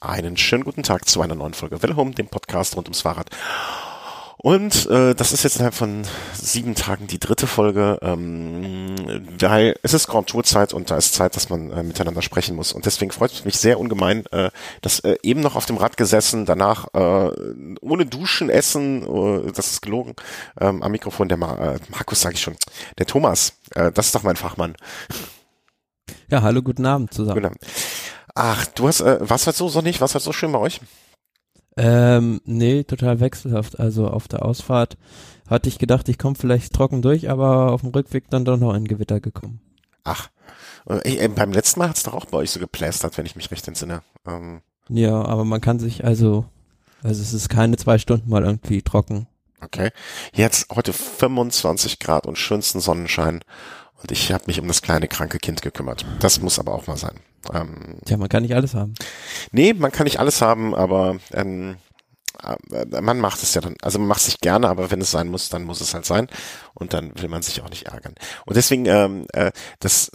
Einen 0.00 0.36
schönen 0.36 0.64
guten 0.64 0.82
Tag 0.82 1.08
zu 1.08 1.22
einer 1.22 1.34
neuen 1.34 1.54
Folge 1.54 1.82
Wellhome, 1.82 2.10
dem 2.10 2.28
Podcast 2.28 2.76
rund 2.76 2.86
ums 2.86 3.00
Fahrrad. 3.00 3.30
Und 4.36 4.86
äh, 4.90 5.14
das 5.14 5.32
ist 5.32 5.42
jetzt 5.42 5.56
innerhalb 5.56 5.74
von 5.74 6.02
sieben 6.34 6.74
Tagen 6.74 7.06
die 7.06 7.18
dritte 7.18 7.46
Folge, 7.46 7.98
ähm, 8.02 8.94
weil 9.40 9.74
es 9.82 9.94
ist 9.94 10.06
Grand 10.06 10.28
Tour 10.28 10.44
Zeit 10.44 10.74
und 10.74 10.90
da 10.90 10.98
ist 10.98 11.14
Zeit, 11.14 11.34
dass 11.34 11.48
man 11.48 11.70
äh, 11.70 11.82
miteinander 11.82 12.20
sprechen 12.20 12.54
muss. 12.54 12.74
Und 12.74 12.84
deswegen 12.84 13.10
freut 13.10 13.32
es 13.32 13.46
mich 13.46 13.56
sehr 13.56 13.80
ungemein, 13.80 14.26
äh, 14.26 14.50
dass 14.82 15.00
äh, 15.00 15.16
eben 15.22 15.40
noch 15.40 15.56
auf 15.56 15.64
dem 15.64 15.78
Rad 15.78 15.96
gesessen, 15.96 16.44
danach 16.44 16.88
äh, 16.92 17.30
ohne 17.80 18.04
Duschen, 18.04 18.50
Essen, 18.50 19.02
äh, 19.02 19.50
das 19.52 19.68
ist 19.72 19.80
gelogen, 19.80 20.14
ähm, 20.60 20.82
am 20.82 20.92
Mikrofon 20.92 21.28
der 21.28 21.38
Ma 21.38 21.72
äh, 21.72 21.78
Markus, 21.88 22.20
sage 22.20 22.34
ich 22.34 22.42
schon, 22.42 22.56
der 22.98 23.06
Thomas, 23.06 23.54
äh, 23.74 23.90
das 23.90 24.06
ist 24.06 24.14
doch 24.14 24.22
mein 24.22 24.36
Fachmann. 24.36 24.76
Ja, 26.28 26.42
hallo, 26.42 26.60
guten 26.60 26.84
Abend 26.84 27.14
zusammen. 27.14 27.40
Guten 27.40 27.46
Abend. 27.46 27.60
Ach, 28.36 28.66
du 28.66 28.86
hast, 28.86 29.00
äh, 29.00 29.18
was 29.20 29.46
halt 29.46 29.56
so 29.56 29.68
sonnig, 29.68 30.02
was 30.02 30.14
halt 30.14 30.22
so 30.22 30.32
schön 30.32 30.52
bei 30.52 30.58
euch? 30.58 30.80
Ähm, 31.78 32.42
nee, 32.44 32.84
total 32.84 33.18
wechselhaft. 33.18 33.80
Also 33.80 34.08
auf 34.08 34.28
der 34.28 34.44
Ausfahrt 34.44 34.98
hatte 35.48 35.70
ich 35.70 35.78
gedacht, 35.78 36.08
ich 36.10 36.18
komme 36.18 36.36
vielleicht 36.36 36.74
trocken 36.74 37.00
durch, 37.00 37.30
aber 37.30 37.72
auf 37.72 37.80
dem 37.80 37.90
Rückweg 37.90 38.28
dann 38.28 38.44
doch 38.44 38.58
noch 38.58 38.74
ein 38.74 38.86
Gewitter 38.86 39.20
gekommen. 39.20 39.60
Ach, 40.04 40.28
äh, 40.86 41.16
äh, 41.16 41.28
beim 41.28 41.52
letzten 41.52 41.80
Mal 41.80 41.88
hat's 41.88 42.02
doch 42.02 42.12
auch 42.12 42.26
bei 42.26 42.36
euch 42.38 42.50
so 42.50 42.60
geplästert, 42.60 43.16
wenn 43.16 43.24
ich 43.24 43.36
mich 43.36 43.50
recht 43.50 43.66
entsinne. 43.68 44.02
Ähm. 44.26 44.60
Ja, 44.90 45.24
aber 45.24 45.46
man 45.46 45.62
kann 45.62 45.78
sich 45.78 46.04
also, 46.04 46.44
also 47.02 47.22
es 47.22 47.32
ist 47.32 47.48
keine 47.48 47.78
zwei 47.78 47.96
Stunden 47.96 48.28
mal 48.28 48.44
irgendwie 48.44 48.82
trocken. 48.82 49.26
Okay. 49.62 49.90
Jetzt 50.34 50.68
heute 50.74 50.92
25 50.92 51.98
Grad 52.00 52.26
und 52.26 52.36
schönsten 52.36 52.80
Sonnenschein. 52.80 53.40
Und 54.06 54.12
ich 54.12 54.30
habe 54.30 54.44
mich 54.46 54.60
um 54.60 54.68
das 54.68 54.82
kleine 54.82 55.08
kranke 55.08 55.40
Kind 55.40 55.62
gekümmert. 55.62 56.06
Das 56.20 56.40
muss 56.40 56.60
aber 56.60 56.72
auch 56.76 56.86
mal 56.86 56.96
sein. 56.96 57.18
Ähm, 57.52 57.96
Tja, 58.04 58.16
man 58.16 58.28
kann 58.28 58.44
nicht 58.44 58.54
alles 58.54 58.72
haben. 58.72 58.94
Nee, 59.50 59.74
man 59.74 59.90
kann 59.90 60.04
nicht 60.04 60.20
alles 60.20 60.40
haben, 60.40 60.76
aber 60.76 61.16
ähm, 61.32 61.72
äh, 61.72 61.74
man 63.00 63.18
macht 63.18 63.42
es 63.42 63.54
ja 63.54 63.60
dann, 63.60 63.74
also 63.82 63.98
man 63.98 64.08
macht 64.08 64.20
es 64.20 64.26
sich 64.26 64.40
gerne, 64.40 64.68
aber 64.68 64.90
wenn 64.90 65.00
es 65.00 65.10
sein 65.10 65.28
muss, 65.28 65.48
dann 65.48 65.64
muss 65.64 65.80
es 65.80 65.94
halt 65.94 66.04
sein 66.04 66.28
und 66.74 66.92
dann 66.92 67.12
will 67.20 67.28
man 67.28 67.42
sich 67.42 67.62
auch 67.62 67.70
nicht 67.70 67.86
ärgern. 67.86 68.14
Und 68.44 68.56
deswegen, 68.56 68.86
ähm, 68.86 69.26
äh, 69.32 69.52
das, 69.80 70.10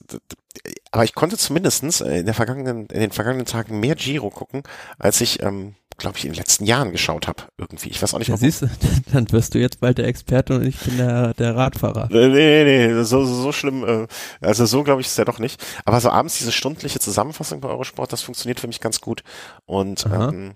aber 0.91 1.03
ich 1.03 1.15
konnte 1.15 1.37
zumindestens 1.37 2.01
in 2.01 2.25
der 2.25 2.33
vergangenen, 2.33 2.87
in 2.87 2.99
den 2.99 3.11
vergangenen 3.11 3.45
Tagen 3.45 3.79
mehr 3.79 3.95
Giro 3.95 4.29
gucken, 4.29 4.63
als 4.99 5.21
ich 5.21 5.41
ähm, 5.41 5.75
glaube 6.01 6.17
ich, 6.17 6.25
in 6.25 6.31
den 6.31 6.37
letzten 6.37 6.65
Jahren 6.65 6.91
geschaut 6.91 7.27
habe. 7.27 7.43
Irgendwie. 7.57 7.89
Ich 7.89 8.01
weiß 8.01 8.13
auch 8.13 8.19
nicht, 8.19 8.29
ja, 8.29 8.37
siehst 8.37 8.63
du, 8.63 8.69
dann 9.13 9.31
wirst 9.31 9.53
du 9.53 9.59
jetzt 9.59 9.79
bald 9.79 9.97
der 9.97 10.07
Experte 10.07 10.55
und 10.55 10.65
ich 10.65 10.77
bin 10.79 10.97
der, 10.97 11.33
der 11.35 11.55
Radfahrer. 11.55 12.09
Nee, 12.11 12.27
nee, 12.27 12.63
nee, 12.63 13.03
so, 13.03 13.23
so, 13.23 13.41
so 13.41 13.51
schlimm, 13.51 13.85
äh, 13.87 14.07
also 14.41 14.65
so 14.65 14.83
glaube 14.83 15.01
ich 15.01 15.07
ist 15.07 15.17
ja 15.17 15.25
doch 15.25 15.39
nicht. 15.39 15.63
Aber 15.85 16.01
so 16.01 16.09
abends 16.09 16.37
diese 16.37 16.51
stündliche 16.51 16.99
Zusammenfassung 16.99 17.61
bei 17.61 17.69
Eurosport, 17.69 18.11
das 18.11 18.21
funktioniert 18.21 18.59
für 18.59 18.67
mich 18.67 18.81
ganz 18.81 18.99
gut. 18.99 19.23
Und 19.65 20.05
ähm, 20.11 20.55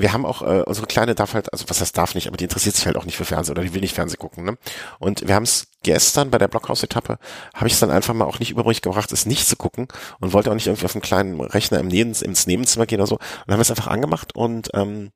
wir 0.00 0.12
haben 0.12 0.26
auch, 0.26 0.42
äh, 0.42 0.62
unsere 0.62 0.86
Kleine 0.86 1.14
darf 1.14 1.34
halt, 1.34 1.52
also 1.52 1.64
was 1.68 1.80
heißt 1.80 1.96
darf 1.96 2.14
nicht, 2.14 2.26
aber 2.26 2.36
die 2.36 2.44
interessiert 2.44 2.76
sich 2.76 2.86
halt 2.86 2.96
auch 2.96 3.04
nicht 3.04 3.16
für 3.16 3.24
Fernsehen 3.24 3.52
oder 3.52 3.62
die 3.62 3.74
will 3.74 3.80
nicht 3.80 3.94
Fernsehen 3.94 4.18
gucken. 4.18 4.44
Ne? 4.44 4.58
Und 4.98 5.26
wir 5.26 5.34
haben 5.34 5.44
es 5.44 5.68
gestern 5.82 6.30
bei 6.30 6.38
der 6.38 6.48
Blockhaus-Etappe, 6.48 7.18
habe 7.54 7.66
ich 7.66 7.74
es 7.74 7.80
dann 7.80 7.90
einfach 7.90 8.14
mal 8.14 8.26
auch 8.26 8.38
nicht 8.38 8.50
übrig 8.50 8.82
gebracht, 8.82 9.12
es 9.12 9.26
nicht 9.26 9.46
zu 9.46 9.56
gucken 9.56 9.88
und 10.20 10.32
wollte 10.32 10.50
auch 10.50 10.54
nicht 10.54 10.66
irgendwie 10.66 10.84
auf 10.84 10.94
einen 10.94 11.02
kleinen 11.02 11.40
Rechner 11.40 11.78
im 11.78 11.88
Neben, 11.88 12.12
ins 12.12 12.46
Nebenzimmer 12.46 12.86
gehen 12.86 13.00
oder 13.00 13.06
so. 13.06 13.16
Und 13.16 13.22
dann 13.46 13.54
haben 13.54 13.60
wir 13.60 13.62
es 13.62 13.70
einfach 13.70 13.88
angemacht 13.88 14.34
und 14.34 14.70
ähm, 14.74 15.12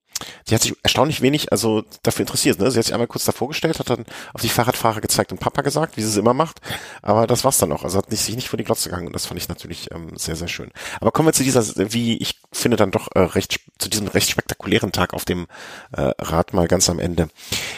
die 0.49 0.55
hat 0.55 0.63
sich 0.63 0.75
erstaunlich 0.83 1.21
wenig 1.23 1.51
also 1.51 1.83
dafür 2.03 2.23
interessiert. 2.23 2.59
Ne? 2.59 2.71
Sie 2.71 2.79
hat 2.79 2.85
sich 2.85 2.95
einmal 2.95 3.09
kurz 3.09 3.25
davor 3.25 3.49
gestellt, 3.49 3.79
hat 3.79 3.91
dann 3.91 4.05
auf 4.33 4.41
die 4.41 4.49
Fahrradfahrer 4.49 5.01
gezeigt 5.01 5.33
und 5.33 5.39
Papa 5.39 5.63
gesagt, 5.63 5.97
wie 5.97 6.03
sie 6.03 6.09
es 6.09 6.17
immer 6.17 6.35
macht. 6.35 6.61
Aber 7.03 7.27
das 7.27 7.45
war's 7.45 7.59
dann 7.59 7.73
auch. 7.73 7.85
Also 7.85 7.99
hat 7.99 8.11
nicht, 8.11 8.23
sich 8.23 8.37
nicht 8.37 8.49
vor 8.49 8.57
die 8.57 8.65
Glotze 8.65 8.91
gegangen 8.91 9.09
und 9.09 9.13
das 9.13 9.27
fand 9.27 9.41
ich 9.41 9.49
natürlich 9.49 9.91
ähm, 9.93 10.17
sehr, 10.17 10.37
sehr 10.37 10.49
schön. 10.49 10.71
Aber 11.01 11.11
kommen 11.11 11.29
wir 11.29 11.33
zu 11.33 11.43
dieser, 11.43 11.65
wie 11.93 12.17
ich 12.19 12.41
finde, 12.65 12.79
dann 12.79 12.91
doch 12.91 13.09
äh, 13.15 13.21
recht 13.21 13.61
zu 13.79 13.91
diesem 13.91 14.09
recht 14.09 14.31
spektakulären 14.31 14.91
Tag 14.91 15.13
auf 15.13 15.27
dem 15.27 15.47
äh, 15.93 16.13
Rad 16.19 16.55
mal 16.55 16.67
ganz 16.67 16.89
am 16.89 16.99
Ende. 16.99 17.29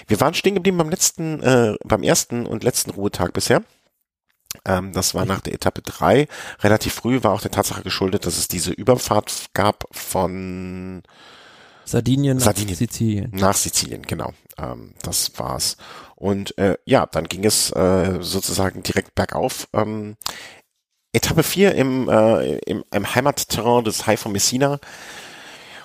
Wir 0.07 0.21
waren 0.21 0.33
stehen 0.33 0.55
geblieben 0.55 0.79
beim 0.79 0.91
letzten, 0.91 1.43
äh, 1.43 1.75
beim 1.85 2.05
ersten 2.05 2.47
und 2.47 2.63
letzten 2.63 2.93
Ruhetag 2.93 3.33
bisher. 3.33 3.65
Ähm, 4.65 4.93
das 4.93 5.15
war 5.15 5.27
nach 5.27 5.41
der 5.41 5.55
Etappe 5.55 5.83
drei 5.83 6.29
Relativ 6.61 6.95
früh 6.95 7.23
war 7.25 7.33
auch 7.33 7.41
der 7.41 7.51
Tatsache 7.51 7.83
geschuldet, 7.83 8.27
dass 8.27 8.39
es 8.39 8.47
diese 8.47 8.71
Überfahrt 8.71 9.47
gab 9.55 9.85
von 9.91 11.03
Sardinien, 11.85 12.39
Sardinien 12.39 12.71
nach 12.71 12.79
Sizilien. 12.79 13.31
Nach 13.33 13.57
Sizilien, 13.57 14.03
genau. 14.03 14.35
Ähm, 14.57 14.95
das 15.03 15.33
war's. 15.37 15.77
Und 16.15 16.57
äh, 16.59 16.79
ja, 16.85 17.07
dann 17.07 17.25
ging 17.25 17.45
es 17.45 17.71
äh, 17.73 18.19
sozusagen 18.21 18.85
direkt 18.85 19.17
bergauf. 19.17 19.69
Ähm, 19.73 20.17
Etappe 21.17 21.43
4 21.43 21.75
im, 21.75 22.09
äh, 22.09 22.57
im, 22.59 22.85
im 22.93 23.15
Heimatterrain 23.15 23.85
des 23.85 24.07
High 24.07 24.21
von 24.21 24.33
Messina 24.33 24.79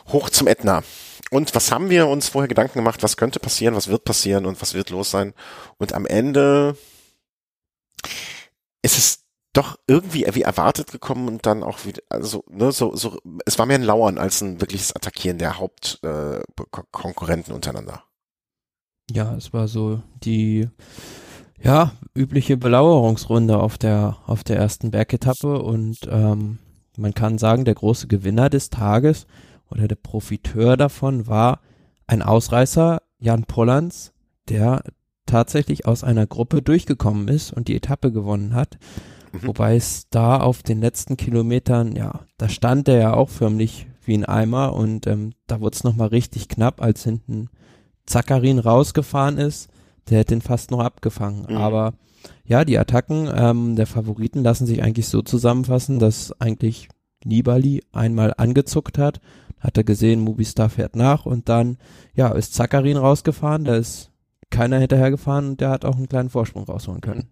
hoch 0.09 0.29
zum 0.29 0.47
Ätna. 0.47 0.83
Und 1.29 1.55
was 1.55 1.71
haben 1.71 1.89
wir 1.89 2.07
uns 2.07 2.27
vorher 2.27 2.49
Gedanken 2.49 2.79
gemacht, 2.79 3.01
was 3.03 3.15
könnte 3.15 3.39
passieren, 3.39 3.75
was 3.75 3.87
wird 3.87 4.03
passieren 4.03 4.45
und 4.45 4.61
was 4.61 4.73
wird 4.73 4.89
los 4.89 5.09
sein? 5.09 5.33
Und 5.77 5.93
am 5.93 6.05
Ende 6.05 6.75
ist 8.81 8.97
es 8.97 9.23
doch 9.53 9.77
irgendwie 9.87 10.25
wie 10.33 10.41
erwartet 10.41 10.91
gekommen 10.91 11.29
und 11.29 11.45
dann 11.45 11.63
auch 11.63 11.85
wieder, 11.85 12.01
also, 12.09 12.43
ne, 12.49 12.73
so, 12.73 12.95
so, 12.95 13.17
es 13.45 13.57
war 13.57 13.65
mehr 13.65 13.77
ein 13.77 13.83
Lauern 13.83 14.17
als 14.17 14.41
ein 14.41 14.59
wirkliches 14.59 14.93
Attackieren 14.95 15.37
der 15.37 15.57
Hauptkonkurrenten 15.57 17.51
äh, 17.51 17.55
untereinander. 17.55 18.03
Ja, 19.09 19.35
es 19.35 19.53
war 19.53 19.67
so 19.67 20.01
die, 20.23 20.69
ja, 21.63 21.91
übliche 22.15 22.57
Belauerungsrunde 22.57 23.59
auf 23.59 23.77
der, 23.77 24.17
auf 24.25 24.43
der 24.43 24.57
ersten 24.57 24.91
Bergetappe 24.91 25.61
und 25.61 25.99
ähm, 26.09 26.57
man 26.97 27.13
kann 27.13 27.37
sagen, 27.37 27.65
der 27.65 27.75
große 27.75 28.07
Gewinner 28.07 28.49
des 28.49 28.69
Tages 28.69 29.27
oder 29.69 29.87
der 29.87 29.95
Profiteur 29.95 30.77
davon 30.77 31.27
war 31.27 31.61
ein 32.07 32.21
Ausreißer, 32.21 33.01
Jan 33.19 33.43
Pollands, 33.45 34.11
der 34.49 34.83
tatsächlich 35.25 35.85
aus 35.85 36.03
einer 36.03 36.27
Gruppe 36.27 36.61
durchgekommen 36.61 37.27
ist 37.27 37.53
und 37.53 37.67
die 37.67 37.75
Etappe 37.75 38.11
gewonnen 38.11 38.53
hat. 38.53 38.77
Mhm. 39.31 39.47
Wobei 39.47 39.75
es 39.75 40.09
da 40.09 40.37
auf 40.37 40.63
den 40.63 40.81
letzten 40.81 41.15
Kilometern, 41.15 41.95
ja, 41.95 42.21
da 42.37 42.49
stand 42.49 42.87
er 42.89 42.97
ja 42.97 43.13
auch 43.13 43.29
förmlich 43.29 43.87
wie 44.03 44.15
ein 44.15 44.25
Eimer 44.25 44.73
und 44.73 45.07
ähm, 45.07 45.33
da 45.47 45.61
wurde 45.61 45.75
es 45.75 45.83
nochmal 45.83 46.09
richtig 46.09 46.49
knapp, 46.49 46.81
als 46.81 47.03
hinten 47.03 47.49
Zakarin 48.05 48.59
rausgefahren 48.59 49.37
ist. 49.37 49.69
Der 50.11 50.19
hätte 50.19 50.35
ihn 50.35 50.41
fast 50.41 50.69
noch 50.69 50.79
abgefangen. 50.79 51.47
Mhm. 51.49 51.57
Aber 51.57 51.93
ja, 52.45 52.65
die 52.65 52.77
Attacken 52.77 53.29
ähm, 53.33 53.75
der 53.75 53.87
Favoriten 53.87 54.43
lassen 54.43 54.67
sich 54.67 54.83
eigentlich 54.83 55.07
so 55.07 55.23
zusammenfassen, 55.23 55.97
dass 55.97 56.39
eigentlich 56.39 56.89
Nibali 57.25 57.83
einmal 57.91 58.33
angezuckt 58.37 58.97
hat, 58.97 59.21
hat 59.59 59.77
er 59.77 59.83
gesehen, 59.83 60.21
Mubistar 60.21 60.69
fährt 60.69 60.95
nach 60.95 61.25
und 61.25 61.49
dann, 61.49 61.77
ja, 62.13 62.29
ist 62.29 62.53
Zakarin 62.53 62.97
rausgefahren, 62.97 63.63
da 63.63 63.75
ist 63.75 64.10
keiner 64.51 64.77
hinterhergefahren 64.77 65.49
und 65.49 65.61
der 65.61 65.69
hat 65.69 65.85
auch 65.85 65.95
einen 65.95 66.09
kleinen 66.09 66.29
Vorsprung 66.29 66.65
rausholen 66.65 67.01
können. 67.01 67.31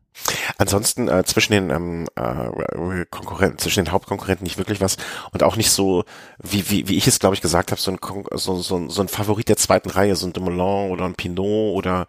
Ansonsten 0.57 1.07
äh, 1.07 1.23
zwischen 1.23 1.53
den 1.53 1.69
ähm, 1.69 2.07
äh, 2.15 3.05
Konkurrenten, 3.09 3.59
zwischen 3.59 3.85
den 3.85 3.91
Hauptkonkurrenten 3.91 4.43
nicht 4.43 4.57
wirklich 4.57 4.81
was 4.81 4.97
und 5.31 5.43
auch 5.43 5.55
nicht 5.55 5.71
so, 5.71 6.03
wie, 6.41 6.69
wie, 6.69 6.87
wie 6.89 6.97
ich 6.97 7.07
es 7.07 7.19
glaube 7.19 7.35
ich 7.35 7.41
gesagt 7.41 7.71
habe, 7.71 7.79
so 7.79 7.91
ein, 7.91 7.99
so, 8.33 8.57
so, 8.57 8.89
so 8.89 9.01
ein 9.01 9.07
Favorit 9.07 9.47
der 9.47 9.57
zweiten 9.57 9.89
Reihe, 9.89 10.15
so 10.15 10.27
ein 10.27 10.33
Dumoulin 10.33 10.91
oder 10.91 11.05
ein 11.05 11.15
Pinot 11.15 11.75
oder 11.75 12.07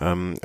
ähm, 0.00 0.38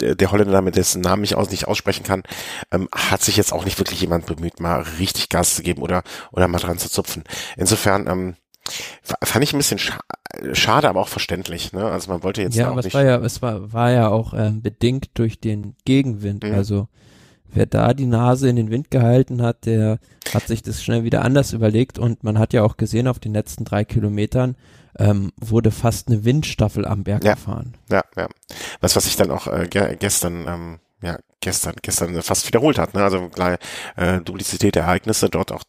der, 0.00 0.14
der 0.14 0.30
Holländer, 0.30 0.62
mit 0.62 0.76
dessen 0.76 1.00
Namen 1.00 1.24
ich 1.24 1.34
aus, 1.34 1.50
nicht 1.50 1.66
aussprechen 1.66 2.04
kann, 2.04 2.22
ähm, 2.70 2.88
hat 2.92 3.22
sich 3.22 3.36
jetzt 3.36 3.52
auch 3.52 3.64
nicht 3.64 3.78
wirklich 3.78 4.00
jemand 4.00 4.26
bemüht, 4.26 4.60
mal 4.60 4.82
richtig 4.98 5.28
Gas 5.28 5.56
zu 5.56 5.62
geben 5.62 5.82
oder, 5.82 6.02
oder 6.32 6.46
mal 6.48 6.58
dran 6.58 6.78
zu 6.78 6.90
zupfen. 6.90 7.24
Insofern, 7.56 8.06
ähm, 8.06 8.36
Fand 9.02 9.44
ich 9.44 9.52
ein 9.52 9.58
bisschen 9.58 9.78
scha 9.78 9.98
schade, 10.52 10.88
aber 10.88 11.00
auch 11.00 11.08
verständlich. 11.08 11.72
Ne? 11.72 11.84
Also 11.84 12.10
man 12.10 12.22
wollte 12.22 12.42
jetzt 12.42 12.56
ja, 12.56 12.68
aber 12.70 12.80
es 12.80 12.92
war 12.92 13.04
ja, 13.04 13.16
es 13.18 13.40
war, 13.40 13.72
war 13.72 13.90
ja 13.90 14.08
auch 14.08 14.34
ähm, 14.34 14.60
bedingt 14.60 15.10
durch 15.14 15.40
den 15.40 15.74
Gegenwind. 15.84 16.44
Mhm. 16.44 16.54
Also 16.54 16.88
wer 17.46 17.66
da 17.66 17.94
die 17.94 18.06
Nase 18.06 18.48
in 18.48 18.56
den 18.56 18.70
Wind 18.70 18.90
gehalten 18.90 19.40
hat, 19.40 19.64
der 19.66 19.98
hat 20.34 20.46
sich 20.46 20.62
das 20.62 20.82
schnell 20.82 21.04
wieder 21.04 21.24
anders 21.24 21.52
überlegt 21.52 21.98
und 21.98 22.22
man 22.22 22.38
hat 22.38 22.52
ja 22.52 22.62
auch 22.64 22.76
gesehen, 22.76 23.08
auf 23.08 23.18
den 23.18 23.32
letzten 23.32 23.64
drei 23.64 23.84
Kilometern 23.84 24.56
ähm, 24.98 25.32
wurde 25.40 25.70
fast 25.70 26.08
eine 26.08 26.24
Windstaffel 26.24 26.86
am 26.86 27.04
Berg 27.04 27.24
ja. 27.24 27.34
gefahren. 27.34 27.74
Ja, 27.90 28.02
ja. 28.16 28.28
Was, 28.80 28.96
was 28.96 29.06
ich 29.06 29.16
dann 29.16 29.30
auch 29.30 29.46
äh, 29.46 29.68
ge 29.68 29.96
gestern 29.98 30.46
ähm, 30.48 30.78
ja, 31.02 31.18
gestern, 31.40 31.74
gestern 31.82 32.20
fast 32.22 32.46
wiederholt 32.46 32.78
hat, 32.78 32.94
ne? 32.94 33.02
Also 33.02 33.28
gleich 33.28 33.58
äh, 33.96 34.20
Duplizität 34.20 34.74
der 34.74 34.84
Ereignisse, 34.84 35.28
dort 35.28 35.52
auch 35.52 35.62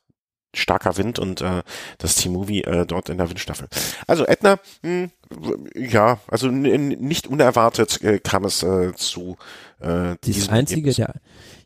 starker 0.58 0.98
Wind 0.98 1.20
und 1.20 1.42
äh, 1.42 1.64
das 1.98 2.16
Team 2.16 2.34
Movie 2.34 2.64
äh, 2.64 2.86
dort 2.86 3.10
in 3.10 3.18
der 3.18 3.30
Windstaffel. 3.30 3.68
Also 4.08 4.26
Edna, 4.26 4.60
mh, 4.82 5.10
hm, 5.32 5.68
ja, 5.76 6.20
also 6.28 6.50
nicht 6.50 7.28
unerwartet 7.28 8.02
äh, 8.02 8.20
kam 8.20 8.46
es 8.46 8.64
äh, 8.64 8.94
zu 8.96 9.38
äh, 9.80 10.16
diesem 10.24 10.50
einzige, 10.50 10.94
der, 10.94 11.16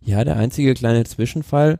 ja, 0.01 0.23
der 0.23 0.37
einzige 0.37 0.73
kleine 0.73 1.03
Zwischenfall, 1.05 1.79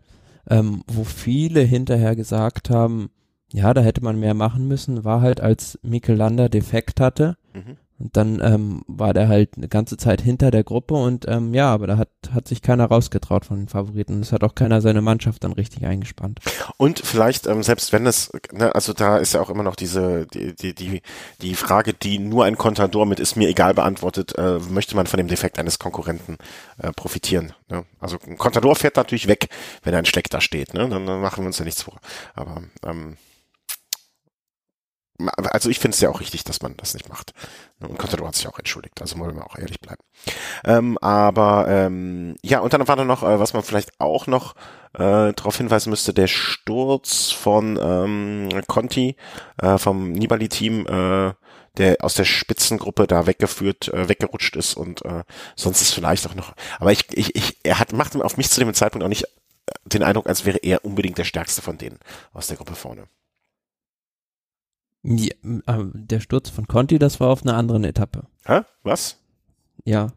ähm, 0.50 0.84
wo 0.88 1.04
viele 1.04 1.62
hinterher 1.62 2.16
gesagt 2.16 2.70
haben, 2.70 3.10
ja, 3.54 3.74
da 3.74 3.82
hätte 3.82 4.04
man 4.04 4.20
mehr 4.20 4.34
machen 4.34 4.68
müssen, 4.68 5.04
war 5.04 5.22
halt, 5.22 5.42
als 5.42 5.78
Mikel 5.82 6.16
Lander 6.16 6.50
defekt 6.50 7.00
hatte. 7.00 7.38
Mhm. 7.54 7.78
Und 8.02 8.18
dann 8.18 8.42
ähm, 8.42 8.84
war 8.88 9.14
der 9.14 9.28
halt 9.28 9.58
eine 9.58 9.68
ganze 9.68 9.96
Zeit 9.96 10.22
hinter 10.22 10.50
der 10.50 10.64
Gruppe 10.64 10.96
und 10.96 11.28
ähm, 11.28 11.54
ja, 11.54 11.72
aber 11.72 11.86
da 11.86 11.98
hat, 11.98 12.10
hat 12.34 12.48
sich 12.48 12.62
keiner 12.62 12.86
rausgetraut 12.86 13.46
von 13.46 13.58
den 13.58 13.68
Favoriten. 13.68 14.22
Es 14.22 14.32
hat 14.32 14.44
auch 14.44 14.56
keiner 14.56 14.82
seine 14.82 15.02
Mannschaft 15.02 15.44
dann 15.44 15.54
richtig 15.54 15.86
eingespannt. 15.86 16.40
Und 16.78 17.00
vielleicht, 17.00 17.46
ähm, 17.46 17.62
selbst 17.62 17.94
wenn 17.94 18.08
es, 18.08 18.32
ne, 18.52 18.74
also 18.74 18.94
da 18.94 19.18
ist 19.18 19.34
ja 19.34 19.42
auch 19.42 19.52
immer 19.52 19.64
noch 19.64 19.76
diese, 19.76 20.26
die, 20.28 20.56
die, 20.56 20.74
die, 20.74 21.02
die 21.42 21.56
Frage, 21.56 21.94
die 21.94 22.18
nur 22.18 22.46
ein 22.46 22.58
Contador 22.58 23.06
mit 23.06 23.20
ist 23.20 23.36
mir 23.36 23.50
egal 23.50 23.76
beantwortet, 23.76 24.36
äh, 24.38 24.58
möchte 24.70 24.96
man 24.96 25.06
von 25.06 25.18
dem 25.18 25.28
Defekt 25.28 25.60
eines 25.60 25.78
Konkurrenten 25.78 26.38
äh, 26.80 26.92
profitieren. 26.92 27.54
Ne? 27.70 27.86
Also 28.00 28.18
ein 28.26 28.38
Contador 28.38 28.76
fährt 28.76 28.96
natürlich 28.96 29.28
weg, 29.28 29.50
wenn 29.84 29.94
ein 29.94 30.06
Schleck 30.06 30.30
da 30.32 30.42
steht, 30.42 30.74
ne? 30.74 30.90
dann, 30.90 31.06
dann 31.06 31.22
machen 31.22 31.44
wir 31.44 31.48
uns 31.48 31.60
ja 31.60 31.66
nichts 31.66 31.84
vor. 31.84 32.00
Aber 32.34 32.64
ähm, 32.84 33.18
also 35.30 35.70
ich 35.70 35.80
finde 35.80 35.96
es 35.96 36.02
ja 36.02 36.10
auch 36.10 36.20
richtig, 36.20 36.44
dass 36.44 36.62
man 36.62 36.76
das 36.78 36.94
nicht 36.94 37.10
macht. 37.10 37.34
Und 37.80 37.98
Contador 37.98 38.28
hat 38.28 38.36
sich 38.36 38.48
auch 38.48 38.60
entschuldigt, 38.60 39.02
also 39.02 39.18
wollen 39.20 39.36
wir 39.36 39.46
auch 39.46 39.58
ehrlich 39.58 39.80
bleiben. 39.80 40.02
Ähm, 40.64 40.98
aber 41.00 41.68
ähm, 41.68 42.36
ja, 42.44 42.60
und 42.60 42.74
dann 42.74 42.88
war 42.88 42.96
da 42.96 43.04
noch, 43.04 43.24
äh, 43.24 43.40
was 43.40 43.54
man 43.54 43.64
vielleicht 43.64 44.00
auch 44.00 44.28
noch 44.28 44.56
äh, 44.94 45.34
darauf 45.34 45.58
hinweisen 45.58 45.90
müsste, 45.90 46.14
der 46.14 46.28
Sturz 46.28 47.32
von 47.32 47.80
ähm, 47.82 48.50
Conti 48.68 49.16
äh, 49.62 49.78
vom 49.78 50.12
Nibali-Team, 50.12 50.86
äh, 50.88 51.34
der 51.78 51.98
aus 52.02 52.16
der 52.16 52.26
Spitzengruppe 52.26 53.08
da 53.08 53.26
weggeführt, 53.28 53.88
äh, 53.90 54.10
weggerutscht 54.10 54.56
ist 54.56 54.76
und 54.76 55.04
äh, 55.06 55.24
sonst 55.56 55.82
ist 55.82 55.94
vielleicht 55.94 56.28
auch 56.28 56.36
noch. 56.36 56.54
Aber 56.80 56.92
ich, 56.92 57.06
ich, 57.18 57.36
ich, 57.36 57.58
er 57.64 57.80
hat 57.80 57.94
macht 57.94 58.16
auf 58.16 58.38
mich 58.38 58.50
zu 58.50 58.60
dem 58.60 58.74
Zeitpunkt 58.74 59.04
auch 59.06 59.10
nicht 59.10 59.24
äh, 59.24 59.72
den 59.86 60.04
Eindruck, 60.04 60.28
als 60.28 60.46
wäre 60.46 60.58
er 60.58 60.84
unbedingt 60.84 61.18
der 61.18 61.24
stärkste 61.24 61.62
von 61.62 61.78
denen 61.78 62.00
aus 62.34 62.48
der 62.48 62.58
Gruppe 62.58 62.76
vorne. 62.76 63.08
Ja, 65.04 65.34
äh, 65.44 65.84
der 65.94 66.20
Sturz 66.20 66.50
von 66.50 66.68
Conti, 66.68 67.00
das 67.00 67.20
war 67.20 67.30
auf 67.30 67.44
einer 67.44 67.56
anderen 67.56 67.84
Etappe. 67.84 68.24
Hä? 68.46 68.62
Was? 68.84 69.18
Ja. 69.84 70.14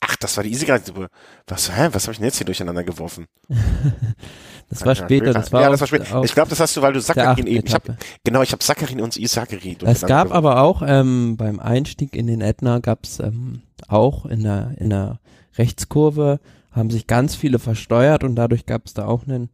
Ach, 0.00 0.16
das 0.16 0.36
war 0.36 0.44
die 0.44 0.52
Easy 0.52 0.66
Guide. 0.66 1.08
Was, 1.48 1.76
hä? 1.76 1.88
Was 1.90 2.04
habe 2.04 2.12
ich 2.12 2.18
denn 2.18 2.26
jetzt 2.26 2.36
hier 2.36 2.44
durcheinander 2.44 2.84
geworfen? 2.84 3.26
das 4.68 4.84
war 4.84 4.94
später, 4.94 5.32
das 5.32 5.52
war, 5.52 5.62
ja, 5.62 5.70
das 5.70 5.80
war 5.80 5.88
später. 5.88 6.22
Ich 6.22 6.34
glaube, 6.34 6.50
das 6.50 6.60
hast 6.60 6.76
du, 6.76 6.82
weil 6.82 6.92
du 6.92 7.00
Sakarin 7.00 7.46
eben. 7.46 7.66
Ich 7.66 7.74
hab, 7.74 7.82
genau, 8.22 8.42
ich 8.42 8.52
habe 8.52 8.62
Sakarin 8.62 9.00
und 9.00 9.16
Isakari 9.16 9.76
Es 9.84 10.02
gab 10.02 10.32
aber 10.32 10.60
auch 10.60 10.82
ähm, 10.86 11.36
beim 11.36 11.58
Einstieg 11.58 12.14
in 12.14 12.28
den 12.28 12.40
Ätna 12.40 12.78
gab's 12.78 13.18
ähm, 13.18 13.62
auch 13.88 14.26
in 14.26 14.44
der, 14.44 14.74
in 14.78 14.90
der 14.90 15.18
Rechtskurve 15.58 16.38
haben 16.70 16.90
sich 16.90 17.06
ganz 17.06 17.34
viele 17.34 17.58
versteuert 17.58 18.22
und 18.22 18.36
dadurch 18.36 18.66
gab's 18.66 18.94
da 18.94 19.06
auch 19.06 19.26
einen 19.26 19.48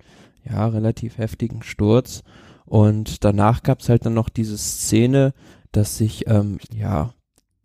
ja 0.45 0.67
relativ 0.67 1.19
heftigen 1.19 1.63
Sturz 1.63 2.25
und 2.73 3.23
danach 3.23 3.63
gab's 3.63 3.91
halt 3.91 4.07
dann 4.07 4.15
noch 4.15 4.31
diese 4.31 4.57
Szene, 4.57 5.35
dass 5.73 5.99
sich 5.99 6.27
ähm, 6.27 6.59
ja 6.75 7.13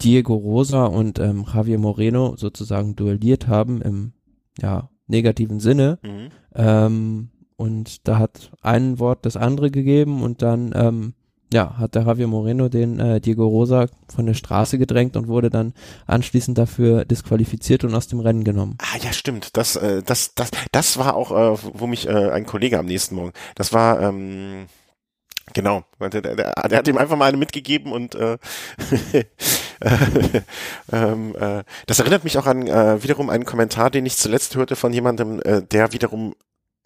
Diego 0.02 0.36
Rosa 0.36 0.84
und 0.84 1.18
ähm, 1.20 1.46
Javier 1.48 1.78
Moreno 1.80 2.36
sozusagen 2.36 2.98
duelliert 2.98 3.48
haben 3.48 3.82
im 3.82 4.12
ja 4.60 4.90
negativen 5.08 5.62
Sinne 5.62 5.98
Mhm. 6.04 6.30
ähm, 6.56 7.30
und 7.56 8.06
da 8.06 8.20
hat 8.20 8.52
ein 8.62 9.00
Wort 9.00 9.26
das 9.26 9.38
andere 9.38 9.72
gegeben 9.72 10.24
und 10.24 10.42
dann 10.42 10.74
ähm, 10.76 11.14
ja, 11.54 11.78
hat 11.78 11.96
der 11.96 12.04
Javier 12.04 12.28
Moreno 12.28 12.68
den 12.68 13.00
äh, 13.00 13.22
Diego 13.22 13.48
Rosa 13.48 13.86
von 14.14 14.26
der 14.26 14.34
Straße 14.34 14.78
gedrängt 14.78 15.16
und 15.16 15.30
wurde 15.30 15.50
dann 15.50 15.74
anschließend 16.06 16.58
dafür 16.58 17.06
disqualifiziert 17.06 17.86
und 17.86 17.96
aus 17.96 18.10
dem 18.10 18.20
Rennen 18.20 18.44
genommen. 18.44 18.78
Ah 18.80 18.98
ja, 19.02 19.14
stimmt. 19.14 19.56
Das, 19.56 19.78
äh, 19.78 20.04
das, 20.04 20.36
das, 20.36 20.52
das 20.74 20.98
war 20.98 21.16
auch, 21.16 21.32
äh, 21.32 21.58
wo 21.76 21.88
mich 21.88 22.10
äh, 22.10 22.30
ein 22.32 22.46
Kollege 22.46 22.78
am 22.78 22.88
nächsten 22.88 23.16
Morgen. 23.16 23.32
Das 23.56 23.72
war 23.72 24.02
ähm, 24.02 24.66
genau. 25.54 25.84
Der, 26.00 26.10
der, 26.22 26.36
der, 26.36 26.78
hat 26.78 26.88
ihm 26.88 26.98
einfach 26.98 27.18
mal 27.18 27.26
eine 27.26 27.38
mitgegeben 27.38 27.92
und 27.92 28.16
äh, 28.16 28.38
ähm, 30.92 31.36
äh, 31.36 31.64
das 31.86 32.00
erinnert 32.00 32.24
mich 32.24 32.38
auch 32.38 32.46
an 32.46 32.68
äh, 32.68 33.04
wiederum 33.04 33.30
einen 33.30 33.46
Kommentar, 33.46 33.90
den 33.90 34.06
ich 34.06 34.18
zuletzt 34.18 34.56
hörte 34.56 34.76
von 34.76 34.94
jemandem, 34.94 35.42
äh, 35.42 35.62
der 35.62 35.94
wiederum 35.94 36.36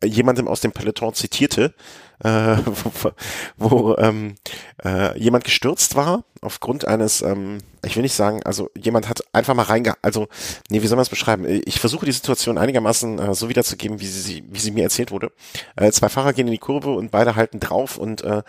jemandem 0.04 0.48
aus 0.48 0.62
dem 0.62 0.72
Peloton 0.72 1.13
zitierte, 1.13 1.74
äh, 2.23 2.57
wo, 2.65 3.12
wo 3.57 3.97
ähm, 3.97 4.35
äh, 4.83 5.18
jemand 5.19 5.44
gestürzt 5.44 5.95
war 5.95 6.23
aufgrund 6.41 6.88
eines, 6.88 7.21
ähm, 7.21 7.59
ich 7.85 7.95
will 7.95 8.01
nicht 8.01 8.15
sagen, 8.15 8.41
also 8.44 8.69
jemand 8.75 9.07
hat 9.07 9.21
einfach 9.31 9.53
mal 9.53 9.63
reinge, 9.63 9.94
also 10.01 10.27
nee, 10.69 10.81
wie 10.81 10.88
soll 10.88 10.95
man 10.95 11.03
es 11.03 11.09
beschreiben? 11.09 11.45
Ich 11.65 11.79
versuche 11.79 12.06
die 12.06 12.12
Situation 12.12 12.57
einigermaßen 12.57 13.19
äh, 13.19 13.35
so 13.35 13.47
wiederzugeben, 13.47 14.00
wie 14.00 14.07
sie, 14.07 14.44
wie 14.50 14.59
sie 14.59 14.71
mir 14.71 14.83
erzählt 14.83 15.12
wurde. 15.12 15.31
Äh, 15.75 15.91
zwei 15.91 16.09
Fahrer 16.09 16.33
gehen 16.33 16.47
in 16.47 16.53
die 16.53 16.57
Kurve 16.57 16.94
und 16.94 17.12
beide 17.12 17.35
halten 17.35 17.59
drauf 17.59 17.97
und 17.97 18.23
äh, 18.23 18.41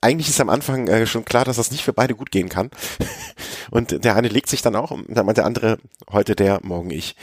eigentlich 0.00 0.28
ist 0.28 0.40
am 0.40 0.48
Anfang 0.48 0.86
äh, 0.86 1.06
schon 1.06 1.24
klar, 1.24 1.44
dass 1.44 1.56
das 1.56 1.72
nicht 1.72 1.82
für 1.82 1.92
beide 1.92 2.14
gut 2.14 2.30
gehen 2.30 2.48
kann. 2.48 2.70
Und 3.70 4.02
der 4.02 4.16
eine 4.16 4.28
legt 4.28 4.48
sich 4.48 4.62
dann 4.62 4.74
auch, 4.76 4.92
und 4.92 5.04
dann 5.14 5.26
meint 5.26 5.36
der 5.36 5.44
andere, 5.44 5.76
heute 6.10 6.34
der, 6.34 6.60
morgen 6.62 6.88
ich. 6.88 7.16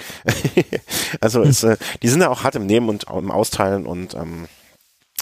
also 1.22 1.42
es, 1.42 1.64
äh, 1.64 1.76
die 2.04 2.08
sind 2.08 2.22
ja 2.22 2.30
auch 2.30 2.44
hart 2.44 2.54
im 2.54 2.68
Nehmen 2.68 2.88
und 2.88 3.06
im 3.10 3.32
Austeilen 3.32 3.88
und 3.88 4.14
ähm, 4.14 4.48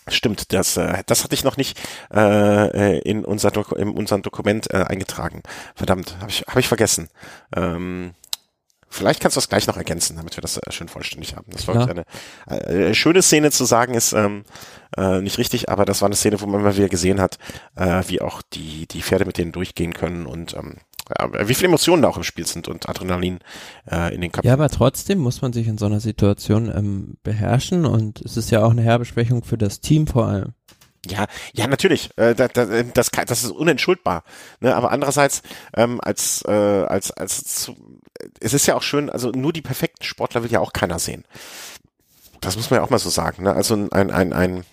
Stimmt, 0.08 0.52
das, 0.54 0.78
äh, 0.78 1.04
das 1.06 1.24
hatte 1.24 1.34
ich 1.36 1.44
noch 1.44 1.58
nicht 1.58 1.80
äh, 2.14 3.00
in 3.00 3.24
unser 3.26 3.52
Doku 3.52 3.76
in 3.76 3.90
unserem 3.90 4.22
Dokument 4.22 4.72
äh, 4.74 4.78
eingetragen. 4.84 5.42
Verdammt, 5.76 6.18
habe 6.20 6.30
ich, 6.30 6.42
hab 6.42 6.58
ich 6.58 6.68
vergessen. 6.68 7.10
Ähm, 7.56 8.14
vielleicht 8.90 9.22
kannst 9.22 9.38
du 9.38 9.40
das 9.40 9.50
gleich 9.50 9.66
noch 9.68 9.78
ergänzen, 9.78 10.18
damit 10.18 10.36
wir 10.38 10.42
das 10.42 10.58
äh, 10.58 10.72
schön 10.72 10.90
vollständig 10.90 11.36
haben. 11.36 11.48
Das 11.52 11.68
war 11.68 11.76
Ja. 11.76 11.86
eine 11.88 12.06
äh, 12.90 12.94
schöne 12.94 13.22
Szene 13.22 13.52
zu 13.52 13.66
sagen, 13.66 13.94
ist 13.94 14.14
ähm, 14.14 14.44
äh, 14.98 15.22
nicht 15.22 15.38
richtig, 15.38 15.70
aber 15.70 15.86
das 15.86 16.02
war 16.02 16.08
eine 16.08 16.16
Szene, 16.16 16.42
wo 16.42 16.46
man 16.48 16.62
mal 16.62 16.76
wieder 16.78 16.90
gesehen 16.90 17.22
hat, 17.22 17.38
äh, 17.76 18.04
wie 18.08 18.22
auch 18.22 18.42
die, 18.54 18.88
die 18.88 19.02
Pferde 19.02 19.26
mit 19.26 19.38
denen 19.38 19.52
durchgehen 19.52 19.94
können 19.94 20.26
und 20.26 20.54
ähm, 20.56 20.76
wie 21.46 21.54
viele 21.54 21.68
Emotionen 21.68 22.02
da 22.02 22.10
auch 22.10 22.18
im 22.18 22.24
Spiel 22.24 22.48
sind 22.48 22.68
und 22.68 22.88
Adrenalin 22.88 23.40
äh, 23.92 24.14
in 24.16 24.22
den 24.22 24.32
Köpfen. 24.32 24.48
Ja, 24.48 24.54
aber 24.54 24.70
trotzdem 24.70 25.20
muss 25.20 25.42
man 25.42 25.54
sich 25.54 25.68
in 25.68 25.78
so 25.78 25.86
einer 25.86 26.00
Situation 26.00 26.72
ähm, 26.74 27.18
beherrschen 27.24 27.86
und 27.86 28.22
es 28.22 28.38
ist 28.38 28.52
ja 28.52 28.64
auch 28.64 28.72
eine 28.72 28.82
herbe 28.82 29.06
Schwächung 29.06 29.44
für 29.44 29.58
das 29.58 29.82
Team 29.82 30.08
vor 30.08 30.28
allem. 30.28 30.54
Ja, 31.06 31.26
ja, 31.54 31.68
natürlich. 31.68 32.12
Äh, 32.16 32.34
da, 32.34 32.48
da, 32.48 32.66
das, 32.84 33.12
kann, 33.12 33.26
das 33.26 33.44
ist 33.44 33.52
unentschuldbar. 33.52 34.24
Ne? 34.62 34.74
Aber 34.74 34.92
andererseits, 34.92 35.42
ähm, 35.76 36.00
als, 36.02 36.44
äh, 36.48 36.52
als, 36.52 37.12
als 37.12 37.72
es 38.40 38.54
ist 38.54 38.66
ja 38.68 38.76
auch 38.76 38.84
schön, 38.84 39.10
also 39.10 39.32
nur 39.32 39.52
die 39.52 39.62
perfekten 39.62 40.04
Sportler 40.04 40.44
will 40.44 40.52
ja 40.52 40.62
auch 40.62 40.72
keiner 40.72 41.00
sehen. 41.00 41.26
Das 42.40 42.56
muss 42.56 42.70
man 42.70 42.80
ja 42.80 42.86
auch 42.86 42.90
mal 42.90 43.00
so 43.00 43.10
sagen. 43.10 43.44
Ne? 43.44 43.54
Also 43.54 43.76
ein, 43.76 43.92
ein, 44.12 44.32
ein, 44.32 44.64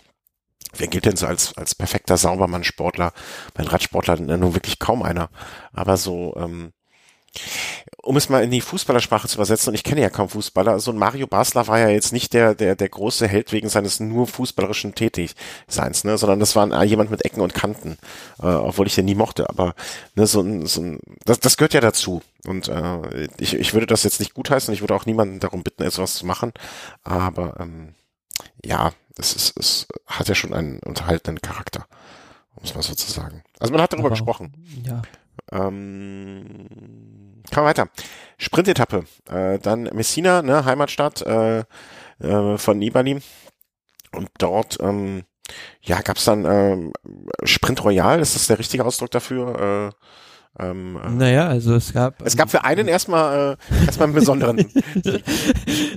wer 0.76 0.88
gilt 0.88 1.06
denn 1.06 1.16
so 1.16 1.26
als, 1.26 1.56
als 1.56 1.74
perfekter 1.74 2.16
Saubermann-Sportler? 2.16 3.12
Mein 3.56 3.66
Radsportler 3.66 4.16
ne, 4.16 4.38
nun 4.38 4.54
wirklich 4.54 4.78
kaum 4.78 5.02
einer. 5.02 5.30
Aber 5.72 5.96
so, 5.96 6.34
ähm, 6.36 6.72
um 8.02 8.16
es 8.16 8.28
mal 8.28 8.42
in 8.42 8.50
die 8.50 8.60
Fußballersprache 8.60 9.28
zu 9.28 9.36
übersetzen, 9.36 9.70
und 9.70 9.74
ich 9.74 9.84
kenne 9.84 10.00
ja 10.00 10.10
kaum 10.10 10.28
Fußballer, 10.28 10.80
so 10.80 10.90
ein 10.90 10.96
Mario 10.96 11.26
Basler 11.26 11.68
war 11.68 11.78
ja 11.78 11.88
jetzt 11.88 12.12
nicht 12.12 12.32
der, 12.32 12.54
der, 12.54 12.74
der 12.74 12.88
große 12.88 13.28
Held 13.28 13.52
wegen 13.52 13.68
seines 13.68 14.00
nur 14.00 14.26
fußballerischen 14.26 14.94
Tätigseins, 14.94 16.04
ne, 16.04 16.18
sondern 16.18 16.40
das 16.40 16.56
war 16.56 16.70
ein, 16.70 16.88
jemand 16.88 17.10
mit 17.10 17.24
Ecken 17.24 17.40
und 17.40 17.54
Kanten, 17.54 17.98
äh, 18.42 18.46
obwohl 18.46 18.86
ich 18.86 18.94
den 18.94 19.04
nie 19.04 19.14
mochte, 19.14 19.48
aber 19.48 19.74
ne, 20.16 20.26
so 20.26 20.40
ein, 20.40 20.66
so 20.66 20.80
ein 20.80 21.00
das, 21.24 21.38
das 21.40 21.56
gehört 21.56 21.74
ja 21.74 21.80
dazu. 21.80 22.22
Und 22.46 22.68
äh, 22.68 23.28
ich, 23.38 23.54
ich 23.54 23.74
würde 23.74 23.86
das 23.86 24.02
jetzt 24.02 24.18
nicht 24.18 24.34
gutheißen, 24.34 24.72
ich 24.74 24.80
würde 24.80 24.94
auch 24.94 25.06
niemanden 25.06 25.38
darum 25.38 25.62
bitten, 25.62 25.82
etwas 25.82 26.14
zu 26.14 26.26
machen, 26.26 26.52
aber 27.04 27.60
ähm, 27.60 27.94
ja, 28.64 28.92
es 29.20 29.34
ist, 29.34 29.58
es 29.58 29.86
hat 30.06 30.28
ja 30.28 30.34
schon 30.34 30.52
einen 30.54 30.78
unterhaltenden 30.80 31.40
Charakter, 31.40 31.86
um 32.56 32.64
es 32.64 32.74
mal 32.74 32.82
so 32.82 32.94
zu 32.94 33.10
sagen. 33.10 33.42
Also 33.58 33.72
man 33.72 33.82
hat 33.82 33.92
darüber 33.92 34.06
Aber- 34.06 34.14
gesprochen. 34.16 34.52
Ja. 34.84 35.02
Ähm, 35.52 36.66
kann 37.50 37.64
weiter. 37.64 37.88
Sprintetappe. 38.38 39.04
Äh, 39.28 39.58
dann 39.58 39.84
Messina, 39.94 40.42
ne, 40.42 40.64
Heimatstadt 40.64 41.22
äh, 41.22 41.64
äh, 42.20 42.58
von 42.58 42.78
Nibali. 42.78 43.20
Und 44.12 44.28
dort 44.38 44.78
ähm, 44.80 45.24
ja, 45.82 46.00
gab's 46.02 46.24
dann 46.24 46.44
ähm, 46.44 46.92
Sprint 47.44 47.82
Royal, 47.84 48.20
ist 48.20 48.34
das 48.36 48.46
der 48.46 48.58
richtige 48.58 48.84
Ausdruck 48.84 49.10
dafür? 49.10 49.90
Äh, 49.90 50.04
ähm, 50.58 50.98
äh, 51.02 51.10
Naja, 51.10 51.48
also 51.48 51.74
es 51.74 51.92
gab. 51.92 52.20
es 52.22 52.36
gab 52.36 52.50
für 52.50 52.64
einen 52.64 52.88
erstmal 52.88 53.56
äh, 53.70 53.86
erstmal 53.86 54.06
einen 54.08 54.14
besonderen. 54.14 54.58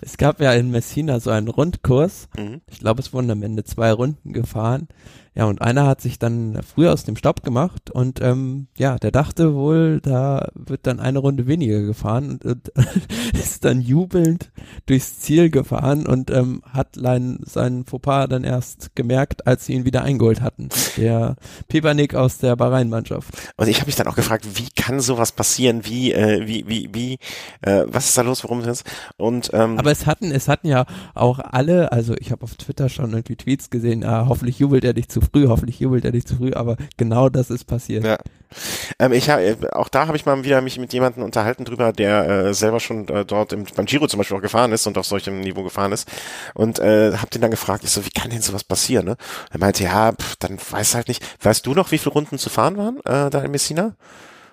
es 0.02 0.18
gab 0.18 0.40
ja 0.40 0.54
in 0.54 0.72
Messina 0.72 1.20
so 1.20 1.32
einen 1.32 1.48
Rundkurs. 1.48 2.28
Mhm. 2.38 2.62
Ich 2.70 2.80
glaube, 2.80 3.02
es 3.02 3.14
wurden 3.14 3.32
am 3.32 3.44
Ende 3.44 3.64
zwei 3.64 3.92
Runden 3.92 4.34
gefahren. 4.34 4.88
Ja, 5.36 5.46
und 5.46 5.62
einer 5.62 5.88
hat 5.88 6.00
sich 6.00 6.20
dann 6.20 6.60
früh 6.62 6.88
aus 6.88 7.06
dem 7.06 7.16
Staub 7.16 7.44
gemacht 7.44 7.90
und 7.90 8.22
ähm, 8.22 8.68
ja, 8.78 9.00
der 9.00 9.10
dachte 9.10 9.56
wohl, 9.56 10.00
da 10.00 10.50
wird 10.54 10.86
dann 10.86 11.00
eine 11.00 11.18
Runde 11.18 11.48
weniger 11.48 11.82
gefahren 11.82 12.30
und, 12.32 12.46
und 12.46 12.72
ist 13.34 13.66
dann 13.66 13.82
jubelnd 13.82 14.52
durchs 14.86 15.20
Ziel 15.20 15.50
gefahren 15.50 16.06
und 16.06 16.30
ähm, 16.30 16.62
hat 16.72 16.96
lein, 16.96 17.40
seinen 17.44 17.86
Fauxpas 17.86 18.28
dann 18.28 18.44
erst 18.44 18.96
gemerkt, 18.96 19.48
als 19.48 19.66
sie 19.66 19.74
ihn 19.74 19.86
wieder 19.86 20.04
eingeholt 20.04 20.42
hatten. 20.42 20.70
Der 20.98 21.36
Pipernik 21.68 22.14
aus 22.14 22.38
der 22.38 22.56
Bahrain-Mannschaft. 22.56 23.34
Und 23.58 23.68
ich 23.68 23.78
habe 23.78 23.88
mich 23.88 23.96
dann 23.96 24.08
auch 24.08 24.16
gefragt, 24.16 24.46
wie 24.54 24.70
kann 24.76 25.00
sowas 25.00 25.32
passieren? 25.32 25.84
Wie, 25.84 26.14
äh, 26.14 26.46
wie, 26.48 26.68
wie, 26.68 26.90
wie, 26.94 27.18
äh, 27.62 27.86
was 27.88 28.06
ist 28.10 28.18
da 28.18 28.22
los? 28.22 28.44
Warum 28.44 28.60
ist 28.60 28.68
das? 28.68 28.84
Und 29.18 29.50
ähm, 29.54 29.80
Aber 29.80 29.92
es 29.92 30.06
hatten, 30.06 30.32
es 30.32 30.48
hatten 30.48 30.68
ja 30.68 30.86
auch 31.16 31.40
alle, 31.40 31.92
also 31.92 32.14
ich 32.20 32.32
habe 32.32 32.44
auf 32.44 32.54
Twitter 32.56 32.88
schon 32.90 33.12
irgendwie 33.12 33.36
Tweets 33.36 33.72
gesehen, 33.72 34.04
ah, 34.04 34.28
hoffentlich 34.28 34.60
jubelt 34.60 34.84
er 34.84 34.94
dich 34.94 35.10
zu 35.10 35.23
früh, 35.24 35.48
hoffentlich 35.48 35.80
jubelt 35.80 36.06
er 36.06 36.12
nicht 36.12 36.28
zu 36.28 36.36
früh, 36.36 36.54
aber 36.54 36.78
genau 36.98 37.30
das 37.30 37.50
ist 37.50 37.66
passiert. 37.66 38.04
Ja. 38.04 38.18
Ähm, 39.00 39.12
ich 39.14 39.30
hab, 39.30 39.40
auch 39.74 39.90
da 39.90 40.08
habe 40.08 40.18
ich 40.18 40.26
mal 40.26 40.44
wieder 40.44 40.62
mich 40.62 40.78
mit 40.78 40.94
jemandem 40.94 41.24
unterhalten 41.24 41.66
drüber, 41.66 41.92
der 41.92 42.28
äh, 42.28 42.54
selber 42.54 42.80
schon 42.80 43.08
äh, 43.08 43.26
dort 43.26 43.54
im, 43.54 43.66
beim 43.76 43.86
Giro 43.86 44.08
zum 44.08 44.20
Beispiel 44.20 44.38
auch 44.38 44.42
gefahren 44.42 44.72
ist 44.72 44.86
und 44.88 44.98
auf 44.98 45.06
solchem 45.06 45.40
Niveau 45.40 45.64
gefahren 45.64 45.92
ist 45.92 46.08
und 46.54 46.80
äh, 46.80 47.16
habe 47.18 47.30
den 47.30 47.42
dann 47.42 47.52
gefragt, 47.52 47.84
ich 47.84 47.92
so, 47.92 48.06
wie 48.06 48.12
kann 48.12 48.30
denn 48.30 48.42
sowas 48.42 48.64
passieren? 48.64 49.06
Ne? 49.06 49.18
Er 49.52 49.60
meinte, 49.60 49.84
ja, 49.84 50.12
pff, 50.12 50.36
dann 50.38 50.58
weiß 50.58 50.96
halt 50.96 51.08
nicht. 51.08 51.24
Weißt 51.42 51.66
du 51.66 51.74
noch, 51.74 51.92
wie 51.92 51.98
viele 51.98 52.14
Runden 52.14 52.38
zu 52.38 52.50
fahren 52.50 52.78
waren 52.78 52.98
äh, 53.06 53.30
da 53.30 53.42
in 53.42 53.52
Messina? 53.52 53.96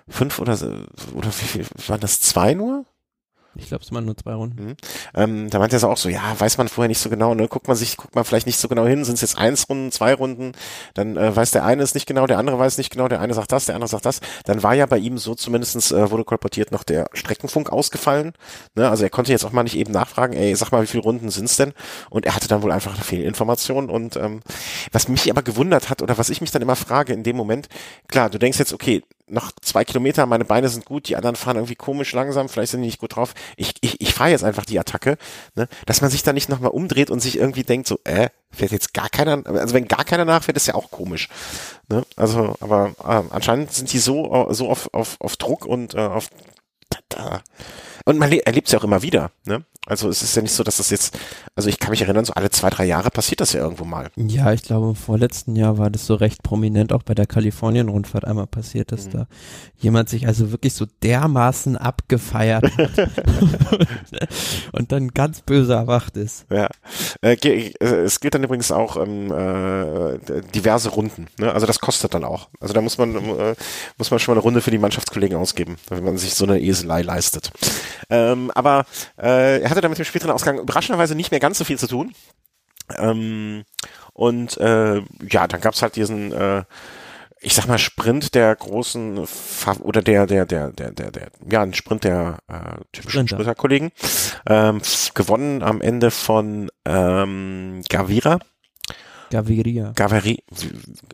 Fünf 0.07 0.39
oder 0.39 0.53
oder 1.13 1.27
wie 1.27 1.45
viel 1.45 1.65
waren 1.87 1.99
das? 1.99 2.19
Zwei 2.19 2.53
nur? 2.53 2.85
Ich 3.55 3.67
glaube, 3.67 3.83
es 3.83 3.91
waren 3.91 4.05
nur 4.05 4.15
zwei 4.15 4.33
Runden. 4.33 4.63
Mhm. 4.63 4.75
Ähm, 5.13 5.49
da 5.49 5.59
meinte 5.59 5.75
er 5.75 5.89
auch 5.89 5.97
so, 5.97 6.07
ja, 6.07 6.21
weiß 6.37 6.57
man 6.57 6.69
vorher 6.69 6.87
nicht 6.87 6.99
so 6.99 7.09
genau, 7.09 7.33
ne? 7.35 7.47
Guckt 7.47 7.67
man 7.67 7.75
sich, 7.75 7.97
guckt 7.97 8.15
man 8.15 8.23
vielleicht 8.23 8.45
nicht 8.45 8.57
so 8.57 8.69
genau 8.69 8.85
hin, 8.85 9.03
sind 9.03 9.15
es 9.15 9.21
jetzt 9.21 9.37
eins 9.37 9.67
Runden, 9.69 9.91
zwei 9.91 10.13
Runden, 10.13 10.53
dann 10.93 11.17
äh, 11.17 11.35
weiß 11.35 11.51
der 11.51 11.65
eine 11.65 11.83
es 11.83 11.93
nicht 11.93 12.05
genau, 12.05 12.27
der 12.27 12.37
andere 12.37 12.57
weiß 12.57 12.77
nicht 12.77 12.91
genau, 12.91 13.09
der 13.09 13.19
eine 13.19 13.33
sagt 13.33 13.51
das, 13.51 13.65
der 13.65 13.75
andere 13.75 13.89
sagt 13.89 14.05
das. 14.05 14.21
Dann 14.45 14.63
war 14.63 14.73
ja 14.73 14.85
bei 14.85 14.97
ihm 14.97 15.17
so 15.17 15.35
zumindestens 15.35 15.91
äh, 15.91 16.11
wurde 16.11 16.23
kolportiert 16.23 16.71
noch 16.71 16.83
der 16.83 17.09
Streckenfunk 17.13 17.71
ausgefallen. 17.71 18.33
Ne? 18.75 18.89
Also 18.89 19.03
er 19.03 19.09
konnte 19.09 19.31
jetzt 19.31 19.43
auch 19.43 19.51
mal 19.51 19.63
nicht 19.63 19.77
eben 19.77 19.91
nachfragen, 19.91 20.33
ey, 20.33 20.55
sag 20.55 20.71
mal, 20.71 20.81
wie 20.83 20.87
viele 20.87 21.03
Runden 21.03 21.29
sind's 21.29 21.57
denn? 21.57 21.73
Und 22.09 22.25
er 22.25 22.35
hatte 22.35 22.47
dann 22.47 22.61
wohl 22.61 22.71
einfach 22.71 22.93
eine 22.93 23.03
Fehlinformation. 23.03 23.89
Und 23.89 24.15
ähm, 24.15 24.41
was 24.91 25.09
mich 25.09 25.29
aber 25.29 25.43
gewundert 25.43 25.89
hat, 25.89 26.01
oder 26.01 26.17
was 26.17 26.29
ich 26.29 26.39
mich 26.39 26.51
dann 26.51 26.61
immer 26.61 26.75
frage 26.77 27.13
in 27.13 27.23
dem 27.23 27.35
Moment, 27.35 27.67
klar, 28.07 28.29
du 28.29 28.39
denkst 28.39 28.59
jetzt, 28.59 28.73
okay, 28.73 29.03
noch 29.31 29.51
zwei 29.61 29.85
Kilometer, 29.85 30.25
meine 30.25 30.45
Beine 30.45 30.69
sind 30.69 30.85
gut, 30.85 31.07
die 31.07 31.15
anderen 31.15 31.35
fahren 31.35 31.57
irgendwie 31.57 31.75
komisch 31.75 32.13
langsam, 32.13 32.49
vielleicht 32.49 32.71
sind 32.71 32.81
die 32.81 32.87
nicht 32.87 32.99
gut 32.99 33.15
drauf. 33.15 33.33
Ich, 33.57 33.73
ich, 33.81 34.01
ich 34.01 34.13
fahre 34.13 34.31
jetzt 34.31 34.43
einfach 34.43 34.65
die 34.65 34.79
Attacke, 34.79 35.17
ne? 35.55 35.67
dass 35.85 36.01
man 36.01 36.09
sich 36.09 36.23
da 36.23 36.33
nicht 36.33 36.49
nochmal 36.49 36.71
umdreht 36.71 37.09
und 37.09 37.19
sich 37.21 37.37
irgendwie 37.37 37.63
denkt, 37.63 37.87
so, 37.87 37.99
äh, 38.03 38.29
fährt 38.51 38.71
jetzt 38.71 38.93
gar 38.93 39.09
keiner, 39.09 39.41
also 39.45 39.73
wenn 39.73 39.87
gar 39.87 40.03
keiner 40.03 40.25
nachfährt, 40.25 40.57
ist 40.57 40.67
ja 40.67 40.75
auch 40.75 40.91
komisch. 40.91 41.29
Ne? 41.89 42.03
Also, 42.15 42.55
aber 42.59 42.93
äh, 43.03 43.23
anscheinend 43.33 43.71
sind 43.71 43.91
die 43.93 43.99
so, 43.99 44.47
so 44.51 44.69
auf, 44.69 44.93
auf, 44.93 45.19
auf 45.19 45.37
Druck 45.37 45.65
und 45.65 45.93
äh, 45.95 45.99
auf 45.99 46.29
da, 47.09 47.41
und 48.05 48.17
man 48.17 48.31
erlebt 48.31 48.67
es 48.67 48.73
ja 48.73 48.79
auch 48.79 48.83
immer 48.83 49.01
wieder, 49.01 49.31
ne? 49.45 49.63
Also 49.87 50.09
es 50.09 50.21
ist 50.21 50.35
ja 50.35 50.43
nicht 50.43 50.53
so, 50.53 50.63
dass 50.63 50.77
das 50.77 50.91
jetzt, 50.91 51.17
also 51.55 51.67
ich 51.67 51.79
kann 51.79 51.89
mich 51.89 52.03
erinnern, 52.03 52.23
so 52.23 52.33
alle 52.33 52.51
zwei, 52.51 52.69
drei 52.69 52.85
Jahre 52.85 53.09
passiert 53.09 53.41
das 53.41 53.53
ja 53.53 53.61
irgendwo 53.61 53.83
mal. 53.83 54.11
Ja, 54.15 54.53
ich 54.53 54.61
glaube, 54.61 54.89
im 54.89 54.95
vorletzten 54.95 55.55
Jahr 55.55 55.79
war 55.79 55.89
das 55.89 56.05
so 56.05 56.13
recht 56.13 56.43
prominent 56.43 56.93
auch 56.93 57.01
bei 57.01 57.15
der 57.15 57.25
Kalifornien-Rundfahrt 57.25 58.25
einmal 58.25 58.45
passiert, 58.45 58.91
dass 58.91 59.07
mhm. 59.07 59.11
da 59.11 59.27
jemand 59.77 60.07
sich 60.07 60.27
also 60.27 60.51
wirklich 60.51 60.75
so 60.75 60.85
dermaßen 61.01 61.77
abgefeiert 61.77 62.65
hat 62.77 62.91
und 64.71 64.91
dann 64.91 65.07
ganz 65.09 65.41
böse 65.41 65.73
erwacht 65.73 66.15
ist. 66.15 66.45
Ja, 66.51 66.69
äh, 67.23 67.35
es 67.81 68.19
gilt 68.19 68.35
dann 68.35 68.43
übrigens 68.43 68.71
auch 68.71 68.97
ähm, 68.97 69.31
äh, 69.31 70.41
diverse 70.53 70.89
Runden, 70.89 71.27
ne? 71.39 71.51
Also 71.51 71.65
das 71.65 71.79
kostet 71.79 72.13
dann 72.13 72.23
auch. 72.23 72.49
Also 72.59 72.75
da 72.75 72.81
muss 72.81 72.99
man, 72.99 73.15
äh, 73.15 73.55
muss 73.97 74.11
man 74.11 74.19
schon 74.19 74.33
mal 74.33 74.37
eine 74.37 74.43
Runde 74.43 74.61
für 74.61 74.71
die 74.71 74.77
Mannschaftskollegen 74.77 75.37
ausgeben, 75.37 75.77
wenn 75.89 76.03
man 76.03 76.19
sich 76.19 76.35
so 76.35 76.45
eine 76.45 76.61
Eselei 76.61 77.01
leistet. 77.01 77.51
Ähm, 78.09 78.51
aber 78.55 78.85
äh, 79.17 79.61
er 79.61 79.69
hatte 79.69 79.81
dann 79.81 79.91
mit 79.91 79.99
dem 79.99 80.05
späteren 80.05 80.31
Ausgang 80.31 80.59
überraschenderweise 80.59 81.15
nicht 81.15 81.31
mehr 81.31 81.39
ganz 81.39 81.57
so 81.57 81.63
viel 81.63 81.79
zu 81.79 81.87
tun. 81.87 82.13
Ähm, 82.97 83.63
und 84.13 84.57
äh, 84.57 85.01
ja, 85.29 85.47
dann 85.47 85.61
gab's 85.61 85.81
halt 85.81 85.95
diesen 85.95 86.31
äh, 86.31 86.63
ich 87.41 87.55
sag 87.55 87.67
mal 87.67 87.79
Sprint 87.79 88.35
der 88.35 88.55
großen 88.55 89.25
oder 89.81 90.01
der 90.01 90.27
der 90.27 90.45
der 90.45 90.71
der 90.71 90.91
der 90.91 91.11
der 91.11 91.31
ja 91.49 91.63
ein 91.63 91.73
Sprint 91.73 92.03
der 92.03 92.37
äh, 92.47 92.79
typischen 92.91 93.27
Sprinter-Kollegen. 93.27 93.91
Ähm, 94.47 94.81
gewonnen 95.15 95.63
am 95.63 95.81
Ende 95.81 96.11
von 96.11 96.69
ähm, 96.85 97.81
Gavira. 97.89 98.39
Gaviria. 99.31 99.93
Gaviri 99.95 100.43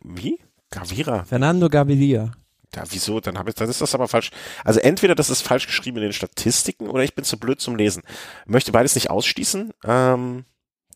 wie? 0.03 0.39
Gavira. 0.69 1.23
Fernando 1.23 1.69
Gaviria 1.69 2.31
ja, 2.77 2.83
wieso? 2.91 3.19
Dann 3.19 3.39
habe 3.39 3.49
ich, 3.49 3.55
dann 3.55 3.69
ist 3.69 3.81
das 3.81 3.95
aber 3.95 4.07
falsch. 4.07 4.29
Also 4.63 4.79
entweder 4.79 5.15
das 5.15 5.31
ist 5.31 5.41
falsch 5.41 5.65
geschrieben 5.65 5.97
in 5.97 6.03
den 6.03 6.13
Statistiken 6.13 6.89
oder 6.89 7.03
ich 7.03 7.15
bin 7.15 7.25
zu 7.25 7.39
blöd 7.39 7.59
zum 7.59 7.75
Lesen. 7.75 8.03
Möchte 8.45 8.71
beides 8.71 8.93
nicht 8.93 9.09
ausschließen. 9.09 9.73
Ähm, 9.83 10.45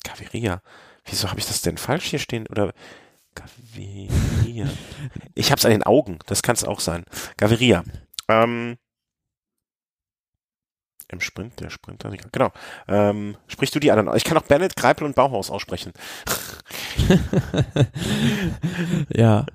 Gaviria. 0.04 0.62
Wieso 1.06 1.30
habe 1.30 1.40
ich 1.40 1.48
das 1.48 1.64
denn 1.64 1.80
falsch 1.80 2.06
hier 2.06 2.20
stehen? 2.20 2.46
Oder 2.48 2.74
Gaviria. 3.34 4.70
ich 5.34 5.52
habe 5.52 5.58
es 5.58 5.66
an 5.66 5.72
den 5.72 5.82
Augen. 5.82 6.20
Das 6.28 6.44
kann 6.44 6.56
es 6.56 6.64
auch 6.64 6.80
sein. 6.80 7.04
Gaviria. 7.38 7.84
Ähm, 8.28 8.78
Im 11.08 11.20
Sprint, 11.20 11.60
der 11.60 11.72
Sprinter. 11.72 12.12
Genau. 12.32 12.52
Ähm, 12.88 13.38
sprichst 13.48 13.74
du 13.74 13.80
die 13.80 13.90
anderen? 13.90 14.16
Ich 14.16 14.24
kann 14.24 14.38
auch 14.38 14.44
Bennett, 14.44 14.76
Greipel 14.76 15.06
und 15.06 15.16
Bauhaus 15.16 15.50
aussprechen. 15.50 15.94
ja. 19.10 19.48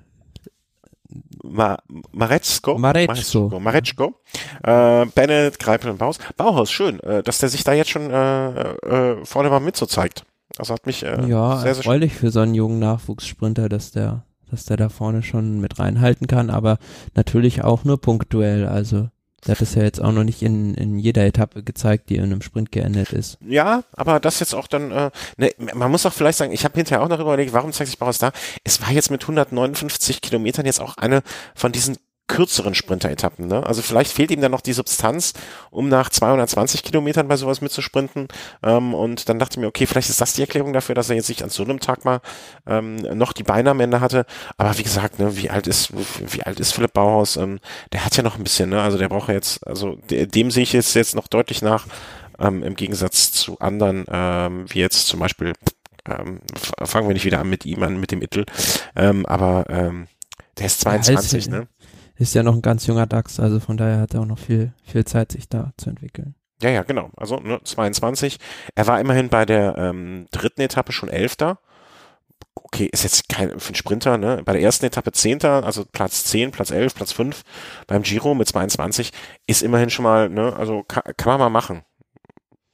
Ma 1.43 1.77
Marezko. 2.11 2.77
Marezko. 2.77 3.59
Marezko. 3.59 4.15
Äh, 4.63 5.05
Bennett, 5.07 5.59
Greipel 5.59 5.91
und 5.91 5.97
Bauhaus. 5.97 6.19
Bauhaus, 6.35 6.71
schön, 6.71 6.99
äh, 7.01 7.23
dass 7.23 7.39
der 7.39 7.49
sich 7.49 7.63
da 7.63 7.73
jetzt 7.73 7.89
schon 7.89 8.09
äh, 8.11 8.71
äh, 8.71 9.25
vorne 9.25 9.49
mal 9.49 9.59
mit 9.59 9.77
so 9.77 9.85
zeigt. 9.85 10.25
Das 10.57 10.69
hat 10.69 10.85
mich 10.85 11.03
äh, 11.03 11.27
ja, 11.27 11.57
sehr, 11.57 11.75
sehr 11.75 11.83
erfreulich 11.83 12.13
für 12.13 12.31
so 12.31 12.39
einen 12.39 12.55
jungen 12.55 12.79
Nachwuchssprinter, 12.79 13.69
dass 13.69 13.91
der, 13.91 14.23
dass 14.49 14.65
der 14.65 14.77
da 14.77 14.89
vorne 14.89 15.23
schon 15.23 15.59
mit 15.61 15.79
reinhalten 15.79 16.27
kann, 16.27 16.49
aber 16.49 16.77
natürlich 17.15 17.63
auch 17.63 17.83
nur 17.83 18.01
punktuell. 18.01 18.67
Also 18.67 19.09
der 19.45 19.55
hat 19.55 19.61
es 19.61 19.75
ja 19.75 19.83
jetzt 19.83 20.01
auch 20.01 20.11
noch 20.11 20.23
nicht 20.23 20.41
in, 20.41 20.73
in 20.73 20.97
jeder 20.97 21.25
Etappe 21.25 21.63
gezeigt, 21.63 22.09
die 22.09 22.15
in 22.15 22.23
einem 22.23 22.41
Sprint 22.41 22.71
geendet 22.71 23.13
ist. 23.13 23.37
Ja, 23.45 23.83
aber 23.93 24.19
das 24.19 24.39
jetzt 24.39 24.55
auch 24.55 24.67
dann, 24.67 24.91
äh, 24.91 25.11
ne, 25.37 25.51
man 25.75 25.91
muss 25.91 26.05
auch 26.05 26.13
vielleicht 26.13 26.37
sagen, 26.37 26.51
ich 26.51 26.63
habe 26.63 26.75
hinterher 26.75 27.03
auch 27.03 27.07
noch 27.07 27.19
überlegt, 27.19 27.53
warum 27.53 27.71
zeigt 27.71 27.89
sich 27.89 27.99
Bauhaus 27.99 28.17
da? 28.17 28.31
Es 28.63 28.81
war 28.81 28.91
jetzt 28.91 29.11
mit 29.11 29.21
159 29.21 30.21
Kilometern 30.21 30.65
jetzt 30.65 30.81
auch 30.81 30.97
eine 30.97 31.21
von 31.55 31.71
diesen 31.71 31.97
kürzeren 32.27 32.75
Sprinter-Etappen. 32.75 33.47
Ne? 33.47 33.65
Also 33.65 33.81
vielleicht 33.81 34.11
fehlt 34.11 34.31
ihm 34.31 34.41
dann 34.41 34.51
noch 34.51 34.61
die 34.61 34.73
Substanz, 34.73 35.33
um 35.71 35.87
nach 35.89 36.09
220 36.09 36.83
Kilometern 36.83 37.27
bei 37.27 37.37
sowas 37.37 37.61
mitzusprinten. 37.61 38.27
Ähm, 38.63 38.93
und 38.93 39.29
dann 39.29 39.39
dachte 39.39 39.53
ich 39.53 39.61
mir, 39.61 39.67
okay, 39.67 39.85
vielleicht 39.85 40.09
ist 40.09 40.19
das 40.19 40.33
die 40.33 40.41
Erklärung 40.41 40.73
dafür, 40.73 40.95
dass 40.95 41.09
er 41.09 41.15
jetzt 41.15 41.29
nicht 41.29 41.43
an 41.43 41.49
so 41.49 41.63
einem 41.63 41.79
Tag 41.79 42.05
mal 42.05 42.19
ähm, 42.67 42.97
noch 42.97 43.33
die 43.33 43.43
Beine 43.43 43.71
am 43.71 43.79
Ende 43.79 44.01
hatte. 44.01 44.25
Aber 44.57 44.77
wie 44.77 44.83
gesagt, 44.83 45.19
ne, 45.19 45.37
wie 45.37 45.49
alt 45.49 45.67
ist 45.67 45.91
wie 45.93 46.43
alt 46.43 46.59
ist 46.59 46.73
Philipp 46.73 46.93
Bauhaus? 46.93 47.37
Ähm, 47.37 47.59
der 47.93 48.03
hat 48.05 48.15
ja 48.17 48.23
noch 48.23 48.37
ein 48.37 48.43
bisschen, 48.43 48.69
ne? 48.69 48.81
Also 48.81 48.97
der 48.97 49.09
braucht 49.09 49.29
ja 49.29 49.35
jetzt, 49.35 49.65
also 49.65 49.97
dem 50.09 50.51
sehe 50.51 50.63
ich 50.63 50.73
jetzt 50.73 50.93
jetzt 50.95 51.15
noch 51.15 51.27
deutlich 51.27 51.61
nach. 51.61 51.87
Ähm, 52.39 52.61
Im 52.61 52.75
Gegensatz 52.75 53.31
zu 53.31 53.59
anderen, 53.59 54.05
ähm, 54.11 54.65
wie 54.67 54.79
jetzt 54.79 55.07
zum 55.07 55.19
Beispiel 55.19 55.53
ähm, 56.07 56.41
fangen 56.83 57.07
wir 57.07 57.13
nicht 57.13 57.25
wieder 57.25 57.39
an 57.39 57.49
mit 57.49 57.65
ihm 57.65 57.81
an, 57.83 57.99
mit 57.99 58.11
dem 58.11 58.21
Ittel. 58.21 58.45
Ähm, 58.95 59.25
aber 59.25 59.65
ähm, 59.69 60.07
der 60.57 60.67
ist 60.67 60.81
22, 60.81 61.45
ja, 61.45 61.51
ne? 61.51 61.67
Ist 62.17 62.33
ja 62.33 62.43
noch 62.43 62.53
ein 62.53 62.61
ganz 62.61 62.87
junger 62.87 63.05
DAX, 63.05 63.39
also 63.39 63.59
von 63.59 63.77
daher 63.77 63.99
hat 63.99 64.13
er 64.13 64.21
auch 64.21 64.25
noch 64.25 64.39
viel, 64.39 64.73
viel 64.83 65.05
Zeit, 65.05 65.31
sich 65.31 65.47
da 65.49 65.73
zu 65.77 65.89
entwickeln. 65.89 66.35
Ja, 66.61 66.69
ja, 66.71 66.83
genau. 66.83 67.11
Also 67.15 67.37
ne, 67.37 67.59
22. 67.63 68.39
Er 68.75 68.87
war 68.87 68.99
immerhin 68.99 69.29
bei 69.29 69.45
der 69.45 69.77
ähm, 69.77 70.25
dritten 70.31 70.61
Etappe 70.61 70.91
schon 70.91 71.09
Elfter. 71.09 71.59
Okay, 72.55 72.89
ist 72.91 73.03
jetzt 73.03 73.29
kein 73.29 73.59
für 73.59 73.69
einen 73.69 73.75
Sprinter, 73.75 74.17
ne? 74.17 74.41
Bei 74.43 74.53
der 74.53 74.61
ersten 74.61 74.85
Etappe 74.85 75.11
Zehnter, 75.11 75.63
also 75.63 75.85
Platz 75.85 76.25
10, 76.25 76.51
Platz 76.51 76.71
11, 76.71 76.95
Platz 76.95 77.11
5 77.11 77.43
beim 77.85 78.01
Giro 78.01 78.33
mit 78.33 78.47
22 78.47 79.11
ist 79.45 79.61
immerhin 79.61 79.91
schon 79.91 80.03
mal, 80.03 80.29
ne? 80.29 80.55
Also 80.55 80.83
kann, 80.83 81.03
kann 81.15 81.33
man 81.33 81.39
mal 81.39 81.49
machen, 81.49 81.83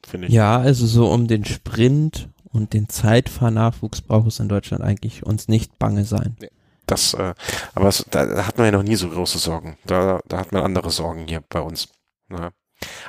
finde 0.07 0.27
ich. 0.27 0.33
Ja, 0.33 0.57
also 0.57 0.87
so 0.87 1.11
um 1.11 1.27
den 1.27 1.43
Sprint 1.43 2.29
und 2.45 2.73
den 2.73 2.87
Zeitfahrnachwuchs 2.87 4.01
braucht 4.01 4.27
es 4.27 4.39
in 4.39 4.47
Deutschland 4.47 4.83
eigentlich 4.83 5.25
uns 5.25 5.49
nicht 5.49 5.77
bange 5.77 6.05
sein. 6.05 6.37
Nee. 6.39 6.49
Das, 6.93 7.15
äh, 7.15 7.33
aber 7.73 7.85
das, 7.85 8.05
da, 8.11 8.45
hat 8.45 8.57
man 8.57 8.65
ja 8.65 8.71
noch 8.71 8.83
nie 8.83 8.95
so 8.95 9.09
große 9.09 9.39
Sorgen. 9.39 9.77
Da, 9.85 10.19
da 10.27 10.37
hat 10.37 10.51
man 10.51 10.61
andere 10.61 10.91
Sorgen 10.91 11.27
hier 11.27 11.41
bei 11.49 11.59
uns. 11.59 11.87
Ja. 12.29 12.51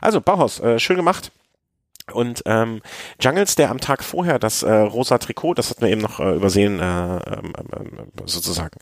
Also 0.00 0.22
Bauhaus, 0.22 0.58
äh, 0.60 0.78
schön 0.78 0.96
gemacht. 0.96 1.32
Und 2.12 2.42
ähm, 2.46 2.80
Jungles, 3.20 3.56
der 3.56 3.70
am 3.70 3.80
Tag 3.80 4.02
vorher 4.02 4.38
das 4.38 4.62
äh, 4.62 4.72
rosa 4.72 5.18
Trikot, 5.18 5.54
das 5.54 5.68
hat 5.68 5.82
man 5.82 5.90
eben 5.90 6.00
noch 6.00 6.18
äh, 6.18 6.34
übersehen, 6.34 6.80
äh, 6.80 7.16
äh, 7.16 7.42
sozusagen 8.24 8.78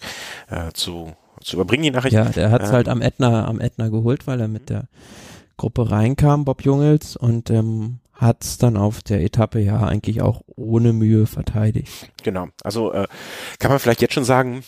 äh, 0.50 0.72
zu, 0.72 1.12
zu 1.40 1.56
überbringen, 1.56 1.84
die 1.84 1.90
Nachricht. 1.90 2.14
Ja, 2.14 2.24
der 2.26 2.50
hat 2.50 2.62
es 2.62 2.68
ähm, 2.68 2.74
halt 2.74 2.88
am 2.88 3.00
Ätna, 3.00 3.46
am 3.46 3.60
Ätna 3.60 3.88
geholt, 3.88 4.28
weil 4.28 4.40
er 4.40 4.48
mit 4.48 4.70
der 4.70 4.88
Gruppe 5.56 5.90
reinkam, 5.90 6.44
Bob 6.44 6.62
Jungels, 6.62 7.16
und 7.16 7.50
ähm, 7.50 7.98
hat 8.14 8.44
es 8.44 8.58
dann 8.58 8.76
auf 8.76 9.02
der 9.02 9.22
Etappe 9.22 9.58
ja 9.58 9.82
eigentlich 9.82 10.22
auch 10.22 10.42
ohne 10.46 10.92
Mühe 10.92 11.26
verteidigt. 11.26 12.10
Genau, 12.22 12.48
also 12.62 12.92
äh, 12.92 13.06
kann 13.58 13.70
man 13.70 13.80
vielleicht 13.80 14.00
jetzt 14.00 14.14
schon 14.14 14.24
sagen, 14.24 14.62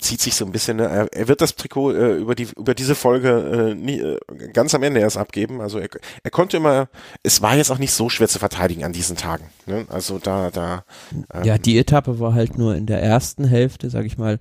zieht 0.00 0.20
sich 0.20 0.34
so 0.34 0.44
ein 0.44 0.52
bisschen. 0.52 0.78
Ne? 0.78 1.08
Er 1.12 1.28
wird 1.28 1.40
das 1.40 1.54
Trikot 1.56 1.92
äh, 1.92 2.16
über 2.16 2.34
die 2.34 2.48
über 2.56 2.74
diese 2.74 2.94
Folge 2.94 3.72
äh, 3.72 3.74
nie, 3.74 4.00
äh, 4.00 4.18
ganz 4.52 4.74
am 4.74 4.82
Ende 4.82 5.00
erst 5.00 5.16
abgeben. 5.16 5.60
Also 5.60 5.78
er, 5.78 5.88
er 6.22 6.30
konnte 6.30 6.56
immer. 6.56 6.88
Es 7.22 7.42
war 7.42 7.56
jetzt 7.56 7.70
auch 7.70 7.78
nicht 7.78 7.92
so 7.92 8.08
schwer 8.08 8.28
zu 8.28 8.38
verteidigen 8.38 8.84
an 8.84 8.92
diesen 8.92 9.16
Tagen. 9.16 9.44
Ne? 9.66 9.86
Also 9.88 10.18
da 10.18 10.50
da. 10.50 10.84
Ähm, 11.32 11.44
ja, 11.44 11.58
die 11.58 11.78
Etappe 11.78 12.18
war 12.20 12.34
halt 12.34 12.58
nur 12.58 12.74
in 12.74 12.86
der 12.86 13.02
ersten 13.02 13.44
Hälfte, 13.44 13.90
sag 13.90 14.04
ich 14.04 14.18
mal, 14.18 14.40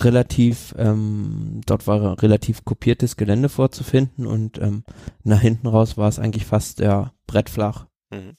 relativ. 0.00 0.74
Ähm, 0.78 1.60
dort 1.66 1.86
war 1.86 2.22
relativ 2.22 2.64
kopiertes 2.64 3.16
Gelände 3.16 3.48
vorzufinden 3.48 4.26
und 4.26 4.58
ähm, 4.58 4.84
nach 5.24 5.40
hinten 5.40 5.66
raus 5.66 5.96
war 5.96 6.08
es 6.08 6.18
eigentlich 6.18 6.46
fast 6.46 6.80
ja 6.80 7.12
brettflach. 7.26 7.86
Mhm. 8.10 8.36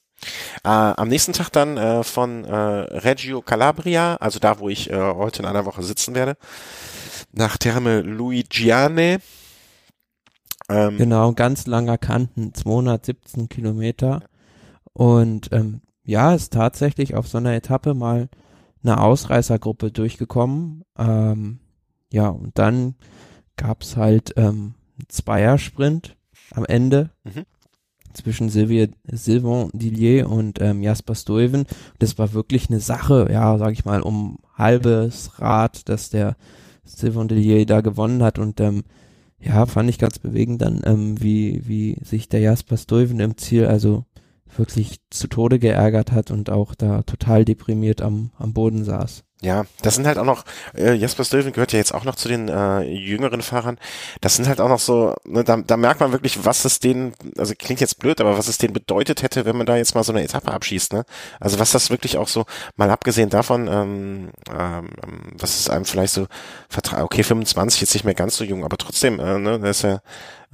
Äh, 0.63 0.70
am 0.70 1.08
nächsten 1.08 1.34
Tag 1.34 1.50
dann 1.51 1.77
äh, 1.77 2.03
von 2.03 2.46
äh, 2.46 2.56
Reggio 2.56 3.42
Calabria, 3.42 4.15
also 4.15 4.39
da, 4.39 4.60
wo 4.60 4.70
ich 4.70 4.89
äh, 4.89 4.96
heute 4.96 5.42
in 5.42 5.48
einer 5.48 5.65
Woche 5.65 5.84
sitzen 5.84 6.15
werde, 6.15 6.38
nach 7.32 7.58
Terme 7.58 8.01
Luigiane. 8.01 9.20
Ähm, 10.70 10.98
genau, 10.98 11.34
ganz 11.34 11.68
langer 11.68 11.98
Kanten, 11.98 12.53
217 12.53 13.50
Kilometer. 13.50 14.24
Und 14.94 15.50
ähm, 15.51 15.82
ja, 16.03 16.34
ist 16.34 16.53
tatsächlich 16.53 17.15
auf 17.15 17.27
so 17.27 17.38
einer 17.38 17.53
Etappe 17.53 17.94
mal 17.94 18.30
eine 18.84 19.01
Ausreißergruppe 19.01 19.92
durchgekommen. 19.92 20.84
Ähm, 20.98 21.60
ja, 22.12 22.30
und 22.30 22.58
dann 22.58 22.96
gab's 23.58 23.98
halt 23.98 24.34
ähm, 24.38 24.75
einen 24.98 25.10
Zweiersprint 25.10 26.15
am 26.51 26.65
Ende. 26.65 27.10
Mhm 27.24 27.46
zwischen 28.13 28.50
Sylvia, 28.50 28.88
Sylvain 29.12 29.70
Dillier 29.74 30.29
und 30.29 30.62
ähm, 30.62 30.82
Jasper 30.82 31.15
Stuyven. 31.15 31.65
Das 32.00 32.17
war 32.17 32.34
wirklich 32.34 32.70
eine 32.70 32.79
Sache, 32.79 33.27
ja, 33.32 33.58
sag 33.58 33.74
ich 33.74 33.86
mal, 33.86 34.01
um 34.01 34.39
halbes 34.58 35.39
Rad, 35.39 35.89
dass 35.89 36.10
der 36.10 36.36
Sylvain 36.84 37.27
Dillier 37.27 37.65
da 37.65 37.82
gewonnen 37.82 38.24
hat 38.24 38.39
und 38.39 38.60
ähm, 38.60 38.84
ja, 39.39 39.65
fand 39.65 39.89
ich 39.89 40.00
ganz 40.00 40.20
bewegend 40.20 40.62
dann, 40.62 40.82
ähm, 40.86 41.22
wie, 41.22 41.67
wie 41.67 41.98
sich 42.01 42.29
der 42.29 42.39
Jasper 42.39 42.77
Stuyven 42.77 43.20
im 43.20 43.38
Ziel 43.38 43.65
also 43.65 44.05
wirklich 44.55 45.00
zu 45.10 45.27
Tode 45.27 45.60
geärgert 45.60 46.12
hat 46.12 46.32
und 46.32 46.50
auch 46.50 46.75
da 46.75 47.01
total 47.03 47.43
deprimiert 47.43 48.01
am, 48.01 48.32
am 48.38 48.53
Boden 48.53 48.84
saß. 48.84 49.24
Ja, 49.43 49.65
das 49.81 49.95
sind 49.95 50.07
halt 50.07 50.17
auch 50.17 50.23
noch, 50.23 50.45
äh, 50.73 50.93
Jasper 50.93 51.25
Stuyven 51.25 51.51
gehört 51.51 51.73
ja 51.73 51.77
jetzt 51.79 51.93
auch 51.93 52.05
noch 52.05 52.15
zu 52.15 52.29
den 52.29 52.47
äh, 52.47 52.79
jüngeren 52.83 53.41
Fahrern. 53.41 53.77
Das 54.21 54.38
sind 54.38 54.47
halt 54.47 54.62
auch 54.62 54.69
noch 54.69 54.79
so, 54.79 55.15
ne, 55.25 55.43
da, 55.43 55.57
da 55.57 55.75
merkt 55.75 56.00
man 56.00 56.13
wirklich, 56.13 56.45
was 56.45 56.63
es 56.63 56.79
denen, 56.79 57.13
also 57.38 57.53
klingt 57.59 57.81
jetzt 57.81 58.00
blöd, 58.00 58.21
aber 58.21 58.38
was 58.38 58.47
es 58.47 58.57
denen 58.57 58.71
bedeutet 58.71 59.21
hätte, 59.21 59.43
wenn 59.43 59.57
man 59.57 59.65
da 59.65 59.75
jetzt 59.75 59.95
mal 59.95 60.03
so 60.05 60.13
eine 60.13 60.23
Etappe 60.23 60.50
abschießt, 60.50 60.93
ne? 60.93 61.03
Also 61.41 61.59
was 61.59 61.71
das 61.71 61.89
wirklich 61.89 62.17
auch 62.17 62.29
so, 62.29 62.45
mal 62.77 62.89
abgesehen 62.89 63.29
davon, 63.29 63.67
ähm, 63.67 64.29
ähm, 64.50 64.89
was 65.38 65.59
es 65.59 65.69
einem 65.69 65.83
vielleicht 65.83 66.13
so 66.13 66.27
vertraut, 66.69 67.01
okay, 67.01 67.23
25, 67.23 67.81
jetzt 67.81 67.93
nicht 67.95 68.05
mehr 68.05 68.13
ganz 68.13 68.38
so 68.38 68.45
jung, 68.45 68.63
aber 68.63 68.77
trotzdem, 68.77 69.19
äh, 69.19 69.39
ne, 69.39 69.59
der 69.59 69.71
ist 69.71 69.81
ja 69.81 70.00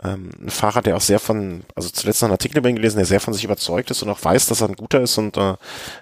ähm, 0.03 0.29
ein 0.41 0.50
Fahrer, 0.50 0.82
der 0.82 0.96
auch 0.96 1.01
sehr 1.01 1.20
von, 1.20 1.63
also 1.75 1.89
zuletzt 1.89 2.24
einen 2.24 2.32
Artikel 2.32 2.60
über 2.60 2.70
ihn 2.70 2.75
gelesen, 2.75 2.98
der 2.98 3.06
sehr 3.06 3.20
von 3.20 3.34
sich 3.34 3.44
überzeugt 3.44 3.91
ist 3.91 4.01
und 4.01 4.10
auch 4.10 4.24
weiß, 4.24 4.48
dass 4.48 4.62
er 4.62 4.70
ein 4.70 4.75
guter 4.75 5.01
ist 5.01 5.18
und 5.18 5.38
äh, 5.38 5.56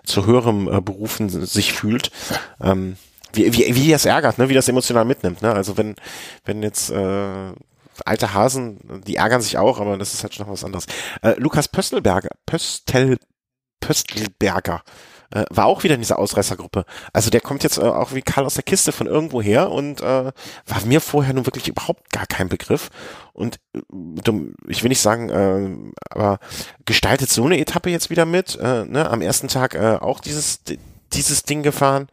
zu 0.06 0.26
höherem 0.26 0.68
äh, 0.68 0.82
Berufen 0.82 1.30
sich 1.30 1.74
fühlt. 1.74 2.12
Ähm, 2.62 2.98
wie, 3.34 3.54
wie, 3.54 3.76
wie 3.76 3.92
das 3.92 4.06
ärgert, 4.06 4.38
ne? 4.38 4.50
wie 4.50 4.54
das 4.54 4.68
emotional 4.68 5.06
mitnimmt. 5.06 5.42
Ne? 5.42 5.52
Also 5.52 5.78
wenn, 5.78 5.96
wenn 6.46 6.64
jetzt 6.64 6.90
äh, 6.90 7.52
alte 8.06 8.34
Hasen, 8.34 8.80
die 9.06 9.16
ärgern 9.16 9.42
sich 9.42 9.58
auch, 9.58 9.80
aber 9.80 9.98
das 9.98 10.14
ist 10.14 10.24
halt 10.24 10.34
schon 10.34 10.46
noch 10.46 10.54
was 10.54 10.64
anderes. 10.64 10.86
Äh, 11.22 11.34
Lukas 11.38 11.68
Pöstelberger, 11.68 12.30
Pöstel, 12.46 13.18
Pöstelberger, 13.80 14.84
äh, 15.32 15.46
war 15.50 15.66
auch 15.66 15.84
wieder 15.84 15.96
in 15.96 16.02
dieser 16.02 16.20
Ausreißergruppe. 16.20 16.86
Also 17.14 17.30
der 17.30 17.42
kommt 17.42 17.64
jetzt 17.64 17.78
äh, 17.78 17.82
auch 17.82 18.14
wie 18.14 18.22
Karl 18.22 18.46
aus 18.46 18.56
der 18.56 18.64
Kiste 18.64 18.92
von 18.92 19.08
irgendwo 19.08 19.42
her 19.42 19.72
und 19.72 20.02
äh, 20.02 20.04
war 20.04 20.86
mir 20.86 21.02
vorher 21.02 21.34
nun 21.34 21.46
wirklich 21.46 21.68
überhaupt 21.68 22.12
gar 22.12 22.26
kein 22.26 22.50
Begriff. 22.50 22.90
Und 23.34 23.60
äh, 23.74 23.80
ich 24.68 24.84
will 24.84 24.90
nicht 24.90 25.02
sagen, 25.02 25.30
äh, 25.30 25.94
aber 26.10 26.40
gestaltet 26.86 27.30
so 27.30 27.46
eine 27.46 27.60
Etappe 27.60 27.90
jetzt 27.90 28.10
wieder 28.10 28.26
mit. 28.26 28.58
Äh, 28.58 28.86
ne? 28.86 29.10
Am 29.10 29.22
ersten 29.22 29.48
Tag 29.48 29.76
äh, 29.76 29.98
auch 30.00 30.20
dieses, 30.20 30.62
dieses 31.14 31.44
Ding 31.44 31.64
gefahren. 31.64 32.08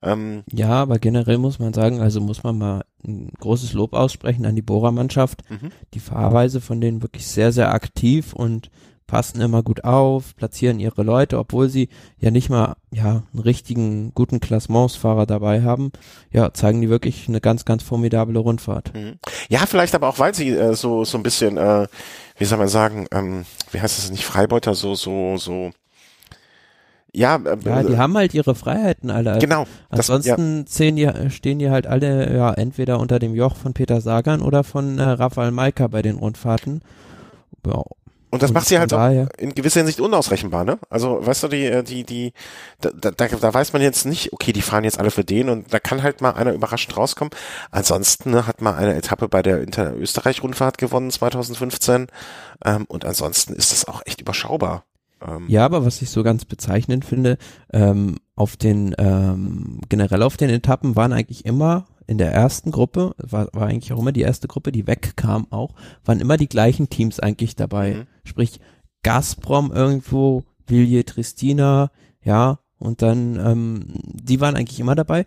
Ähm, 0.00 0.44
ja, 0.52 0.70
aber 0.70 0.98
generell 0.98 1.38
muss 1.38 1.58
man 1.58 1.74
sagen, 1.74 2.00
also 2.00 2.20
muss 2.20 2.44
man 2.44 2.56
mal 2.56 2.84
ein 3.04 3.32
großes 3.40 3.72
Lob 3.72 3.94
aussprechen 3.94 4.46
an 4.46 4.54
die 4.54 4.62
Bohrermannschaft. 4.62 5.42
Mhm. 5.50 5.72
Die 5.94 6.00
Fahrweise 6.00 6.60
von 6.60 6.80
denen 6.80 7.02
wirklich 7.02 7.26
sehr, 7.26 7.50
sehr 7.50 7.72
aktiv 7.72 8.32
und 8.32 8.70
passen 9.08 9.40
immer 9.40 9.64
gut 9.64 9.82
auf, 9.82 10.36
platzieren 10.36 10.78
ihre 10.78 11.02
Leute, 11.02 11.38
obwohl 11.38 11.68
sie 11.68 11.88
ja 12.18 12.30
nicht 12.30 12.50
mal 12.50 12.76
ja 12.92 13.24
einen 13.32 13.42
richtigen 13.42 14.12
guten 14.14 14.38
Klassementsfahrer 14.38 15.26
dabei 15.26 15.62
haben. 15.62 15.90
Ja, 16.30 16.52
zeigen 16.54 16.80
die 16.80 16.90
wirklich 16.90 17.26
eine 17.26 17.40
ganz 17.40 17.64
ganz 17.64 17.82
formidable 17.82 18.38
Rundfahrt. 18.38 18.94
Mhm. 18.94 19.18
Ja, 19.48 19.60
vielleicht 19.66 19.96
aber 19.96 20.08
auch 20.08 20.20
weil 20.20 20.34
sie 20.34 20.50
äh, 20.50 20.74
so 20.74 21.04
so 21.04 21.18
ein 21.18 21.24
bisschen 21.24 21.56
äh, 21.56 21.88
wie 22.36 22.44
soll 22.44 22.58
man 22.58 22.68
sagen, 22.68 23.06
ähm, 23.10 23.44
wie 23.72 23.80
heißt 23.80 23.98
es 23.98 24.10
nicht 24.12 24.24
Freibeuter 24.24 24.74
so 24.74 24.94
so 24.94 25.36
so 25.38 25.72
ja, 27.14 27.36
äh, 27.36 27.56
ja, 27.64 27.82
die 27.82 27.96
haben 27.96 28.16
halt 28.16 28.34
ihre 28.34 28.54
Freiheiten 28.54 29.10
alle. 29.10 29.38
Genau. 29.38 29.66
Ansonsten 29.88 30.66
das, 30.66 30.78
ja. 30.78 31.12
die, 31.12 31.30
stehen 31.30 31.58
die 31.58 31.70
halt 31.70 31.86
alle 31.86 32.32
ja 32.36 32.52
entweder 32.52 33.00
unter 33.00 33.18
dem 33.18 33.34
Joch 33.34 33.56
von 33.56 33.72
Peter 33.72 34.02
Sagan 34.02 34.42
oder 34.42 34.62
von 34.64 34.98
äh, 34.98 35.02
Rafael 35.02 35.50
Maika 35.50 35.88
bei 35.88 36.02
den 36.02 36.16
Rundfahrten. 36.16 36.82
Ja, 37.66 37.82
und 38.30 38.42
das 38.42 38.50
und 38.50 38.54
macht 38.54 38.68
sie 38.68 38.78
halt 38.78 38.92
auch 38.92 39.28
in 39.38 39.54
gewisser 39.54 39.80
Hinsicht 39.80 40.00
unausrechenbar, 40.00 40.64
ne? 40.64 40.78
Also, 40.90 41.24
weißt 41.24 41.44
du, 41.44 41.48
die, 41.48 41.64
äh, 41.64 41.82
die, 41.82 42.04
die, 42.04 42.32
da, 42.80 42.90
da, 42.90 43.10
da 43.10 43.54
weiß 43.54 43.72
man 43.72 43.82
jetzt 43.82 44.04
nicht, 44.04 44.32
okay, 44.32 44.52
die 44.52 44.62
fahren 44.62 44.84
jetzt 44.84 44.98
alle 44.98 45.10
für 45.10 45.24
den 45.24 45.48
und 45.48 45.72
da 45.72 45.78
kann 45.78 46.02
halt 46.02 46.20
mal 46.20 46.32
einer 46.32 46.52
überraschend 46.52 46.96
rauskommen. 46.96 47.30
Ansonsten 47.70 48.30
ne, 48.30 48.46
hat 48.46 48.60
mal 48.60 48.74
eine 48.74 48.94
Etappe 48.94 49.28
bei 49.28 49.42
der 49.42 49.62
Inter 49.62 49.94
Österreich-Rundfahrt 49.96 50.78
gewonnen 50.78 51.10
2015 51.10 52.08
ähm, 52.64 52.84
und 52.88 53.04
ansonsten 53.04 53.54
ist 53.54 53.72
das 53.72 53.86
auch 53.86 54.02
echt 54.04 54.20
überschaubar. 54.20 54.84
Ähm, 55.26 55.46
ja, 55.48 55.64
aber 55.64 55.84
was 55.84 56.02
ich 56.02 56.10
so 56.10 56.22
ganz 56.22 56.44
bezeichnend 56.44 57.04
finde, 57.04 57.38
ähm, 57.72 58.18
auf 58.36 58.56
den, 58.56 58.94
ähm, 58.98 59.80
generell 59.88 60.22
auf 60.22 60.36
den 60.36 60.50
Etappen 60.50 60.96
waren 60.96 61.12
eigentlich 61.12 61.44
immer 61.44 61.86
in 62.08 62.18
der 62.18 62.32
ersten 62.32 62.70
Gruppe, 62.70 63.14
war, 63.18 63.48
war 63.52 63.68
eigentlich 63.68 63.92
auch 63.92 64.00
immer 64.00 64.12
die 64.12 64.22
erste 64.22 64.48
Gruppe, 64.48 64.72
die 64.72 64.86
wegkam 64.86 65.46
auch, 65.50 65.74
waren 66.04 66.20
immer 66.20 66.38
die 66.38 66.48
gleichen 66.48 66.88
Teams 66.88 67.20
eigentlich 67.20 67.54
dabei. 67.54 67.94
Mhm. 67.94 68.06
Sprich, 68.24 68.60
Gazprom 69.02 69.70
irgendwo, 69.70 70.44
Villiers 70.66 71.04
Tristina, 71.04 71.90
ja, 72.24 72.60
und 72.78 73.02
dann, 73.02 73.38
ähm, 73.38 73.84
die 74.04 74.40
waren 74.40 74.56
eigentlich 74.56 74.80
immer 74.80 74.94
dabei. 74.94 75.26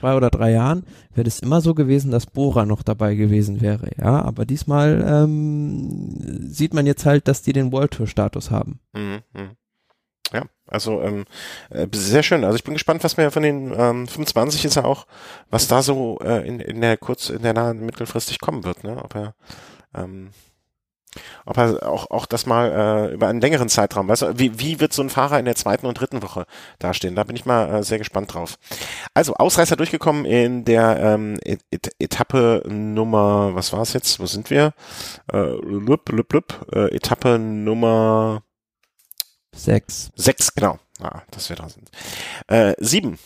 Zwei 0.00 0.16
oder 0.16 0.30
drei 0.30 0.52
Jahren 0.52 0.84
wäre 1.14 1.28
es 1.28 1.40
immer 1.40 1.60
so 1.60 1.74
gewesen, 1.74 2.10
dass 2.10 2.26
Bora 2.26 2.64
noch 2.64 2.82
dabei 2.82 3.14
gewesen 3.14 3.60
wäre, 3.60 3.90
ja, 3.98 4.22
aber 4.22 4.46
diesmal 4.46 5.04
ähm, 5.06 6.48
sieht 6.48 6.72
man 6.72 6.86
jetzt 6.86 7.04
halt, 7.04 7.28
dass 7.28 7.42
die 7.42 7.52
den 7.52 7.70
World 7.70 7.92
Tour 7.92 8.06
Status 8.06 8.50
haben. 8.50 8.80
Mhm. 8.94 9.20
mhm. 9.34 9.50
Ja, 10.32 10.44
also 10.66 11.00
ähm, 11.02 11.24
äh, 11.70 11.86
sehr 11.92 12.22
schön. 12.22 12.44
Also 12.44 12.56
ich 12.56 12.64
bin 12.64 12.74
gespannt, 12.74 13.04
was 13.04 13.16
mir 13.16 13.30
von 13.30 13.42
den 13.42 13.72
ähm, 13.76 14.06
25 14.06 14.64
ist 14.64 14.76
ja 14.76 14.84
auch, 14.84 15.06
was 15.50 15.68
da 15.68 15.82
so 15.82 16.18
äh, 16.22 16.46
in, 16.46 16.60
in 16.60 16.80
der 16.80 16.96
kurz 16.96 17.30
in 17.30 17.42
der 17.42 17.52
nahen 17.52 17.84
mittelfristig 17.84 18.40
kommen 18.40 18.64
wird, 18.64 18.84
ne? 18.84 19.02
Ob 19.02 19.14
er 19.14 19.34
ähm, 19.94 20.30
ob 21.44 21.56
er 21.56 21.88
auch, 21.88 22.10
auch 22.10 22.26
das 22.26 22.46
mal 22.46 23.08
äh, 23.10 23.14
über 23.14 23.28
einen 23.28 23.40
längeren 23.40 23.68
Zeitraum, 23.68 24.08
weißt 24.08 24.22
du, 24.22 24.38
wie, 24.38 24.58
wie 24.58 24.80
wird 24.80 24.92
so 24.92 25.02
ein 25.02 25.10
Fahrer 25.10 25.38
in 25.38 25.44
der 25.44 25.54
zweiten 25.54 25.86
und 25.86 25.98
dritten 25.98 26.22
Woche 26.22 26.46
dastehen? 26.78 27.14
Da 27.14 27.24
bin 27.24 27.36
ich 27.36 27.46
mal 27.46 27.76
äh, 27.76 27.82
sehr 27.82 27.98
gespannt 27.98 28.34
drauf. 28.34 28.58
Also, 29.14 29.34
Ausreißer 29.34 29.76
durchgekommen 29.76 30.24
in 30.24 30.64
der 30.64 30.98
ähm, 31.00 31.36
Et 31.44 31.60
Etappe 31.98 32.62
Nummer, 32.68 33.54
was 33.54 33.72
war 33.72 33.82
es 33.82 33.92
jetzt? 33.92 34.20
Wo 34.20 34.26
sind 34.26 34.50
wir? 34.50 34.72
Äh, 35.32 35.38
lüpp, 35.38 36.10
lüpp, 36.10 36.32
lüpp, 36.32 36.66
äh, 36.72 36.94
Etappe 36.94 37.38
Nummer 37.38 38.42
Sechs. 39.56 40.10
Sechs, 40.14 40.54
genau. 40.54 40.78
Ah, 41.00 41.22
das 41.30 41.50
wäre 41.50 41.60
dran 41.60 41.70
sind. 41.70 41.90
Äh, 42.48 42.74
sieben. 42.78 43.18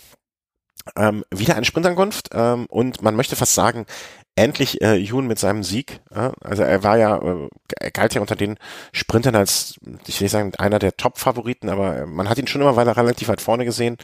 Ähm, 0.97 1.25
wieder 1.31 1.57
eine 1.57 1.67
Sprintankunft 1.67 2.31
ähm, 2.33 2.67
und 2.71 3.03
man 3.03 3.15
möchte 3.15 3.37
fast 3.37 3.55
sagen, 3.55 3.87
endlich 4.35 4.81
äh, 4.81 4.95
Jun 4.95 5.27
mit 5.27 5.39
seinem 5.39 5.63
Sieg. 5.63 6.01
Äh, 6.11 6.31
also 6.41 6.63
er 6.63 6.83
war 6.83 6.97
ja, 6.97 7.19
äh, 7.19 7.49
er 7.79 7.91
galt 7.91 8.15
ja 8.15 8.21
unter 8.21 8.37
den 8.37 8.57
Sprintern 8.93 9.37
als, 9.37 9.75
ich 10.07 10.21
will 10.21 10.25
nicht 10.25 10.33
sagen, 10.33 10.55
einer 10.57 10.79
der 10.79 10.97
Top-Favoriten, 10.97 11.69
aber 11.69 12.07
man 12.07 12.29
hat 12.29 12.39
ihn 12.39 12.47
schon 12.47 12.63
immer 12.63 12.77
weiter 12.77 12.97
relativ 12.97 13.29
weit 13.29 13.41
vorne 13.41 13.65
gesehen. 13.65 13.99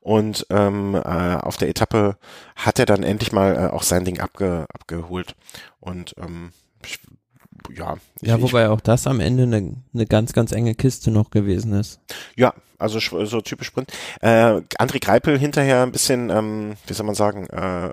Und 0.00 0.46
ähm, 0.50 0.94
äh, 0.94 0.98
auf 1.36 1.56
der 1.56 1.68
Etappe 1.68 2.16
hat 2.56 2.78
er 2.78 2.86
dann 2.86 3.02
endlich 3.02 3.32
mal 3.32 3.56
äh, 3.56 3.72
auch 3.72 3.82
sein 3.82 4.04
Ding 4.04 4.20
abge, 4.20 4.66
abgeholt. 4.72 5.34
Und 5.80 6.14
ähm, 6.18 6.52
ich 6.84 7.00
ja. 7.74 7.96
Ich, 8.20 8.28
ja, 8.28 8.40
wobei 8.40 8.64
ich, 8.64 8.68
auch 8.68 8.80
das 8.80 9.06
am 9.06 9.20
Ende 9.20 9.44
eine, 9.44 9.76
eine 9.94 10.06
ganz, 10.06 10.32
ganz 10.32 10.52
enge 10.52 10.74
Kiste 10.74 11.10
noch 11.10 11.30
gewesen 11.30 11.72
ist. 11.72 12.00
Ja, 12.36 12.54
also 12.78 13.00
so 13.00 13.40
typisch 13.40 13.66
Sprint. 13.66 13.90
Äh, 14.20 14.60
André 14.78 15.00
Greipel 15.00 15.36
hinterher 15.36 15.82
ein 15.82 15.90
bisschen, 15.90 16.30
ähm, 16.30 16.76
wie 16.86 16.92
soll 16.92 17.06
man 17.06 17.16
sagen, 17.16 17.48
äh, 17.48 17.88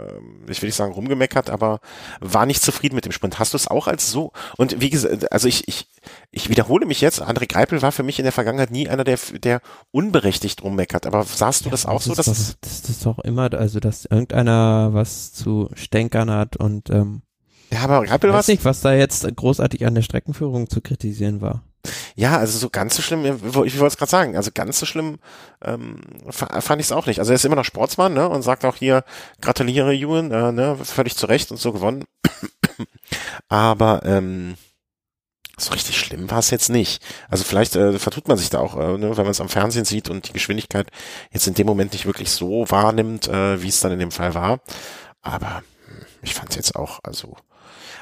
ich 0.48 0.62
will 0.62 0.68
nicht 0.68 0.76
sagen 0.76 0.94
rumgemeckert, 0.94 1.50
aber 1.50 1.80
war 2.20 2.46
nicht 2.46 2.62
zufrieden 2.62 2.96
mit 2.96 3.06
dem 3.06 3.12
Sprint. 3.12 3.40
Hast 3.40 3.54
du 3.54 3.58
es 3.58 3.68
auch 3.68 3.88
als 3.88 4.12
so? 4.12 4.32
Und 4.58 4.80
wie 4.82 4.92
gesagt, 4.92 5.32
also 5.32 5.48
ich, 5.48 5.68
ich, 5.68 5.88
ich 6.30 6.50
wiederhole 6.50 6.86
mich 6.86 7.02
jetzt, 7.02 7.24
André 7.24 7.52
Greipel 7.52 7.82
war 7.82 7.92
für 7.92 8.04
mich 8.04 8.20
in 8.20 8.26
der 8.26 8.32
Vergangenheit 8.32 8.70
nie 8.70 8.88
einer, 8.88 9.04
der, 9.04 9.18
der 9.42 9.62
unberechtigt 9.90 10.62
rummeckert. 10.64 11.08
Aber 11.08 11.24
sahst 11.24 11.62
du 11.62 11.66
ja, 11.66 11.72
das 11.72 11.88
auch 11.88 11.96
das 11.96 12.06
so? 12.06 12.14
Dass 12.14 12.26
doch, 12.26 12.56
das 12.62 12.90
ist 12.90 13.06
doch 13.06 13.20
immer, 13.20 13.52
also 13.56 13.80
dass 13.80 14.06
irgendeiner 14.06 14.94
was 14.94 15.34
zu 15.34 15.72
stänkern 15.74 16.30
hat 16.30 16.58
und 16.58 16.92
ähm, 16.92 17.24
ja, 17.72 17.80
aber 17.82 18.10
Rappel 18.10 18.34
was? 18.34 18.48
nicht, 18.48 18.66
was 18.66 18.82
da 18.82 18.94
jetzt 18.94 19.28
großartig 19.36 19.86
an 19.86 19.96
der 19.96 20.02
Streckenführung 20.02 20.70
zu 20.70 20.82
kritisieren 20.82 21.42
war. 21.42 21.64
Ja, 22.16 22.38
also 22.38 22.58
so 22.58 22.70
ganz 22.70 22.96
so 22.96 23.02
schlimm, 23.02 23.26
ich 23.26 23.54
wollte 23.54 23.86
es 23.86 23.98
gerade 23.98 24.10
sagen, 24.10 24.36
also 24.36 24.52
ganz 24.54 24.80
so 24.80 24.86
schlimm 24.86 25.20
ähm, 25.64 26.02
fand 26.30 26.80
ich 26.80 26.88
es 26.88 26.92
auch 26.92 27.06
nicht. 27.06 27.20
Also 27.20 27.32
er 27.32 27.36
ist 27.36 27.46
immer 27.46 27.56
noch 27.56 27.66
Sportsmann, 27.66 28.14
ne, 28.14 28.28
und 28.28 28.42
sagt 28.42 28.66
auch 28.66 28.76
hier, 28.76 29.04
gratuliere 29.42 29.94
Ewan, 29.94 30.32
äh, 30.32 30.52
ne, 30.52 30.78
völlig 30.84 31.16
zu 31.16 31.26
Recht 31.28 31.52
und 31.52 31.58
so 31.58 31.74
gewonnen. 31.74 32.06
aber 33.50 34.02
ähm, 34.04 34.56
so 35.58 35.72
richtig 35.72 35.98
schlimm 35.98 36.30
war 36.30 36.40
es 36.40 36.50
jetzt 36.50 36.70
nicht. 36.70 37.02
Also 37.30 37.44
vielleicht 37.44 37.76
äh, 37.76 37.98
vertut 38.00 38.28
man 38.28 38.38
sich 38.38 38.50
da 38.50 38.60
auch, 38.60 38.76
äh, 38.76 38.98
ne, 38.98 39.16
wenn 39.18 39.24
man 39.24 39.32
es 39.32 39.42
am 39.42 39.50
Fernsehen 39.50 39.86
sieht 39.86 40.10
und 40.10 40.28
die 40.28 40.34
Geschwindigkeit 40.34 40.88
jetzt 41.32 41.48
in 41.48 41.54
dem 41.54 41.68
Moment 41.68 41.94
nicht 41.94 42.06
wirklich 42.06 42.30
so 42.32 42.66
wahrnimmt, 42.70 43.28
äh, 43.28 43.62
wie 43.62 43.70
es 43.70 43.80
dann 43.80 43.92
in 43.92 44.00
dem 44.00 44.12
Fall 44.12 44.34
war. 44.34 44.60
Aber 45.22 45.64
hm, 45.88 46.06
ich 46.22 46.34
fand 46.34 46.50
es 46.50 46.56
jetzt 46.56 46.76
auch, 46.76 47.00
also 47.04 47.38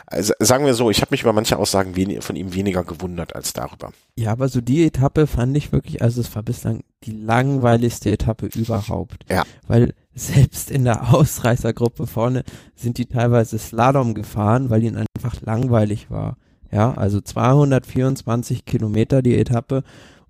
also 0.05 0.33
sagen 0.39 0.65
wir 0.65 0.73
so, 0.73 0.89
ich 0.89 1.01
habe 1.01 1.11
mich 1.11 1.21
über 1.21 1.33
manche 1.33 1.57
Aussagen 1.57 1.93
von 2.21 2.35
ihm 2.35 2.53
weniger 2.53 2.83
gewundert 2.83 3.35
als 3.35 3.53
darüber. 3.53 3.91
Ja, 4.15 4.31
aber 4.31 4.49
so 4.49 4.61
die 4.61 4.85
Etappe 4.85 5.27
fand 5.27 5.55
ich 5.57 5.71
wirklich, 5.71 6.01
also 6.01 6.21
es 6.21 6.35
war 6.35 6.43
bislang 6.43 6.83
die 7.03 7.11
langweiligste 7.11 8.11
Etappe 8.11 8.47
überhaupt. 8.47 9.25
Ja. 9.29 9.43
Weil 9.67 9.93
selbst 10.13 10.69
in 10.69 10.83
der 10.83 11.13
Ausreißergruppe 11.13 12.07
vorne 12.07 12.43
sind 12.75 12.97
die 12.97 13.05
teilweise 13.05 13.57
Slalom 13.57 14.13
gefahren, 14.13 14.69
weil 14.69 14.83
ihnen 14.83 15.05
einfach 15.15 15.41
langweilig 15.41 16.11
war. 16.11 16.37
Ja, 16.71 16.93
also 16.93 17.21
224 17.21 18.65
Kilometer 18.65 19.21
die 19.21 19.37
Etappe 19.37 19.83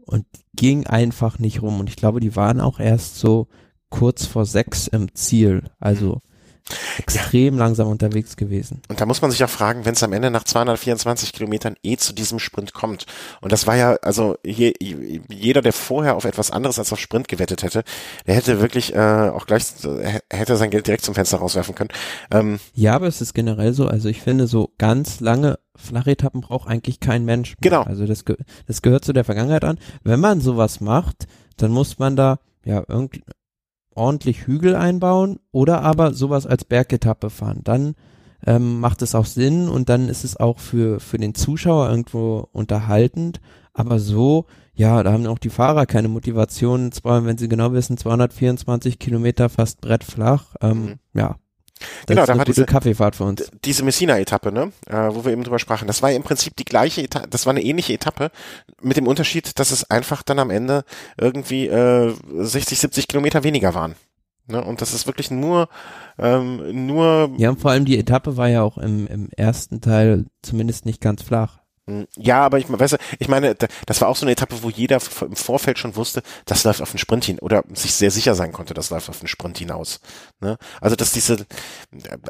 und 0.06 0.26
ging 0.56 0.86
einfach 0.88 1.40
nicht 1.40 1.62
rum. 1.62 1.80
Und 1.80 1.90
ich 1.90 1.96
glaube, 1.96 2.20
die 2.20 2.36
waren 2.36 2.60
auch 2.60 2.80
erst 2.80 3.18
so 3.18 3.48
kurz 3.90 4.26
vor 4.26 4.46
sechs 4.46 4.88
im 4.88 5.14
Ziel. 5.16 5.64
Also 5.80 6.20
extrem 6.98 7.56
ja. 7.56 7.60
langsam 7.60 7.88
unterwegs 7.88 8.38
gewesen. 8.38 8.82
Und 8.88 9.02
da 9.02 9.06
muss 9.06 9.22
man 9.22 9.32
sich 9.32 9.44
auch 9.44 9.50
fragen, 9.50 9.86
wenn 9.86 9.94
es 9.94 10.04
am 10.04 10.14
Ende 10.14 10.32
nach 10.32 10.44
224 10.44 11.34
Kilometern 11.34 11.76
eh 11.84 11.98
zu 11.98 12.14
diesem 12.14 12.40
Sprint 12.40 12.74
kommt. 12.74 13.06
Und 13.42 13.52
das 13.52 13.68
war 13.68 13.76
ja, 13.76 13.96
also 14.02 14.38
je, 14.46 14.74
jeder, 15.30 15.62
der 15.62 15.74
vorher 15.74 16.16
auf 16.16 16.26
etwas 16.26 16.52
anderes 16.52 16.80
als 16.80 16.94
auf 16.94 17.00
Sprint 17.00 17.28
gewettet 17.28 17.64
hätte, 17.64 17.84
der 18.28 18.36
hätte 18.36 18.62
wirklich 18.62 18.94
äh, 18.96 19.30
auch 19.30 19.46
gleich, 19.46 19.66
äh, 19.84 20.20
hätte 20.32 20.56
sein 20.56 20.70
Geld 20.70 20.88
direkt 20.88 21.04
zum 21.04 21.16
Fenster 21.16 21.38
rauswerfen 21.38 21.76
können. 21.76 21.92
Ähm, 22.32 22.60
ja, 22.74 22.94
aber 22.94 23.08
es 23.08 23.22
ist 23.22 23.34
generell 23.34 23.74
so, 23.74 23.88
also 23.88 24.10
ich 24.10 24.22
finde 24.22 24.48
so 24.48 24.72
ganz 24.78 25.20
lange 25.20 25.60
Flachetappen 25.76 26.42
braucht 26.42 26.70
eigentlich 26.70 27.00
kein 27.00 27.26
Mensch. 27.26 27.52
Mehr. 27.52 27.72
Genau. 27.72 27.82
Also 27.84 28.06
das, 28.06 28.24
das 28.68 28.82
gehört 28.82 29.06
zu 29.06 29.14
der 29.14 29.24
Vergangenheit 29.24 29.64
an. 29.64 29.80
Wenn 30.04 30.20
man 30.20 30.40
sowas 30.40 30.82
macht, 30.82 31.28
dann 31.58 31.72
muss 31.72 32.00
man 32.00 32.16
da 32.16 32.40
ja 32.64 32.84
irgendwie 32.88 33.24
ordentlich 33.96 34.48
Hügel 34.48 34.76
einbauen 34.76 35.40
oder 35.52 35.82
aber 35.82 36.14
sowas 36.14 36.46
als 36.46 36.66
Bergetappe 36.66 37.30
fahren. 37.30 37.62
Dann 37.64 37.96
ähm, 38.46 38.80
macht 38.80 39.02
es 39.02 39.16
auch 39.16 39.26
Sinn 39.26 39.70
und 39.70 39.90
dann 39.90 40.10
ist 40.10 40.24
es 40.24 40.38
auch 40.38 40.60
für, 40.60 41.00
für 41.00 41.18
den 41.18 41.36
Zuschauer 41.36 41.90
irgendwo 41.90 42.48
unterhaltend. 42.52 43.40
Aber 43.74 44.00
so, 44.00 44.46
ja, 44.74 45.02
da 45.02 45.12
haben 45.12 45.26
auch 45.28 45.40
die 45.40 45.50
Fahrer 45.50 45.86
keine 45.86 46.08
Motivation, 46.08 46.92
zwar, 46.92 47.26
wenn 47.26 47.38
sie 47.38 47.48
genau 47.50 47.74
wissen, 47.74 47.98
224 47.98 49.00
Kilometer 49.00 49.50
fast 49.50 49.82
brettflach. 49.82 50.56
Ähm, 50.62 50.86
mhm. 50.86 50.94
Ja, 51.14 51.38
das 52.06 52.16
genau, 52.16 52.26
da 52.26 52.38
war 52.38 52.46
diese 52.46 52.66
Kaffeefahrt 52.66 53.16
für 53.16 53.24
uns. 53.26 53.50
Diese 53.64 53.84
Messina-Etappe, 53.84 54.52
ne, 54.52 54.72
äh, 54.88 54.96
wo 55.10 55.26
wir 55.26 55.32
eben 55.32 55.44
drüber 55.44 55.60
sprachen. 55.60 55.88
Das 55.88 56.02
war 56.02 56.10
ja 56.10 56.16
im 56.16 56.24
Prinzip 56.24 56.56
die 56.56 56.66
gleiche 56.66 57.02
Etappe, 57.02 57.28
das 57.30 57.46
war 57.46 57.52
eine 57.52 57.64
ähnliche 57.64 57.94
Etappe 57.94 58.32
mit 58.82 58.98
dem 58.98 59.08
Unterschied, 59.08 59.60
dass 59.60 59.72
es 59.72 59.90
einfach 59.90 60.24
dann 60.24 60.40
am 60.40 60.50
Ende 60.50 60.84
irgendwie 61.18 61.68
äh, 61.68 62.14
60, 62.32 62.80
70 62.80 63.08
Kilometer 63.08 63.44
weniger 63.44 63.74
waren. 63.74 63.96
Ne, 64.46 64.62
und 64.62 64.82
das 64.82 64.94
ist 64.94 65.08
wirklich 65.08 65.32
nur, 65.32 65.70
ähm, 66.20 66.86
nur. 66.86 67.32
Ja, 67.38 67.50
und 67.50 67.62
vor 67.62 67.72
allem 67.72 67.86
die 67.86 67.98
Etappe 67.98 68.36
war 68.36 68.50
ja 68.50 68.62
auch 68.62 68.78
im, 68.78 69.08
im 69.08 69.30
ersten 69.38 69.80
Teil 69.80 70.26
zumindest 70.42 70.86
nicht 70.86 71.00
ganz 71.00 71.22
flach. 71.22 71.63
Hm, 71.86 72.08
ja, 72.16 72.46
aber 72.46 72.60
ich, 72.60 72.66
weißt 72.70 72.94
du, 72.94 72.98
ich 73.20 73.28
meine, 73.28 73.56
das 73.56 74.00
war 74.00 74.08
auch 74.08 74.16
so 74.16 74.26
eine 74.26 74.32
Etappe, 74.32 74.64
wo 74.64 74.70
jeder 74.70 75.00
im 75.22 75.36
Vorfeld 75.36 75.78
schon 75.78 75.98
wusste, 75.98 76.24
das 76.46 76.64
läuft 76.64 76.82
auf 76.82 76.92
den 76.92 76.98
Sprint 76.98 77.26
hin 77.26 77.40
oder 77.40 77.64
sich 77.74 77.94
sehr 77.94 78.10
sicher 78.10 78.36
sein 78.36 78.54
konnte, 78.54 78.74
das 78.74 78.90
läuft 78.90 79.10
auf 79.10 79.20
den 79.20 79.28
Sprint 79.28 79.58
hinaus. 79.58 80.00
Ne? 80.40 80.58
Also 80.80 80.96
dass 80.96 81.12
diese, 81.12 81.46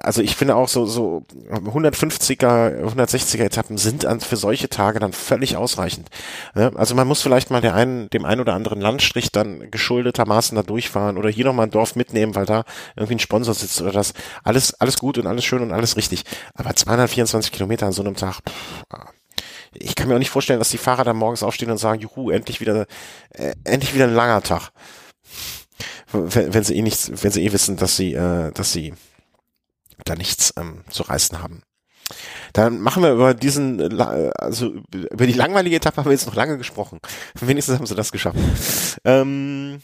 also 0.02 0.24
ich 0.24 0.36
finde 0.36 0.56
auch 0.56 0.68
so 0.70 0.88
so 0.88 1.24
150er, 1.52 2.84
160er 2.84 3.44
Etappen 3.44 3.78
sind 3.78 4.08
an, 4.08 4.22
für 4.22 4.38
solche 4.38 4.70
Tage 4.70 5.00
dann 5.00 5.14
völlig 5.14 5.56
ausreichend. 5.56 6.10
Ne? 6.56 6.72
Also 6.76 6.96
man 6.96 7.08
muss 7.08 7.22
vielleicht 7.22 7.52
mal 7.52 7.62
der 7.62 7.76
einen, 7.76 8.10
dem 8.10 8.26
einen 8.26 8.42
oder 8.42 8.56
anderen 8.56 8.82
Landstrich 8.82 9.32
dann 9.32 9.70
geschuldetermaßen 9.70 10.56
da 10.56 10.64
durchfahren 10.64 11.16
oder 11.18 11.30
hier 11.30 11.46
nochmal 11.46 11.68
ein 11.68 11.72
Dorf 11.72 11.96
mitnehmen, 11.96 12.34
weil 12.34 12.48
da 12.48 12.64
irgendwie 12.96 13.16
ein 13.16 13.20
Sponsor 13.20 13.54
sitzt 13.54 13.80
oder 13.82 13.92
das. 13.92 14.14
Alles 14.44 14.74
alles 14.82 14.98
gut 14.98 15.20
und 15.20 15.28
alles 15.28 15.46
schön 15.46 15.62
und 15.62 15.72
alles 15.72 15.96
richtig. 15.96 16.24
Aber 16.56 16.76
224 16.76 17.52
Kilometer 17.52 17.86
an 17.86 17.92
so 17.92 18.02
einem 18.02 18.16
Tag. 18.16 18.40
Pff, 18.50 19.14
ich 19.76 19.96
kann 19.96 20.08
mir 20.08 20.16
auch 20.16 20.20
nicht 20.20 20.30
vorstellen, 20.30 20.60
dass 20.60 20.70
die 20.70 20.78
Fahrer 20.78 21.04
dann 21.04 21.18
morgens 21.18 21.44
aufstehen 21.44 21.72
und 21.72 21.78
sagen, 21.78 22.02
juhu, 22.02 22.32
endlich 22.32 22.62
wieder, 22.62 22.86
äh, 23.32 23.54
endlich 23.64 23.94
wieder 23.94 24.06
ein 24.06 24.14
langer 24.14 24.42
Tag. 24.42 24.72
Wenn, 26.12 26.54
wenn 26.54 26.64
sie 26.64 26.76
eh 26.76 26.82
nichts, 26.82 27.12
wenn 27.24 27.32
sie 27.32 27.44
eh 27.44 27.54
wissen, 27.54 27.78
dass 27.78 27.96
sie, 27.98 28.14
äh, 28.14 28.52
dass 28.52 28.72
sie 28.72 28.94
da 30.06 30.16
nichts 30.16 30.54
ähm, 30.58 30.84
zu 30.90 31.04
reißen 31.04 31.42
haben. 31.42 31.64
Dann 32.54 32.80
machen 32.80 33.02
wir 33.02 33.12
über 33.14 33.34
diesen, 33.34 33.80
äh, 33.80 34.32
also 34.36 34.74
über 34.92 35.26
die 35.26 35.34
langweilige 35.34 35.78
Etappe 35.78 35.98
haben 35.98 36.06
wir 36.06 36.12
jetzt 36.12 36.28
noch 36.28 36.36
lange 36.36 36.58
gesprochen. 36.58 37.00
Wenigstens 37.40 37.78
haben 37.78 37.86
sie 37.86 37.96
das 37.96 38.12
geschafft. 38.12 38.38
Ähm, 39.06 39.82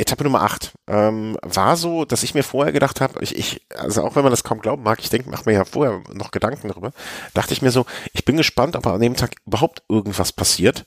Etappe 0.00 0.22
Nummer 0.22 0.42
8 0.42 0.72
ähm, 0.86 1.36
war 1.42 1.76
so, 1.76 2.04
dass 2.04 2.22
ich 2.22 2.32
mir 2.32 2.44
vorher 2.44 2.72
gedacht 2.72 3.00
habe, 3.00 3.22
ich, 3.22 3.36
ich, 3.36 3.66
also 3.76 4.04
auch 4.04 4.14
wenn 4.14 4.22
man 4.22 4.30
das 4.30 4.44
kaum 4.44 4.60
glauben 4.60 4.84
mag, 4.84 5.00
ich 5.00 5.10
denke, 5.10 5.28
mach 5.28 5.44
mir 5.44 5.54
ja 5.54 5.64
vorher 5.64 6.02
noch 6.12 6.30
Gedanken 6.30 6.68
darüber, 6.68 6.92
dachte 7.34 7.52
ich 7.52 7.62
mir 7.62 7.72
so, 7.72 7.84
ich 8.12 8.24
bin 8.24 8.36
gespannt, 8.36 8.76
ob 8.76 8.86
an 8.86 9.00
dem 9.00 9.16
Tag 9.16 9.32
überhaupt 9.44 9.82
irgendwas 9.88 10.32
passiert, 10.32 10.86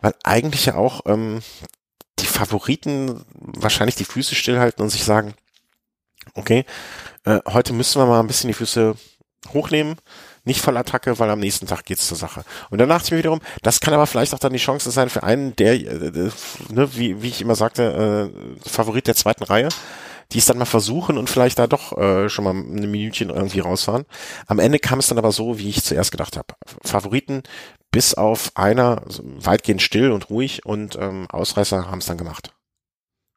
weil 0.00 0.14
eigentlich 0.22 0.66
ja 0.66 0.76
auch 0.76 1.00
ähm, 1.06 1.42
die 2.20 2.26
Favoriten 2.26 3.24
wahrscheinlich 3.34 3.96
die 3.96 4.04
Füße 4.04 4.36
stillhalten 4.36 4.82
und 4.82 4.90
sich 4.90 5.04
sagen, 5.04 5.34
okay, 6.34 6.64
äh, 7.24 7.40
heute 7.48 7.72
müssen 7.72 8.00
wir 8.00 8.06
mal 8.06 8.20
ein 8.20 8.28
bisschen 8.28 8.48
die 8.48 8.54
Füße 8.54 8.94
hochnehmen, 9.52 9.96
nicht 10.44 10.60
voll 10.60 10.76
Attacke, 10.76 11.18
weil 11.18 11.30
am 11.30 11.40
nächsten 11.40 11.66
Tag 11.66 11.84
geht's 11.84 12.08
zur 12.08 12.16
Sache. 12.16 12.44
Und 12.70 12.78
dann 12.78 12.88
dachte 12.88 13.06
ich 13.06 13.10
mir 13.12 13.18
wiederum, 13.18 13.40
das 13.62 13.80
kann 13.80 13.94
aber 13.94 14.06
vielleicht 14.06 14.34
auch 14.34 14.38
dann 14.38 14.52
die 14.52 14.58
Chance 14.58 14.90
sein 14.90 15.08
für 15.08 15.22
einen, 15.22 15.54
der, 15.56 15.74
äh, 15.74 16.30
ne, 16.70 16.88
wie, 16.96 17.22
wie 17.22 17.28
ich 17.28 17.40
immer 17.40 17.54
sagte, 17.54 18.30
äh, 18.32 18.68
Favorit 18.68 19.06
der 19.06 19.14
zweiten 19.14 19.44
Reihe, 19.44 19.68
die 20.32 20.38
es 20.38 20.46
dann 20.46 20.58
mal 20.58 20.64
versuchen 20.64 21.18
und 21.18 21.30
vielleicht 21.30 21.58
da 21.58 21.66
doch 21.66 21.96
äh, 21.96 22.28
schon 22.28 22.44
mal 22.44 22.54
eine 22.54 22.86
Minütchen 22.86 23.30
irgendwie 23.30 23.60
rausfahren. 23.60 24.04
Am 24.46 24.58
Ende 24.58 24.78
kam 24.78 24.98
es 24.98 25.08
dann 25.08 25.18
aber 25.18 25.32
so, 25.32 25.58
wie 25.58 25.68
ich 25.68 25.84
zuerst 25.84 26.10
gedacht 26.10 26.36
habe. 26.36 26.54
Favoriten 26.82 27.42
bis 27.90 28.14
auf 28.14 28.52
einer 28.54 29.02
weitgehend 29.06 29.82
still 29.82 30.10
und 30.10 30.30
ruhig 30.30 30.64
und 30.64 30.96
ähm, 30.96 31.26
Ausreißer 31.30 31.90
haben 31.90 31.98
es 31.98 32.06
dann 32.06 32.16
gemacht. 32.16 32.54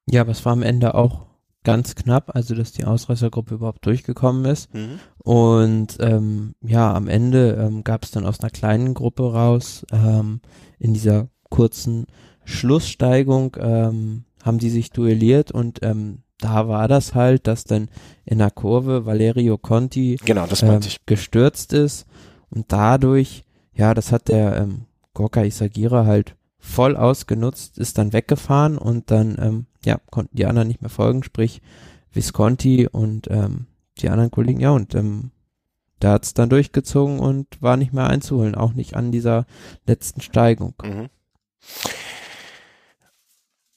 Ja, 0.10 0.22
aber 0.22 0.32
es 0.32 0.46
war 0.46 0.54
am 0.54 0.64
Ende 0.64 0.96
auch 0.96 1.26
ganz 1.66 1.96
knapp, 1.96 2.34
also 2.34 2.56
dass 2.56 2.72
die 2.72 2.86
Ausreißergruppe 2.86 3.56
überhaupt 3.56 3.86
durchgekommen 3.86 4.46
ist. 4.46 4.74
Mhm. 4.74 5.00
Und 5.18 5.98
ähm, 6.00 6.54
ja, 6.62 6.94
am 6.94 7.10
Ende 7.10 7.58
ähm, 7.60 7.84
gab 7.84 8.06
es 8.06 8.12
dann 8.12 8.26
aus 8.26 8.40
einer 8.40 8.52
kleinen 8.52 8.94
Gruppe 8.94 9.34
raus, 9.34 9.86
ähm, 9.92 10.40
in 10.80 10.94
dieser 10.94 11.28
kurzen 11.50 12.06
Schlusssteigung 12.46 13.58
ähm, 13.60 14.24
haben 14.44 14.60
die 14.60 14.70
sich 14.70 14.92
duelliert 14.92 15.52
und 15.52 15.80
ähm, 15.82 16.20
da 16.38 16.68
war 16.68 16.88
das 16.88 17.16
halt, 17.16 17.48
dass 17.48 17.64
dann 17.64 17.90
in 18.26 18.38
der 18.38 18.52
Kurve 18.52 19.06
Valerio 19.06 19.58
Conti 19.58 20.20
genau, 20.24 20.46
das 20.46 20.62
ähm, 20.62 20.80
gestürzt 21.06 21.74
ist 21.74 22.06
und 22.50 22.72
dadurch, 22.72 23.46
ja, 23.74 23.94
das 23.94 24.12
hat 24.12 24.28
der 24.28 24.58
ähm, 24.58 24.86
Gorka 25.14 25.44
Isagira 25.44 26.06
halt 26.06 26.36
voll 26.60 26.96
ausgenutzt, 26.98 27.78
ist 27.78 27.98
dann 27.98 28.14
weggefahren 28.14 28.78
und 28.78 29.12
dann 29.12 29.38
ähm, 29.40 29.66
ja, 29.86 30.00
konnten 30.12 30.36
die 30.36 30.46
anderen 30.46 30.68
nicht 30.68 30.82
mehr 30.82 30.90
folgen, 30.90 31.24
sprich 31.24 31.62
Visconti 32.12 32.88
und 32.88 33.30
ähm, 33.30 33.68
die 33.98 34.10
anderen 34.10 34.32
Kollegen, 34.32 34.60
ja, 34.60 34.72
und 34.72 34.96
ähm, 34.96 35.32
da 36.00 36.14
hat's 36.14 36.34
dann 36.34 36.50
durchgezogen 36.50 37.20
und 37.20 37.62
war 37.62 37.78
nicht 37.78 37.94
mehr 37.94 38.08
einzuholen, 38.08 38.56
auch 38.56 38.74
nicht 38.74 38.96
an 38.96 39.12
dieser 39.12 39.46
letzten 39.86 40.22
Steigung. 40.22 40.74
Mhm. 40.84 41.10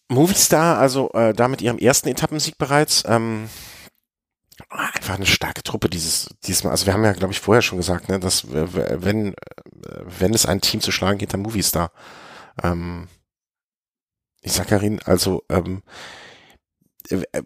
Movistar, 0.08 0.78
also 0.78 1.10
äh, 1.12 1.34
da 1.34 1.48
mit 1.48 1.62
ihrem 1.62 1.78
ersten 1.78 2.08
Etappensieg 2.08 2.56
bereits, 2.58 3.04
ähm, 3.06 3.48
einfach 4.70 5.14
eine 5.14 5.26
starke 5.26 5.62
Truppe 5.62 5.88
dieses 5.88 6.34
diesmal. 6.44 6.72
Also 6.72 6.86
wir 6.86 6.94
haben 6.94 7.04
ja, 7.04 7.12
glaube 7.12 7.32
ich, 7.32 7.40
vorher 7.40 7.62
schon 7.62 7.78
gesagt, 7.78 8.08
ne, 8.08 8.18
dass 8.18 8.46
wenn 8.50 9.34
wenn 10.18 10.34
es 10.34 10.46
ein 10.46 10.60
Team 10.60 10.80
zu 10.80 10.92
schlagen 10.92 11.18
geht, 11.18 11.32
dann 11.32 11.42
Movistar. 11.42 11.92
Ähm, 12.62 13.08
ich 14.42 14.52
sag 14.52 14.68
Karin, 14.68 15.00
also 15.04 15.42
ähm, 15.48 15.82
äh, 17.10 17.22
äh, 17.32 17.42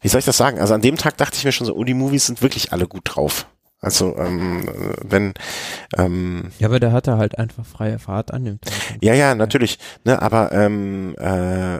wie 0.00 0.08
soll 0.08 0.20
ich 0.20 0.24
das 0.24 0.36
sagen? 0.36 0.58
Also 0.58 0.74
an 0.74 0.82
dem 0.82 0.96
Tag 0.96 1.16
dachte 1.16 1.36
ich 1.36 1.44
mir 1.44 1.52
schon 1.52 1.66
so, 1.66 1.74
oh, 1.74 1.84
die 1.84 1.94
Movies 1.94 2.26
sind 2.26 2.42
wirklich 2.42 2.72
alle 2.72 2.86
gut 2.86 3.02
drauf. 3.04 3.46
Also 3.80 4.16
ähm, 4.16 4.68
wenn 5.02 5.34
ähm, 5.96 6.50
ja, 6.58 6.68
aber 6.68 6.80
der 6.80 6.92
hatte 6.92 7.18
halt 7.18 7.38
einfach 7.38 7.66
freie 7.66 7.98
Fahrt 7.98 8.32
an 8.32 8.44
dem 8.44 8.60
Tag. 8.60 8.72
Ja, 9.02 9.14
ja, 9.14 9.34
natürlich. 9.34 9.78
Ne, 10.04 10.20
aber 10.20 10.50
ähm, 10.52 11.14
äh, 11.18 11.78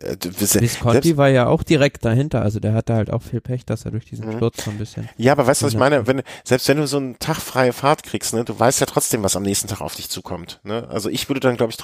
äh, 0.00 0.16
Visconti 0.20 1.16
war 1.16 1.28
ja 1.28 1.46
auch 1.46 1.62
direkt 1.62 2.04
dahinter, 2.04 2.42
also 2.42 2.60
der 2.60 2.74
hatte 2.74 2.94
halt 2.94 3.10
auch 3.10 3.22
viel 3.22 3.40
Pech, 3.40 3.64
dass 3.64 3.84
er 3.84 3.90
durch 3.90 4.04
diesen 4.04 4.26
mhm. 4.26 4.36
Sturz 4.36 4.64
so 4.64 4.70
ein 4.70 4.78
bisschen. 4.78 5.08
Ja, 5.16 5.32
aber 5.32 5.46
weißt 5.46 5.62
du, 5.62 5.66
was 5.66 5.72
ich 5.72 5.78
meine? 5.78 6.06
Wenn, 6.06 6.22
selbst 6.44 6.68
wenn 6.68 6.76
du 6.76 6.86
so 6.86 6.96
einen 6.96 7.18
Tag 7.18 7.36
freie 7.36 7.72
Fahrt 7.72 8.02
kriegst, 8.02 8.34
ne, 8.34 8.44
du 8.44 8.58
weißt 8.58 8.80
ja 8.80 8.86
trotzdem, 8.86 9.22
was 9.22 9.36
am 9.36 9.42
nächsten 9.42 9.68
Tag 9.68 9.80
auf 9.80 9.94
dich 9.94 10.08
zukommt. 10.08 10.60
Ne? 10.64 10.86
Also 10.88 11.08
ich 11.08 11.28
würde 11.28 11.40
dann, 11.40 11.56
glaube 11.56 11.72
ich, 11.72 11.78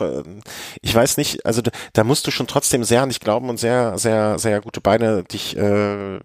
ich 0.81 0.95
weiß 0.95 1.17
nicht, 1.17 1.45
also 1.47 1.63
da, 1.63 1.71
da 1.93 2.05
musst 2.05 2.27
du 2.27 2.31
schon 2.31 2.47
trotzdem 2.47 2.85
sehr 2.85 3.03
an 3.03 3.09
dich 3.09 3.21
glauben 3.21 3.49
und 3.49 3.59
sehr, 3.59 3.99
sehr, 3.99 4.39
sehr 4.39 4.61
gute 4.61 4.81
Beine 4.81 5.25
dich 5.25 5.57
äh, 5.57 6.21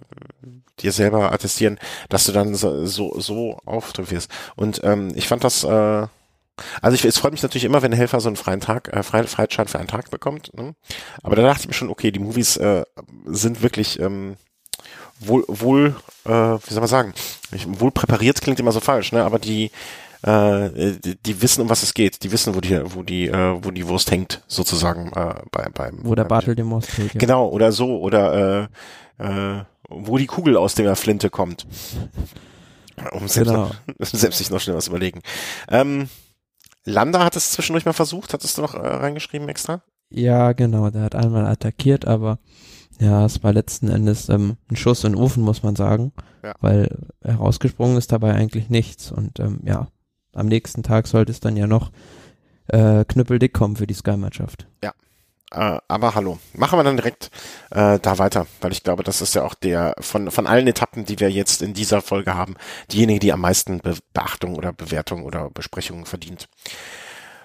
dir 0.79 0.91
selber 0.91 1.31
attestieren, 1.31 1.79
dass 2.09 2.25
du 2.25 2.31
dann 2.31 2.55
so, 2.55 2.85
so, 2.85 3.19
so 3.19 3.57
auftriffst. 3.65 4.29
Und 4.55 4.81
ähm, 4.83 5.11
ich 5.15 5.27
fand 5.27 5.43
das, 5.43 5.63
äh, 5.63 6.07
also 6.81 6.95
ich, 6.95 7.05
es 7.05 7.17
freut 7.17 7.31
mich 7.33 7.43
natürlich 7.43 7.65
immer, 7.65 7.81
wenn 7.81 7.91
ein 7.91 7.97
Helfer 7.97 8.19
so 8.19 8.29
einen 8.29 8.35
freien 8.35 8.59
Tag, 8.61 8.89
äh, 8.93 9.03
freien 9.03 9.27
Freischein 9.27 9.67
für 9.67 9.79
einen 9.79 9.87
Tag 9.87 10.09
bekommt. 10.11 10.51
Ne? 10.55 10.75
Aber 11.23 11.35
da 11.35 11.43
dachte 11.43 11.61
ich 11.61 11.67
mir 11.67 11.73
schon, 11.73 11.89
okay, 11.89 12.11
die 12.11 12.19
Movies 12.19 12.57
äh, 12.57 12.83
sind 13.25 13.61
wirklich 13.61 13.99
ähm, 13.99 14.37
wohl, 15.19 15.43
wohl, 15.47 15.95
äh, 16.25 16.29
wie 16.29 16.73
soll 16.73 16.79
man 16.81 16.87
sagen, 16.87 17.13
wohl 17.67 17.91
präpariert 17.91 18.41
klingt 18.41 18.59
immer 18.59 18.71
so 18.71 18.79
falsch, 18.79 19.11
ne? 19.11 19.23
Aber 19.23 19.39
die, 19.39 19.71
äh, 20.23 20.93
die, 21.03 21.15
die 21.15 21.41
wissen, 21.41 21.61
um 21.61 21.69
was 21.69 21.83
es 21.83 21.93
geht. 21.93 22.23
Die 22.23 22.31
wissen, 22.31 22.55
wo 22.55 22.61
die, 22.61 22.79
wo 22.95 23.03
die, 23.03 23.27
äh, 23.27 23.57
wo 23.63 23.71
die 23.71 23.87
Wurst 23.87 24.11
hängt, 24.11 24.43
sozusagen 24.47 25.11
äh, 25.13 25.35
bei, 25.51 25.69
beim. 25.73 25.99
Wo 26.03 26.15
der 26.15 26.25
Bartel 26.25 26.55
den 26.55 26.65
Most. 26.65 26.89
Ja. 26.97 27.05
Genau, 27.13 27.47
oder 27.49 27.71
so, 27.71 27.99
oder 27.99 28.69
äh, 29.19 29.23
äh, 29.23 29.63
wo 29.89 30.17
die 30.17 30.25
Kugel 30.27 30.57
aus 30.57 30.75
der 30.75 30.95
Flinte 30.95 31.29
kommt. 31.29 31.65
Um 33.11 33.27
selbst, 33.27 33.51
Genau. 33.51 33.67
noch, 33.67 33.75
selbst 33.99 34.39
sich 34.39 34.49
noch 34.49 34.59
schnell 34.59 34.75
was 34.75 34.87
überlegen. 34.87 35.21
Ähm, 35.69 36.09
Landa 36.87 37.23
hat 37.23 37.35
es 37.35 37.51
zwischendurch 37.51 37.85
mal 37.85 37.93
versucht, 37.93 38.33
hattest 38.33 38.57
du 38.57 38.61
noch 38.61 38.73
äh, 38.73 38.77
reingeschrieben 38.77 39.49
extra? 39.49 39.81
Ja, 40.09 40.53
genau, 40.53 40.89
der 40.89 41.01
hat 41.03 41.15
einmal 41.15 41.45
attackiert, 41.45 42.07
aber 42.07 42.39
ja, 42.99 43.25
es 43.25 43.43
war 43.43 43.51
letzten 43.53 43.89
Endes 43.89 44.29
ähm, 44.29 44.55
ein 44.71 44.77
Schuss 44.77 45.03
in 45.03 45.11
den 45.13 45.21
Ofen, 45.21 45.43
muss 45.43 45.63
man 45.63 45.75
sagen, 45.75 46.13
Ja. 46.43 46.53
weil 46.61 46.97
herausgesprungen 47.21 47.97
ist 47.97 48.11
dabei 48.11 48.33
eigentlich 48.33 48.69
nichts 48.69 49.11
und 49.11 49.39
ähm, 49.39 49.59
ja, 49.65 49.87
am 50.33 50.47
nächsten 50.47 50.81
Tag 50.81 51.07
sollte 51.07 51.31
es 51.31 51.39
dann 51.41 51.57
ja 51.57 51.67
noch 51.67 51.91
äh, 52.67 53.03
knüppeldick 53.05 53.53
kommen 53.53 53.75
für 53.75 53.87
die 53.87 53.93
Sky-Mannschaft. 53.93 54.67
Äh, 55.51 55.77
aber 55.87 56.13
hallo, 56.15 56.39
machen 56.53 56.77
wir 56.77 56.83
dann 56.83 56.97
direkt 56.97 57.29
äh, 57.71 57.99
da 57.99 58.17
weiter, 58.17 58.47
weil 58.61 58.73
ich 58.73 58.83
glaube, 58.83 59.03
das 59.03 59.21
ist 59.21 59.33
ja 59.35 59.43
auch 59.43 59.53
der 59.53 59.95
von 60.01 60.29
von 60.29 60.45
allen 60.45 60.67
Etappen, 60.67 61.05
die 61.05 61.19
wir 61.19 61.31
jetzt 61.31 61.61
in 61.61 61.73
dieser 61.73 62.01
Folge 62.01 62.33
haben, 62.35 62.55
diejenige, 62.91 63.19
die 63.19 63.31
am 63.33 63.41
meisten 63.41 63.79
Be 63.79 63.95
Beachtung 64.13 64.55
oder 64.55 64.73
Bewertung 64.73 65.23
oder 65.23 65.49
Besprechung 65.49 66.05
verdient. 66.05 66.47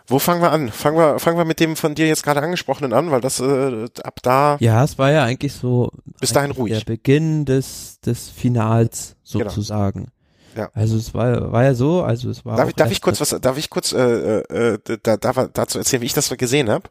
Wo 0.08 0.18
fangen 0.18 0.42
wir 0.42 0.50
an? 0.50 0.70
Fangen 0.70 0.96
wir 0.98 1.20
fangen 1.20 1.38
wir 1.38 1.44
mit 1.44 1.60
dem 1.60 1.76
von 1.76 1.94
dir 1.94 2.08
jetzt 2.08 2.24
gerade 2.24 2.42
angesprochenen 2.42 2.92
an, 2.92 3.12
weil 3.12 3.20
das 3.20 3.38
äh, 3.38 3.86
ab 4.02 4.18
da 4.22 4.56
Ja, 4.58 4.82
es 4.82 4.98
war 4.98 5.12
ja 5.12 5.22
eigentlich 5.22 5.52
so 5.52 5.90
bis 6.20 6.32
dahin 6.32 6.50
ruhig. 6.50 6.72
der 6.76 6.84
Beginn 6.84 7.44
des, 7.44 8.00
des 8.00 8.28
Finals 8.28 9.14
Genau. 9.32 9.48
sozusagen. 9.48 10.08
Ja. 10.56 10.68
Also 10.74 10.96
es 10.96 11.14
war, 11.14 11.52
war 11.52 11.62
ja 11.64 11.74
so, 11.74 12.02
also 12.02 12.28
es 12.28 12.44
war 12.44 12.56
Darf 12.56 12.68
ich, 12.68 12.74
darf 12.74 12.90
ich 12.90 13.00
kurz 13.00 13.20
was 13.20 13.30
darf 13.40 13.56
ich 13.56 13.70
kurz 13.70 13.92
äh, 13.92 14.40
äh, 14.40 14.74
äh, 14.74 14.98
da, 15.02 15.16
da, 15.16 15.48
dazu 15.52 15.78
erzählen, 15.78 16.02
wie 16.02 16.06
ich 16.06 16.12
das 16.12 16.28
gesehen 16.36 16.68
habe? 16.68 16.90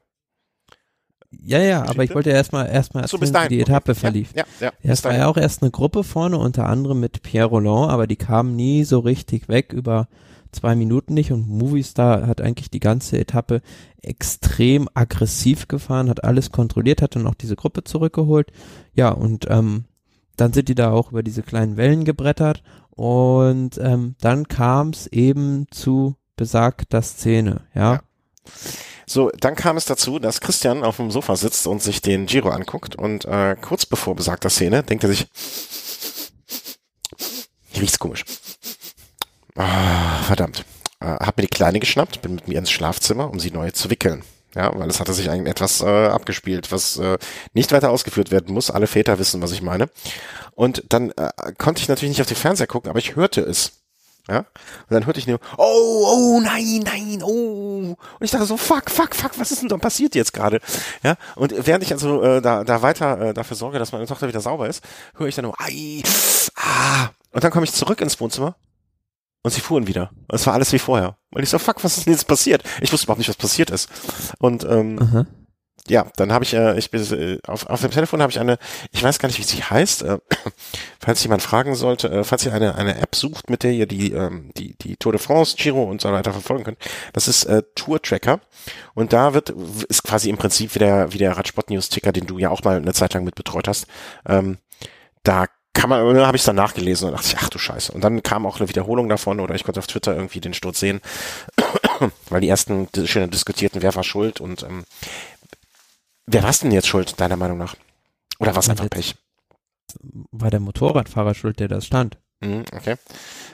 Ja, 1.31 1.59
ja, 1.59 1.81
aber 1.81 1.89
ich 1.89 1.95
Geschichte? 1.95 2.15
wollte 2.15 2.29
erstmal 2.31 2.67
erstmal 2.67 3.07
So 3.07 3.17
erzählen, 3.17 3.43
wie 3.43 3.47
die 3.47 3.61
Okay. 3.61 3.71
Etappe 3.71 3.95
verlief. 3.95 4.33
Ja, 4.35 4.43
ja, 4.59 4.67
ja, 4.67 4.73
Ja, 4.83 4.91
es 4.91 5.03
war 5.05 5.15
ja 5.15 5.27
auch 5.27 5.37
erst 5.37 5.61
eine 5.61 5.71
Gruppe 5.71 6.03
vorne, 6.03 6.37
unter 6.37 6.67
anderem 6.67 6.99
mit 6.99 7.21
Pierre 7.23 7.47
Roland, 7.47 7.91
aber 7.91 8.05
die 8.07 8.17
kamen 8.17 8.55
nie 8.55 8.83
so 8.83 8.99
richtig 8.99 9.47
weg, 9.47 9.71
über 9.73 10.07
zwei 10.51 10.75
Minuten 10.75 11.13
nicht 11.13 11.31
und 11.31 11.47
Movistar 11.47 12.27
hat 12.27 12.41
eigentlich 12.41 12.69
die 12.69 12.81
ganze 12.81 13.17
Etappe 13.17 13.61
extrem 14.01 14.89
aggressiv 14.93 15.69
gefahren, 15.69 16.09
hat 16.09 16.23
alles 16.25 16.51
kontrolliert, 16.51 17.01
hat 17.01 17.15
dann 17.15 17.27
auch 17.27 17.35
diese 17.35 17.55
Gruppe 17.55 17.85
zurückgeholt. 17.85 18.51
Ja, 18.93 19.09
und 19.09 19.45
ähm, 19.49 19.85
dann 20.35 20.51
sind 20.51 20.67
die 20.67 20.75
da 20.75 20.91
auch 20.91 21.11
über 21.11 21.23
diese 21.23 21.43
kleinen 21.43 21.77
Wellen 21.77 22.03
gebrettert 22.03 22.63
und 22.89 23.77
ähm, 23.81 24.15
dann 24.19 24.49
kam 24.49 24.89
es 24.89 25.07
eben 25.07 25.67
zu 25.71 26.15
besagter 26.35 27.01
Szene, 27.01 27.61
ja. 27.73 27.93
Ja. 27.93 28.01
So, 29.05 29.31
dann 29.39 29.55
kam 29.55 29.77
es 29.77 29.85
dazu, 29.85 30.19
dass 30.19 30.41
Christian 30.41 30.83
auf 30.83 30.97
dem 30.97 31.11
Sofa 31.11 31.35
sitzt 31.35 31.67
und 31.67 31.81
sich 31.81 32.01
den 32.01 32.25
Giro 32.25 32.49
anguckt 32.49 32.95
und 32.95 33.25
äh, 33.25 33.55
kurz 33.59 33.85
bevor 33.85 34.15
besagter 34.15 34.49
Szene 34.49 34.83
denkt 34.83 35.03
er 35.03 35.09
sich, 35.09 35.27
riecht's 37.75 37.99
komisch. 37.99 38.23
Ah, 39.55 40.21
verdammt. 40.23 40.65
Äh, 40.99 41.05
hab 41.05 41.37
mir 41.37 41.43
die 41.43 41.49
Kleine 41.49 41.79
geschnappt, 41.79 42.21
bin 42.21 42.35
mit 42.35 42.47
mir 42.47 42.59
ins 42.59 42.71
Schlafzimmer, 42.71 43.29
um 43.29 43.39
sie 43.39 43.51
neu 43.51 43.71
zu 43.71 43.89
wickeln. 43.89 44.23
Ja, 44.55 44.77
weil 44.77 44.89
es 44.89 44.99
hatte 44.99 45.13
sich 45.13 45.29
eigentlich 45.29 45.49
etwas 45.49 45.81
äh, 45.81 46.07
abgespielt, 46.07 46.71
was 46.71 46.97
äh, 46.97 47.17
nicht 47.53 47.71
weiter 47.71 47.89
ausgeführt 47.89 48.31
werden 48.31 48.53
muss. 48.53 48.69
Alle 48.69 48.87
Väter 48.87 49.17
wissen, 49.17 49.41
was 49.41 49.53
ich 49.53 49.61
meine. 49.61 49.89
Und 50.55 50.83
dann 50.89 51.11
äh, 51.11 51.31
konnte 51.57 51.81
ich 51.81 51.87
natürlich 51.87 52.11
nicht 52.11 52.21
auf 52.21 52.27
den 52.27 52.35
Fernseher 52.35 52.67
gucken, 52.67 52.89
aber 52.89 52.99
ich 52.99 53.15
hörte 53.15 53.41
es. 53.41 53.80
Ja, 54.31 54.37
und 54.37 54.45
dann 54.91 55.05
hörte 55.05 55.19
ich 55.19 55.27
nur, 55.27 55.41
oh, 55.57 56.07
oh, 56.07 56.39
nein, 56.41 56.83
nein, 56.85 57.21
oh. 57.21 57.97
Und 57.97 57.97
ich 58.21 58.31
dachte 58.31 58.45
so, 58.45 58.55
fuck, 58.55 58.89
fuck, 58.89 59.13
fuck, 59.13 59.37
was 59.37 59.51
ist 59.51 59.61
denn 59.61 59.67
da 59.67 59.75
passiert 59.75 60.15
jetzt 60.15 60.31
gerade? 60.31 60.61
Ja, 61.03 61.17
und 61.35 61.53
während 61.67 61.83
ich 61.83 61.91
also 61.91 62.23
äh, 62.23 62.41
da, 62.41 62.63
da 62.63 62.81
weiter 62.81 63.19
äh, 63.19 63.33
dafür 63.33 63.57
sorge, 63.57 63.77
dass 63.77 63.91
meine 63.91 64.05
Tochter 64.05 64.29
wieder 64.29 64.39
sauber 64.39 64.69
ist, 64.69 64.85
höre 65.17 65.27
ich 65.27 65.35
dann 65.35 65.43
nur, 65.43 65.59
ai, 65.59 66.01
ah. 66.55 67.09
Und 67.33 67.43
dann 67.43 67.51
komme 67.51 67.65
ich 67.65 67.73
zurück 67.73 67.99
ins 67.99 68.21
Wohnzimmer 68.21 68.55
und 69.43 69.51
sie 69.51 69.59
fuhren 69.59 69.87
wieder. 69.87 70.11
Und 70.29 70.35
es 70.35 70.47
war 70.47 70.53
alles 70.53 70.71
wie 70.71 70.79
vorher. 70.79 71.17
Und 71.31 71.43
ich 71.43 71.49
so, 71.49 71.59
fuck, 71.59 71.83
was 71.83 71.97
ist 71.97 72.05
denn 72.05 72.13
jetzt 72.13 72.27
passiert? 72.27 72.63
Ich 72.79 72.93
wusste 72.93 73.07
überhaupt 73.07 73.19
nicht, 73.19 73.29
was 73.29 73.35
passiert 73.35 73.69
ist. 73.69 73.89
Und 74.39 74.63
ähm, 74.63 74.97
Aha. 74.97 75.25
Ja, 75.87 76.05
dann 76.15 76.31
habe 76.31 76.43
ich, 76.45 76.53
äh, 76.53 76.77
ich 76.77 76.91
bin 76.91 77.01
äh, 77.13 77.39
auf, 77.47 77.65
auf 77.67 77.81
dem 77.81 77.91
Telefon 77.91 78.21
habe 78.21 78.31
ich 78.31 78.39
eine, 78.39 78.57
ich 78.91 79.03
weiß 79.03 79.19
gar 79.19 79.27
nicht, 79.27 79.39
wie 79.39 79.43
sie 79.43 79.63
heißt, 79.63 80.03
äh, 80.03 80.19
falls 80.99 81.23
jemand 81.23 81.41
fragen 81.41 81.75
sollte, 81.75 82.09
äh, 82.09 82.23
falls 82.23 82.45
ihr 82.45 82.53
eine 82.53 82.75
eine 82.75 82.97
App 82.99 83.15
sucht, 83.15 83.49
mit 83.49 83.63
der 83.63 83.71
ihr 83.71 83.87
die 83.87 84.11
ähm, 84.13 84.51
die 84.57 84.75
die 84.81 84.95
Tour 84.97 85.11
de 85.13 85.21
France, 85.21 85.55
Giro 85.57 85.83
und 85.83 86.01
so 86.01 86.11
weiter 86.11 86.31
verfolgen 86.33 86.63
könnt, 86.63 86.77
das 87.13 87.27
ist 87.27 87.45
äh, 87.45 87.63
Tour 87.75 88.01
Tracker 88.01 88.39
und 88.93 89.13
da 89.13 89.33
wird 89.33 89.49
ist 89.89 90.03
quasi 90.03 90.29
im 90.29 90.37
Prinzip 90.37 90.75
wie 90.75 90.79
der 90.79 91.13
wie 91.13 91.17
der 91.17 91.35
Radsport 91.37 91.69
News 91.69 91.89
Ticker, 91.89 92.11
den 92.11 92.27
du 92.27 92.37
ja 92.37 92.49
auch 92.49 92.63
mal 92.63 92.77
eine 92.77 92.93
Zeit 92.93 93.13
lang 93.13 93.23
mit 93.23 93.35
betreut 93.35 93.67
hast. 93.67 93.87
Ähm, 94.27 94.57
da 95.23 95.47
kann 95.73 95.89
man, 95.89 96.05
dann 96.13 96.27
habe 96.27 96.35
ich 96.35 96.43
dann 96.43 96.57
nachgelesen 96.57 97.07
und 97.07 97.13
dachte 97.15 97.27
ich, 97.29 97.37
ach 97.41 97.49
du 97.49 97.57
Scheiße. 97.57 97.93
Und 97.93 98.03
dann 98.03 98.21
kam 98.23 98.45
auch 98.45 98.59
eine 98.59 98.67
Wiederholung 98.67 99.07
davon 99.07 99.39
oder 99.39 99.55
ich 99.55 99.63
konnte 99.63 99.79
auf 99.79 99.87
Twitter 99.87 100.13
irgendwie 100.13 100.41
den 100.41 100.53
Sturz 100.53 100.81
sehen, 100.81 100.99
weil 102.29 102.41
die 102.41 102.49
ersten 102.49 102.91
di- 102.91 103.07
schön 103.07 103.29
diskutierten, 103.31 103.81
wer 103.81 103.95
war 103.95 104.03
schuld 104.03 104.41
und 104.41 104.63
ähm, 104.63 104.83
wer 106.31 106.43
war 106.43 106.51
denn 106.61 106.71
jetzt 106.71 106.87
schuld, 106.87 107.19
deiner 107.19 107.37
Meinung 107.37 107.57
nach? 107.57 107.75
Oder 108.39 108.53
war 108.53 108.59
es 108.59 108.69
einfach 108.69 108.89
Pech? 108.89 109.15
War 110.31 110.49
der 110.49 110.59
Motorradfahrer 110.59 111.33
schuld, 111.35 111.59
der 111.59 111.67
das 111.67 111.85
stand. 111.85 112.17
Mhm, 112.39 112.63
okay. 112.73 112.95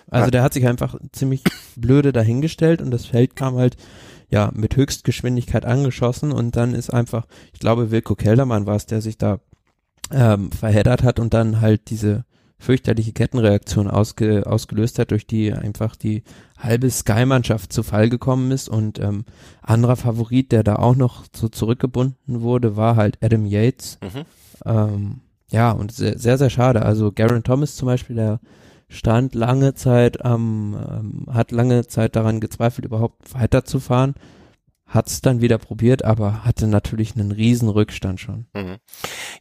Also 0.09 0.27
Ah. 0.27 0.31
der 0.31 0.43
hat 0.43 0.53
sich 0.53 0.65
einfach 0.67 0.95
ziemlich 1.11 1.43
blöde 1.75 2.13
dahingestellt 2.13 2.81
und 2.81 2.91
das 2.91 3.05
Feld 3.05 3.35
kam 3.35 3.57
halt 3.57 3.75
ja 4.29 4.51
mit 4.53 4.75
Höchstgeschwindigkeit 4.75 5.65
angeschossen 5.65 6.31
und 6.31 6.55
dann 6.55 6.73
ist 6.73 6.89
einfach, 6.93 7.25
ich 7.53 7.59
glaube 7.59 7.91
Wilko 7.91 8.15
Keldermann 8.15 8.65
war 8.65 8.75
es, 8.75 8.85
der 8.85 9.01
sich 9.01 9.17
da 9.17 9.39
ähm, 10.11 10.51
verheddert 10.51 11.03
hat 11.03 11.19
und 11.19 11.33
dann 11.33 11.59
halt 11.59 11.89
diese 11.89 12.23
fürchterliche 12.59 13.13
Kettenreaktion 13.13 13.89
ausge, 13.89 14.45
ausgelöst 14.47 14.99
hat, 14.99 15.11
durch 15.11 15.27
die 15.27 15.51
einfach 15.53 15.95
die 15.95 16.23
halbe 16.57 16.89
Sky-Mannschaft 16.89 17.71
zu 17.71 17.83
Fall 17.83 18.09
gekommen 18.09 18.51
ist 18.51 18.67
und 18.67 18.99
ähm, 18.99 19.25
anderer 19.61 19.95
Favorit, 19.95 20.51
der 20.51 20.63
da 20.63 20.77
auch 20.77 20.95
noch 20.95 21.25
so 21.35 21.47
zurückgebunden 21.47 22.41
wurde, 22.41 22.75
war 22.75 22.95
halt 22.95 23.17
Adam 23.23 23.45
Yates. 23.45 23.99
Mhm. 24.01 24.25
Ähm, 24.65 25.21
ja, 25.49 25.71
und 25.71 25.91
sehr, 25.91 26.17
sehr, 26.17 26.37
sehr 26.37 26.49
schade. 26.49 26.81
Also 26.81 27.11
Garen 27.11 27.43
Thomas 27.43 27.75
zum 27.75 27.85
Beispiel, 27.85 28.15
der 28.15 28.39
stand 28.89 29.35
lange 29.35 29.73
Zeit, 29.75 30.17
ähm, 30.23 30.77
ähm, 30.89 31.25
hat 31.33 31.51
lange 31.51 31.87
Zeit 31.87 32.15
daran 32.15 32.39
gezweifelt, 32.39 32.85
überhaupt 32.85 33.33
weiterzufahren, 33.33 34.15
hat 34.87 35.07
es 35.07 35.21
dann 35.21 35.41
wieder 35.41 35.57
probiert, 35.57 36.05
aber 36.05 36.45
hatte 36.45 36.65
natürlich 36.67 37.15
einen 37.15 37.31
riesen 37.31 37.67
Rückstand 37.67 38.19
schon. 38.19 38.47
Mhm. 38.53 38.77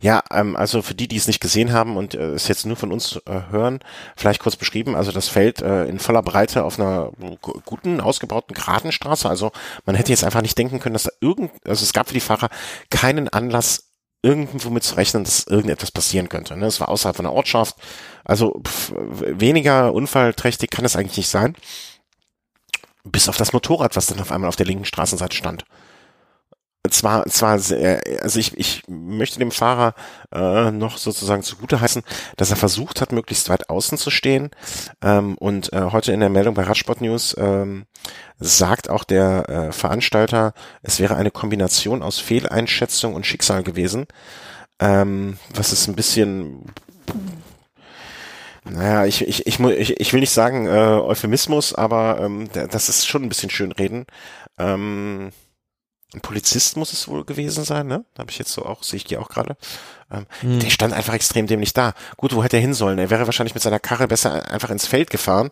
Ja, 0.00 0.22
ähm, 0.32 0.56
also 0.56 0.82
für 0.82 0.94
die, 0.94 1.06
die 1.08 1.16
es 1.16 1.28
nicht 1.28 1.40
gesehen 1.40 1.72
haben 1.72 1.96
und 1.96 2.14
äh, 2.14 2.32
es 2.32 2.48
jetzt 2.48 2.66
nur 2.66 2.76
von 2.76 2.92
uns 2.92 3.16
äh, 3.26 3.42
hören, 3.50 3.78
vielleicht 4.16 4.40
kurz 4.40 4.56
beschrieben. 4.56 4.96
Also 4.96 5.12
das 5.12 5.28
Feld 5.28 5.62
äh, 5.62 5.84
in 5.86 5.98
voller 5.98 6.22
Breite 6.22 6.64
auf 6.64 6.78
einer 6.80 7.12
gu- 7.40 7.60
guten, 7.64 8.00
ausgebauten 8.00 8.54
geraden 8.54 8.90
Straße. 8.92 9.28
Also 9.28 9.52
man 9.84 9.94
hätte 9.94 10.10
jetzt 10.10 10.24
einfach 10.24 10.42
nicht 10.42 10.58
denken 10.58 10.80
können, 10.80 10.94
dass 10.94 11.04
da 11.04 11.12
irgend, 11.20 11.52
also 11.64 11.82
es 11.84 11.92
gab 11.92 12.08
für 12.08 12.14
die 12.14 12.20
Fahrer 12.20 12.48
keinen 12.90 13.28
Anlass, 13.28 13.84
irgendwo 14.22 14.70
mit 14.70 14.82
zu 14.82 14.96
rechnen, 14.96 15.22
dass 15.22 15.46
irgendetwas 15.46 15.92
passieren 15.92 16.28
könnte. 16.28 16.56
Ne? 16.56 16.66
Es 16.66 16.80
war 16.80 16.88
außerhalb 16.88 17.14
von 17.14 17.26
der 17.26 17.32
Ortschaft. 17.32 17.76
Also 18.24 18.60
pff, 18.66 18.92
weniger 18.96 19.92
unfallträchtig 19.92 20.70
kann 20.70 20.84
es 20.84 20.96
eigentlich 20.96 21.18
nicht 21.18 21.28
sein. 21.28 21.54
Bis 23.06 23.28
auf 23.28 23.36
das 23.36 23.52
Motorrad, 23.52 23.96
was 23.96 24.06
dann 24.06 24.20
auf 24.20 24.32
einmal 24.32 24.48
auf 24.48 24.56
der 24.56 24.66
linken 24.66 24.84
Straßenseite 24.84 25.36
stand 25.36 25.64
zwar, 26.90 27.26
zwar, 27.26 27.58
sehr, 27.58 28.00
also 28.22 28.38
ich, 28.38 28.56
ich 28.58 28.82
möchte 28.88 29.38
dem 29.38 29.50
Fahrer 29.50 29.94
äh, 30.32 30.70
noch 30.70 30.98
sozusagen 30.98 31.42
zugute 31.42 31.80
heißen, 31.80 32.02
dass 32.36 32.50
er 32.50 32.56
versucht 32.56 33.00
hat, 33.00 33.12
möglichst 33.12 33.48
weit 33.48 33.70
außen 33.70 33.98
zu 33.98 34.10
stehen. 34.10 34.50
Ähm, 35.02 35.36
und 35.38 35.72
äh, 35.72 35.82
heute 35.92 36.12
in 36.12 36.20
der 36.20 36.28
Meldung 36.28 36.54
bei 36.54 36.62
Radsport 36.62 37.00
News 37.00 37.34
ähm, 37.38 37.86
sagt 38.38 38.90
auch 38.90 39.04
der 39.04 39.48
äh, 39.48 39.72
Veranstalter, 39.72 40.52
es 40.82 41.00
wäre 41.00 41.16
eine 41.16 41.30
Kombination 41.30 42.02
aus 42.02 42.18
Fehleinschätzung 42.18 43.14
und 43.14 43.26
Schicksal 43.26 43.62
gewesen. 43.62 44.06
Ähm, 44.78 45.38
was 45.54 45.72
ist 45.72 45.88
ein 45.88 45.96
bisschen 45.96 46.64
naja, 48.70 49.06
ich, 49.06 49.26
ich, 49.26 49.46
ich, 49.46 49.60
ich, 49.60 50.00
ich 50.00 50.12
will 50.12 50.20
nicht 50.20 50.30
sagen 50.32 50.66
äh, 50.66 50.70
Euphemismus, 50.70 51.74
aber 51.74 52.20
ähm, 52.20 52.48
das 52.52 52.88
ist 52.88 53.06
schon 53.06 53.22
ein 53.22 53.28
bisschen 53.28 53.50
schönreden. 53.50 54.06
Ähm, 54.58 55.30
ein 56.14 56.20
Polizist 56.20 56.76
muss 56.76 56.92
es 56.92 57.08
wohl 57.08 57.24
gewesen 57.24 57.64
sein, 57.64 57.88
ne? 57.88 58.04
Habe 58.16 58.30
ich 58.30 58.38
jetzt 58.38 58.52
so 58.52 58.64
auch, 58.64 58.82
sehe 58.84 58.96
ich 58.98 59.04
die 59.04 59.18
auch 59.18 59.28
gerade. 59.28 59.56
Ähm, 60.10 60.26
Hm. 60.40 60.60
Der 60.60 60.70
stand 60.70 60.94
einfach 60.94 61.14
extrem 61.14 61.46
dämlich 61.48 61.72
da. 61.72 61.92
Gut, 62.16 62.34
wo 62.34 62.44
hätte 62.44 62.56
er 62.56 62.60
hin 62.60 62.74
sollen? 62.74 62.98
Er 62.98 63.10
wäre 63.10 63.26
wahrscheinlich 63.26 63.54
mit 63.54 63.62
seiner 63.62 63.80
Karre 63.80 64.06
besser 64.06 64.48
einfach 64.50 64.70
ins 64.70 64.86
Feld 64.86 65.10
gefahren. 65.10 65.50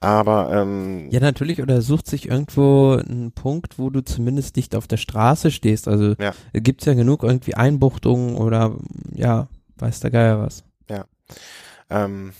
Aber 0.00 0.52
ähm, 0.52 1.08
Ja, 1.10 1.20
natürlich, 1.20 1.62
oder 1.62 1.76
er 1.76 1.82
sucht 1.82 2.06
sich 2.06 2.28
irgendwo 2.28 2.92
einen 2.92 3.32
Punkt, 3.32 3.78
wo 3.78 3.88
du 3.88 4.02
zumindest 4.04 4.56
nicht 4.56 4.76
auf 4.76 4.86
der 4.86 4.98
Straße 4.98 5.50
stehst. 5.50 5.88
Also 5.88 6.14
Ja. 6.20 6.32
gibt's 6.52 6.84
ja 6.84 6.92
genug 6.92 7.22
irgendwie 7.22 7.54
Einbuchtungen 7.54 8.36
oder 8.36 8.76
ja, 9.14 9.48
weiß 9.78 10.00
der 10.00 10.10
Geier 10.10 10.38
was. 10.40 10.64
ähm, 11.90 12.32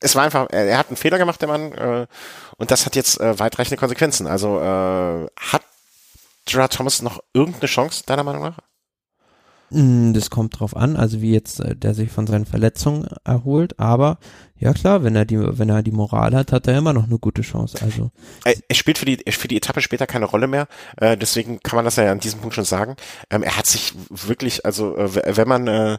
es 0.00 0.14
war 0.14 0.24
einfach, 0.24 0.46
er, 0.50 0.66
er 0.66 0.78
hat 0.78 0.88
einen 0.88 0.96
Fehler 0.96 1.18
gemacht, 1.18 1.40
der 1.40 1.48
Mann, 1.48 1.72
äh, 1.72 2.06
und 2.58 2.70
das 2.70 2.86
hat 2.86 2.96
jetzt 2.96 3.20
äh, 3.20 3.38
weitreichende 3.38 3.78
Konsequenzen. 3.78 4.26
Also 4.26 4.58
äh, 4.60 5.26
hat 5.36 5.62
Gerard 6.46 6.72
Thomas 6.72 7.02
noch 7.02 7.20
irgendeine 7.32 7.66
Chance, 7.66 8.04
deiner 8.06 8.22
Meinung 8.24 8.42
nach? 8.42 8.58
Mm, 9.70 10.12
Das 10.12 10.30
kommt 10.30 10.60
drauf 10.60 10.76
an, 10.76 10.96
also 10.96 11.20
wie 11.20 11.32
jetzt 11.32 11.58
äh, 11.60 11.74
der 11.74 11.92
sich 11.94 12.10
von 12.12 12.26
seinen 12.28 12.46
Verletzungen 12.46 13.08
erholt, 13.24 13.78
aber 13.80 14.18
ja 14.58 14.72
klar, 14.72 15.02
wenn 15.02 15.16
er 15.16 15.24
die, 15.24 15.38
wenn 15.40 15.68
er 15.68 15.82
die 15.82 15.90
Moral 15.90 16.34
hat, 16.36 16.52
hat 16.52 16.68
er 16.68 16.78
immer 16.78 16.92
noch 16.92 17.04
eine 17.04 17.18
gute 17.18 17.42
Chance. 17.42 17.78
Also 17.82 18.10
Er, 18.44 18.54
er 18.68 18.74
spielt 18.76 18.96
für 18.96 19.04
die, 19.04 19.18
für 19.32 19.48
die 19.48 19.56
Etappe 19.56 19.80
später 19.80 20.06
keine 20.06 20.26
Rolle 20.26 20.46
mehr, 20.46 20.68
äh, 20.98 21.16
deswegen 21.16 21.58
kann 21.64 21.76
man 21.76 21.84
das 21.84 21.96
ja 21.96 22.12
an 22.12 22.20
diesem 22.20 22.38
Punkt 22.40 22.54
schon 22.54 22.64
sagen. 22.64 22.94
Ähm, 23.28 23.42
er 23.42 23.56
hat 23.56 23.66
sich 23.66 23.92
wirklich, 24.08 24.64
also 24.64 24.96
äh, 24.96 25.36
wenn 25.36 25.48
man, 25.48 25.66
äh, 25.66 25.98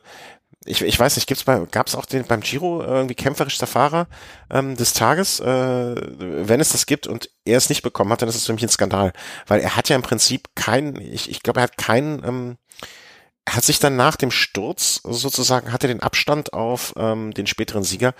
ich, 0.68 0.82
ich 0.82 1.00
weiß 1.00 1.16
nicht, 1.16 1.28
gibt's 1.28 1.44
bei, 1.44 1.66
gab's 1.72 1.96
auch 1.96 2.06
den 2.06 2.26
beim 2.26 2.42
Giro 2.42 2.84
irgendwie 2.84 3.16
kämpferischster 3.16 3.68
Fahrer 3.68 4.08
ähm, 4.50 4.76
des 4.76 4.94
Tages, 4.94 5.40
äh, 5.40 5.96
wenn 6.20 6.60
es 6.60 6.70
das 6.70 6.86
gibt 6.86 7.08
und 7.08 7.30
er 7.46 7.58
es 7.58 7.70
nicht 7.70 7.82
bekommen 7.82 8.12
hat, 8.12 8.22
dann 8.22 8.30
ist 8.30 8.36
es 8.36 8.46
für 8.46 8.54
mich 8.54 8.64
ein 8.64 8.70
Skandal, 8.70 9.14
weil 9.48 9.62
er 9.62 9.76
hat 9.76 9.90
ja 9.90 9.96
im 9.96 10.02
Prinzip 10.02 10.50
keinen, 10.56 11.00
ich, 11.02 11.30
ich 11.30 11.42
glaube, 11.42 11.62
er 11.62 11.64
hat 11.64 11.78
keinen, 11.78 12.24
ähm, 12.24 12.58
er 13.46 13.56
hat 13.56 13.64
sich 13.64 13.80
dann 13.80 13.96
nach 13.96 14.18
dem 14.18 14.30
Sturz 14.30 15.02
sozusagen, 15.04 15.72
hatte 15.72 15.88
den 15.88 16.04
Abstand 16.04 16.54
auf 16.54 16.94
ähm, 16.98 17.34
den 17.34 17.48
späteren 17.48 17.84
Sieger 17.84 18.14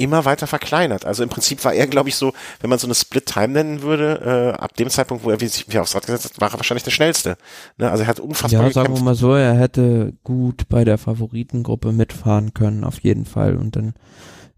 immer 0.00 0.24
weiter 0.24 0.46
verkleinert. 0.46 1.04
Also 1.04 1.22
im 1.22 1.28
Prinzip 1.28 1.64
war 1.64 1.72
er, 1.72 1.86
glaube 1.86 2.08
ich, 2.08 2.16
so, 2.16 2.32
wenn 2.60 2.70
man 2.70 2.78
so 2.78 2.86
eine 2.86 2.94
Split-Time 2.94 3.48
nennen 3.48 3.82
würde, 3.82 4.54
äh, 4.56 4.60
ab 4.60 4.74
dem 4.76 4.90
Zeitpunkt, 4.90 5.24
wo 5.24 5.30
er 5.30 5.38
sich 5.38 5.68
wieder 5.68 5.82
aufs 5.82 5.94
Rad 5.94 6.06
gesetzt 6.06 6.24
hat, 6.24 6.40
war 6.40 6.50
er 6.50 6.54
wahrscheinlich 6.58 6.84
der 6.84 6.90
schnellste. 6.90 7.36
Ne? 7.78 7.90
Also 7.90 8.02
er 8.04 8.06
hat 8.08 8.20
unfassbar 8.20 8.64
ja, 8.64 8.70
sagen 8.70 8.88
wir 8.88 8.94
gekämpft. 8.94 9.04
mal 9.04 9.14
so, 9.14 9.34
er 9.34 9.54
hätte 9.54 10.14
gut 10.24 10.68
bei 10.68 10.84
der 10.84 10.98
Favoritengruppe 10.98 11.92
mitfahren 11.92 12.54
können, 12.54 12.84
auf 12.84 12.98
jeden 13.00 13.24
Fall. 13.24 13.56
Und 13.56 13.76
dann, 13.76 13.94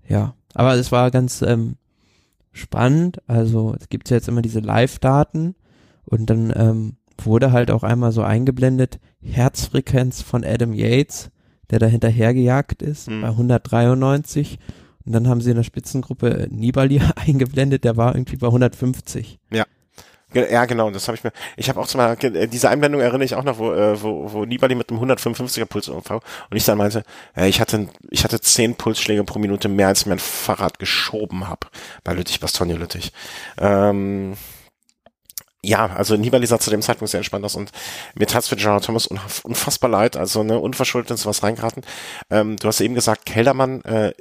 ja. 0.09 0.35
Aber 0.55 0.75
es 0.75 0.93
war 0.93 1.11
ganz 1.11 1.43
ähm, 1.43 1.77
spannend. 2.53 3.19
Also 3.27 3.75
es 3.81 3.89
gibt 3.89 4.11
ja 4.11 4.17
jetzt 4.17 4.29
immer 4.29 4.43
diese 4.43 4.61
Live-Daten 4.61 5.55
und 6.05 6.27
dann 6.29 6.53
ähm, 6.55 6.97
wurde 7.23 7.53
halt 7.53 7.71
auch 7.71 7.83
einmal 7.83 8.13
so 8.13 8.23
eingeblendet, 8.23 8.99
Herzfrequenz 9.23 10.23
von 10.23 10.45
Adam 10.45 10.73
Yates, 10.73 11.31
der 11.71 11.79
da 11.79 11.87
hinterhergejagt 11.87 12.83
ist, 12.83 13.07
Hm. 13.07 13.23
bei 13.23 13.29
193. 13.29 14.59
Und 15.05 15.13
dann 15.13 15.29
haben 15.29 15.41
sie 15.41 15.51
in 15.51 15.57
der 15.57 15.63
Spitzengruppe 15.65 16.47
Nibali 16.51 17.01
eingeblendet, 17.17 17.85
der 17.85 17.97
war 17.97 18.15
irgendwie 18.15 18.37
bei 18.37 18.47
150. 18.49 19.39
Ge- 20.33 20.51
Ja, 20.51 20.65
genau, 20.65 20.91
das 20.91 21.09
habe 21.09 21.17
ich 21.17 21.25
mir. 21.25 21.33
Ich 21.59 21.69
habe 21.69 21.79
auch 21.79 21.87
zum 21.87 21.99
Beispiel, 21.99 22.35
äh, 22.35 22.49
diese 22.49 22.71
Einblendung 22.71 23.03
erinnere 23.03 23.25
ich 23.25 23.35
auch 23.35 23.45
noch, 23.45 23.59
wo, 23.59 23.73
äh, 23.73 24.01
wo, 24.03 24.33
wo 24.33 24.45
Nibali 24.47 24.75
mit 24.75 24.89
einem 24.91 24.99
155er 25.01 25.67
Puls 25.67 25.89
umfau 25.89 26.21
und 26.51 26.57
ich 26.57 26.65
dann 26.65 26.79
meinte, 26.79 27.03
äh, 27.37 27.49
ich 27.49 27.61
hatte 27.61 27.89
ich 28.11 28.25
hatte 28.25 28.41
zehn 28.41 28.75
Pulsschläge 28.75 29.25
pro 29.25 29.39
Minute 29.39 29.69
mehr, 29.69 29.89
als 29.89 30.01
ich 30.01 30.07
mein 30.07 30.19
Fahrrad 30.19 30.79
geschoben 30.79 31.49
habe 31.49 31.67
bei 32.03 32.15
Lüttich, 32.15 32.41
Bastogne 32.41 32.77
Lüttich. 32.77 33.13
Ähm, 33.59 34.35
ja, 35.65 35.87
also 35.95 36.17
Nibali 36.17 36.47
sah 36.47 36.59
zu 36.59 36.71
dem 36.71 36.83
Zeitpunkt 36.83 37.11
sehr 37.11 37.19
entspannt 37.19 37.45
aus 37.45 37.55
und 37.55 37.71
mir 38.17 38.27
tat's 38.27 38.49
für 38.49 38.57
Gerard 38.57 38.85
Thomas 38.85 39.09
unf- 39.11 39.45
unfassbar 39.45 39.91
leid, 39.91 40.17
also 40.17 40.43
ne, 40.43 40.59
unverschuldet 40.59 41.11
ins 41.13 41.25
was 41.27 41.43
reingeraten. 41.43 41.83
Ähm, 42.31 42.57
du 42.57 42.67
hast 42.67 42.81
eben 42.81 42.95
gesagt, 42.95 43.27
Keldermann 43.27 43.83
äh, 43.83 44.13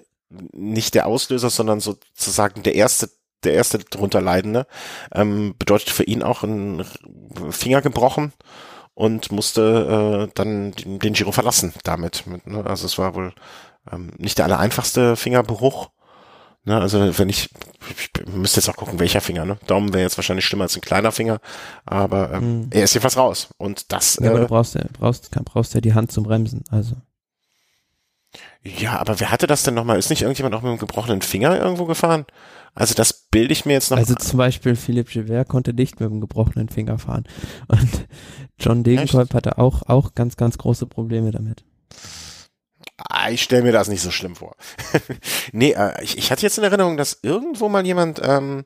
nicht 0.54 0.96
der 0.96 1.08
Auslöser, 1.08 1.50
sondern 1.50 1.80
sozusagen 1.80 2.64
der 2.64 2.76
erste, 2.76 3.10
der 3.44 3.54
erste 3.54 3.80
drunter 3.80 4.22
Leidende, 4.22 4.68
ähm, 5.14 5.56
bedeutet 5.58 5.90
für 5.90 6.04
ihn 6.04 6.24
auch 6.24 6.44
ein 6.44 6.86
Finger 7.50 7.82
gebrochen 7.82 8.34
und 8.94 9.32
musste 9.32 10.28
äh, 10.30 10.32
dann 10.36 10.72
den, 10.74 11.00
den 11.00 11.14
Giro 11.14 11.32
verlassen 11.32 11.74
damit. 11.84 12.28
Mit, 12.28 12.48
ne? 12.48 12.66
Also 12.66 12.86
es 12.86 12.98
war 12.98 13.16
wohl 13.16 13.34
ähm, 13.92 14.12
nicht 14.18 14.38
der 14.38 14.46
allereinfachste 14.46 15.16
Fingerbruch. 15.16 15.90
Ne? 16.64 16.80
Also 16.80 17.18
wenn 17.18 17.30
ich, 17.30 17.50
ich 17.90 18.28
müsste 18.28 18.60
jetzt 18.60 18.70
auch 18.70 18.76
gucken, 18.76 19.00
welcher 19.00 19.22
Finger. 19.22 19.46
Ne? 19.46 19.58
Daumen 19.66 19.94
wäre 19.94 20.04
jetzt 20.04 20.18
wahrscheinlich 20.18 20.46
schlimmer 20.46 20.66
als 20.66 20.76
ein 20.76 20.82
kleiner 20.82 21.12
Finger, 21.12 21.40
aber 21.86 22.32
ähm, 22.34 22.42
Hm. 22.42 22.68
er 22.72 22.84
ist 22.84 22.94
jedenfalls 22.94 23.18
raus. 23.18 23.50
Und 23.58 23.92
das, 23.92 24.20
Ja, 24.22 24.30
aber 24.30 24.40
äh, 24.40 24.42
du 24.42 24.48
brauchst 24.48 24.76
ja, 24.76 24.84
brauchst, 24.94 25.32
brauchst 25.32 25.74
ja 25.74 25.82
die 25.82 25.94
Hand 25.94 26.12
zum 26.12 26.24
Bremsen, 26.24 26.64
also. 26.70 26.96
Ja, 28.64 29.00
aber 29.00 29.20
wer 29.20 29.32
hatte 29.32 29.48
das 29.48 29.64
denn 29.64 29.74
nochmal? 29.74 29.98
Ist 29.98 30.10
nicht 30.10 30.22
irgendjemand 30.22 30.54
auch 30.54 30.62
mit 30.62 30.70
einem 30.70 30.80
gebrochenen 30.80 31.22
Finger 31.22 31.58
irgendwo 31.58 31.86
gefahren? 31.86 32.26
Also 32.76 32.94
das 32.94 33.12
bilde 33.14 33.54
ich 33.54 33.66
mir 33.66 33.74
jetzt 33.74 33.90
noch. 33.92 33.98
Also 33.98 34.16
zum 34.16 34.38
Beispiel 34.38 34.76
Philipp 34.76 35.10
Gilbert 35.10 35.50
konnte 35.50 35.74
nicht 35.74 36.00
mit 36.00 36.10
dem 36.10 36.22
gebrochenen 36.22 36.70
Finger 36.70 37.00
fahren. 37.00 37.26
Und 37.68 38.08
John 38.60 38.84
Degenkolb 38.84 39.34
hatte 39.34 39.58
auch, 39.58 39.84
auch 39.88 40.14
ganz, 40.14 40.38
ganz 40.38 40.58
große 40.58 40.86
Probleme 40.86 41.32
damit. 41.32 41.64
Ah, 42.98 43.32
ich 43.32 43.42
stelle 43.42 43.64
mir 43.64 43.72
das 43.72 43.88
nicht 43.88 44.02
so 44.02 44.12
schlimm 44.12 44.36
vor. 44.36 44.56
nee, 45.52 45.72
äh, 45.72 46.04
ich, 46.04 46.18
ich 46.18 46.32
hatte 46.32 46.44
jetzt 46.44 46.58
in 46.58 46.64
Erinnerung, 46.64 46.98
dass 46.98 47.20
irgendwo 47.24 47.68
mal 47.68 47.86
jemand 47.86 48.22
ähm, 48.24 48.66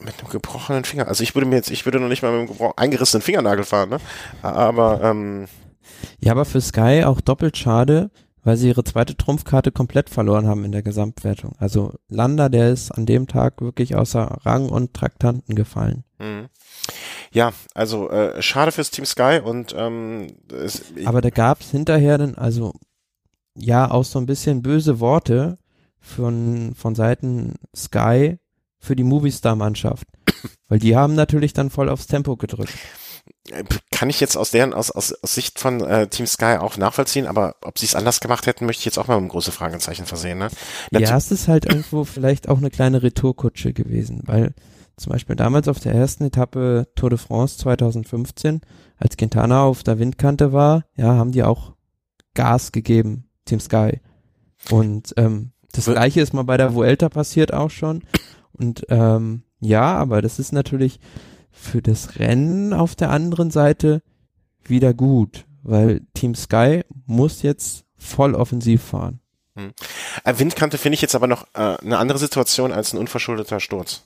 mit 0.00 0.18
einem 0.18 0.30
gebrochenen 0.30 0.84
Finger, 0.84 1.06
also 1.06 1.22
ich 1.22 1.34
würde 1.34 1.46
mir 1.46 1.56
jetzt, 1.56 1.70
ich 1.70 1.84
würde 1.84 2.00
noch 2.00 2.08
nicht 2.08 2.22
mal 2.22 2.32
mit 2.32 2.50
einem 2.50 2.72
eingerissenen 2.76 3.22
Fingernagel 3.22 3.64
fahren, 3.64 3.90
ne? 3.90 3.98
Aber 4.40 5.02
ähm, 5.02 5.46
Ja, 6.18 6.32
aber 6.32 6.46
für 6.46 6.62
Sky 6.62 7.04
auch 7.04 7.20
doppelt 7.20 7.58
schade, 7.58 8.10
weil 8.42 8.56
sie 8.56 8.68
ihre 8.68 8.84
zweite 8.84 9.16
Trumpfkarte 9.16 9.72
komplett 9.72 10.10
verloren 10.10 10.46
haben 10.46 10.64
in 10.64 10.72
der 10.72 10.82
Gesamtwertung. 10.82 11.52
Also 11.58 11.94
Landa, 12.08 12.48
der 12.48 12.70
ist 12.70 12.90
an 12.90 13.06
dem 13.06 13.26
Tag 13.26 13.60
wirklich 13.60 13.94
außer 13.94 14.38
Rang 14.44 14.68
und 14.68 14.94
Traktanten 14.94 15.54
gefallen. 15.54 16.04
mh. 16.18 16.48
ja, 17.32 17.52
also 17.74 18.10
äh, 18.10 18.40
schade 18.42 18.72
fürs 18.72 18.90
Team 18.90 19.04
Sky 19.04 19.40
und 19.42 19.74
ähm, 19.76 20.28
es, 20.52 20.84
Aber 21.04 21.20
da 21.20 21.30
gab's 21.30 21.70
hinterher 21.70 22.18
dann, 22.18 22.34
also 22.34 22.72
ja, 23.56 23.90
auch 23.90 24.04
so 24.04 24.18
ein 24.18 24.26
bisschen 24.26 24.62
böse 24.62 25.00
Worte 25.00 25.58
von, 25.98 26.74
von 26.74 26.94
Seiten 26.94 27.54
Sky 27.76 28.38
für 28.78 28.96
die 28.96 29.04
Movistar-Mannschaft. 29.04 30.06
Weil 30.68 30.78
die 30.78 30.96
haben 30.96 31.14
natürlich 31.14 31.52
dann 31.52 31.70
voll 31.70 31.88
aufs 31.88 32.06
Tempo 32.06 32.36
gedrückt. 32.36 32.72
Kann 33.90 34.10
ich 34.10 34.20
jetzt 34.20 34.36
aus 34.36 34.50
deren 34.50 34.72
aus, 34.72 34.90
aus, 34.90 35.12
aus 35.12 35.34
Sicht 35.34 35.58
von 35.58 35.80
äh, 35.80 36.08
Team 36.08 36.26
Sky 36.26 36.56
auch 36.58 36.76
nachvollziehen, 36.76 37.26
aber 37.26 37.56
ob 37.62 37.78
sie 37.78 37.86
es 37.86 37.94
anders 37.94 38.20
gemacht 38.20 38.46
hätten, 38.46 38.66
möchte 38.66 38.80
ich 38.80 38.84
jetzt 38.84 38.98
auch 38.98 39.08
mal 39.08 39.14
mit 39.14 39.22
einem 39.22 39.28
großen 39.30 39.52
Fragezeichen 39.52 40.06
versehen. 40.06 40.38
Ne? 40.38 40.48
Ja, 40.90 41.16
es 41.16 41.30
ist 41.30 41.48
halt 41.48 41.66
irgendwo 41.66 42.04
vielleicht 42.04 42.48
auch 42.48 42.58
eine 42.58 42.70
kleine 42.70 43.02
Retourkutsche 43.02 43.72
gewesen, 43.72 44.22
weil 44.24 44.54
zum 44.96 45.12
Beispiel 45.12 45.36
damals 45.36 45.68
auf 45.68 45.80
der 45.80 45.94
ersten 45.94 46.24
Etappe 46.24 46.88
Tour 46.94 47.10
de 47.10 47.18
France 47.18 47.58
2015, 47.58 48.60
als 48.98 49.16
Quintana 49.16 49.62
auf 49.62 49.82
der 49.82 49.98
Windkante 49.98 50.52
war, 50.52 50.84
ja, 50.96 51.14
haben 51.14 51.32
die 51.32 51.42
auch 51.42 51.72
Gas 52.34 52.72
gegeben, 52.72 53.28
Team 53.46 53.60
Sky. 53.60 54.00
Und 54.70 55.14
ähm, 55.16 55.52
das 55.72 55.86
gleiche 55.86 56.20
ist 56.20 56.34
mal 56.34 56.44
bei 56.44 56.56
der 56.56 56.74
Vuelta 56.74 57.08
passiert 57.08 57.54
auch 57.54 57.70
schon. 57.70 58.02
Und 58.52 58.84
ähm, 58.90 59.44
ja, 59.60 59.94
aber 59.94 60.20
das 60.20 60.38
ist 60.38 60.52
natürlich 60.52 61.00
für 61.50 61.82
das 61.82 62.18
Rennen 62.18 62.72
auf 62.72 62.94
der 62.94 63.10
anderen 63.10 63.50
Seite 63.50 64.02
wieder 64.64 64.94
gut, 64.94 65.44
weil 65.62 66.02
Team 66.14 66.34
Sky 66.34 66.82
muss 67.06 67.42
jetzt 67.42 67.84
voll 67.96 68.34
offensiv 68.34 68.82
fahren. 68.82 69.20
Äh, 70.24 70.38
Windkante 70.38 70.78
finde 70.78 70.94
ich 70.94 71.02
jetzt 71.02 71.14
aber 71.14 71.26
noch 71.26 71.44
äh, 71.54 71.76
eine 71.82 71.98
andere 71.98 72.18
Situation 72.18 72.72
als 72.72 72.92
ein 72.92 72.98
unverschuldeter 72.98 73.60
Sturz. 73.60 74.04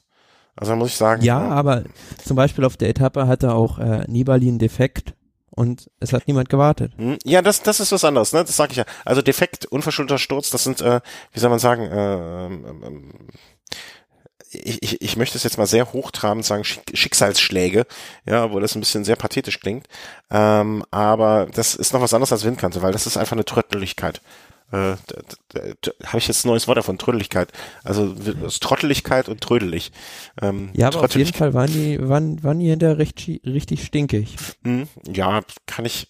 Also 0.56 0.74
muss 0.76 0.90
ich 0.90 0.96
sagen, 0.96 1.22
Ja, 1.22 1.46
äh, 1.46 1.50
aber 1.50 1.84
zum 2.24 2.36
Beispiel 2.36 2.64
auf 2.64 2.76
der 2.76 2.88
Etappe 2.88 3.26
hatte 3.26 3.52
auch 3.54 3.78
äh, 3.78 4.04
Nibali 4.08 4.48
einen 4.48 4.58
Defekt 4.58 5.14
und 5.50 5.90
es 6.00 6.12
hat 6.12 6.26
niemand 6.26 6.48
gewartet. 6.48 6.92
Hm, 6.96 7.18
Ja, 7.24 7.42
das, 7.42 7.62
das 7.62 7.78
ist 7.80 7.92
was 7.92 8.04
anderes, 8.04 8.32
ne? 8.32 8.44
Das 8.44 8.56
sage 8.56 8.72
ich 8.72 8.78
ja. 8.78 8.84
Also 9.04 9.22
Defekt, 9.22 9.66
unverschuldeter 9.66 10.18
Sturz, 10.18 10.50
das 10.50 10.64
sind, 10.64 10.80
äh, 10.80 11.00
wie 11.32 11.40
soll 11.40 11.50
man 11.50 11.58
sagen, 11.58 11.82
äh, 11.82 12.46
ähm, 12.46 12.82
ähm, 12.84 13.12
ich, 14.54 14.82
ich, 14.82 15.02
ich 15.02 15.16
möchte 15.16 15.36
es 15.36 15.44
jetzt 15.44 15.58
mal 15.58 15.66
sehr 15.66 15.92
hochtrabend 15.92 16.44
sagen, 16.44 16.64
Schick, 16.64 16.82
Schicksalsschläge, 16.94 17.86
ja, 18.26 18.52
wo 18.52 18.60
das 18.60 18.74
ein 18.74 18.80
bisschen 18.80 19.04
sehr 19.04 19.16
pathetisch 19.16 19.60
klingt. 19.60 19.86
Ähm, 20.30 20.84
aber 20.90 21.46
das 21.52 21.74
ist 21.74 21.92
noch 21.92 22.00
was 22.00 22.14
anderes 22.14 22.32
als 22.32 22.44
Windkante, 22.44 22.82
weil 22.82 22.92
das 22.92 23.06
ist 23.06 23.16
einfach 23.16 23.32
eine 23.36 23.44
Trötteligkeit. 23.44 24.20
Äh, 24.72 24.96
Habe 26.06 26.18
ich 26.18 26.26
jetzt 26.26 26.44
ein 26.44 26.48
neues 26.48 26.66
Wort 26.66 26.78
davon, 26.78 26.98
Trödeligkeit. 26.98 27.52
Also 27.84 28.14
Trotteligkeit 28.60 29.28
und 29.28 29.40
trödelig. 29.40 29.92
Ähm, 30.40 30.70
Ja, 30.72 30.88
aber 30.88 31.04
auf 31.04 31.14
jeden 31.14 31.32
Fall 31.32 31.54
waren 31.54 31.70
die, 31.70 31.98
waren, 32.08 32.42
waren 32.42 32.58
die 32.58 32.70
hinterher 32.70 32.96
schi- 33.06 33.44
richtig 33.44 33.84
stinkig. 33.84 34.36
Hm, 34.64 34.88
ja, 35.06 35.42
kann 35.66 35.84
ich. 35.84 36.08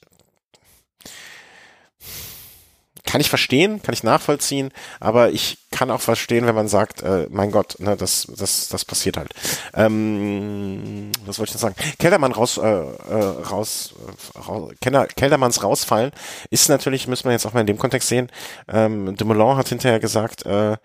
Kann 3.05 3.21
ich 3.21 3.29
verstehen, 3.29 3.83
kann 3.83 3.93
ich 3.93 4.03
nachvollziehen, 4.03 4.71
aber 4.99 5.31
ich 5.31 5.59
kann 5.71 5.91
auch 5.91 6.01
verstehen, 6.01 6.47
wenn 6.47 6.55
man 6.55 6.69
sagt, 6.69 7.03
äh, 7.03 7.27
mein 7.31 7.51
Gott, 7.51 7.77
ne, 7.79 7.97
das, 7.97 8.27
das, 8.37 8.69
das 8.69 8.85
passiert 8.85 9.17
halt. 9.17 9.31
Ähm, 9.75 11.13
was 11.27 11.39
wollte 11.39 11.51
ich 11.51 11.53
denn 11.53 11.61
sagen? 11.61 11.75
Kellermann 11.99 12.33
raus, 12.33 12.59
äh, 12.59 12.63
äh, 12.63 13.43
raus, 13.51 13.95
äh, 14.35 14.39
raus 14.39 14.73
Keller, 14.81 15.07
Kellermanns 15.07 15.63
rausfallen 15.63 16.13
ist 16.51 16.69
natürlich, 16.69 17.07
müssen 17.07 17.25
wir 17.25 17.33
jetzt 17.33 17.47
auch 17.47 17.53
mal 17.53 17.61
in 17.61 17.67
dem 17.67 17.79
Kontext 17.79 18.09
sehen. 18.09 18.31
Ähm, 18.69 19.17
Dumoulin 19.17 19.57
hat 19.57 19.69
hinterher 19.69 20.01
gesagt, 20.01 20.47
äh, 20.47 20.77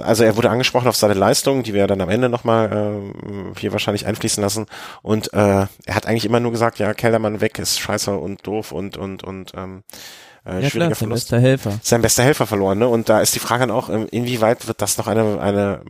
also 0.00 0.24
er 0.24 0.36
wurde 0.36 0.50
angesprochen 0.50 0.88
auf 0.88 0.96
seine 0.96 1.14
Leistung, 1.14 1.62
die 1.62 1.74
wir 1.74 1.86
dann 1.86 2.00
am 2.00 2.08
Ende 2.08 2.28
nochmal 2.28 2.72
äh, 2.72 3.58
hier 3.58 3.72
wahrscheinlich 3.72 4.06
einfließen 4.06 4.42
lassen. 4.42 4.66
Und 5.02 5.32
äh, 5.32 5.36
er 5.36 5.68
hat 5.94 6.06
eigentlich 6.06 6.24
immer 6.24 6.40
nur 6.40 6.52
gesagt, 6.52 6.78
ja, 6.78 6.94
Kellermann 6.94 7.40
weg 7.40 7.58
ist 7.58 7.80
scheiße 7.80 8.16
und 8.16 8.46
doof 8.46 8.72
und 8.72 8.96
und 8.96 9.22
und 9.24 9.52
ähm, 9.54 9.84
äh, 10.46 10.62
ja, 10.62 10.70
klar, 10.70 10.94
sein 10.94 11.08
bester 11.08 11.40
Helfer. 11.40 11.78
Sein 11.82 12.02
bester 12.02 12.22
Helfer 12.22 12.46
verloren, 12.46 12.78
ne? 12.78 12.88
Und 12.88 13.08
da 13.08 13.20
ist 13.20 13.34
die 13.34 13.38
Frage 13.38 13.66
dann 13.66 13.70
auch, 13.70 13.88
ähm, 13.88 14.06
inwieweit 14.10 14.68
wird 14.68 14.82
das 14.82 14.98
noch 14.98 15.06
eine, 15.06 15.40
eine 15.40 15.82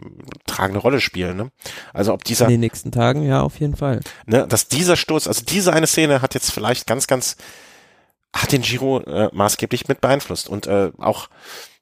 tragende 0.46 0.80
Rolle 0.80 1.00
spielen, 1.00 1.36
ne? 1.36 1.50
Also 1.92 2.12
ob 2.12 2.22
dieser. 2.22 2.44
In 2.44 2.52
den 2.52 2.60
nächsten 2.60 2.92
Tagen, 2.92 3.22
ja, 3.22 3.42
auf 3.42 3.58
jeden 3.58 3.76
Fall. 3.76 4.00
Ne, 4.26 4.46
dass 4.46 4.68
dieser 4.68 4.96
Sturz, 4.96 5.26
also 5.26 5.42
diese 5.44 5.72
eine 5.72 5.88
Szene 5.88 6.22
hat 6.22 6.34
jetzt 6.34 6.52
vielleicht 6.52 6.86
ganz, 6.86 7.06
ganz, 7.08 7.36
hat 8.32 8.52
den 8.52 8.62
Giro 8.62 9.00
äh, 9.00 9.28
maßgeblich 9.32 9.88
mit 9.88 10.00
beeinflusst. 10.00 10.48
Und 10.48 10.68
äh, 10.68 10.92
auch 10.98 11.28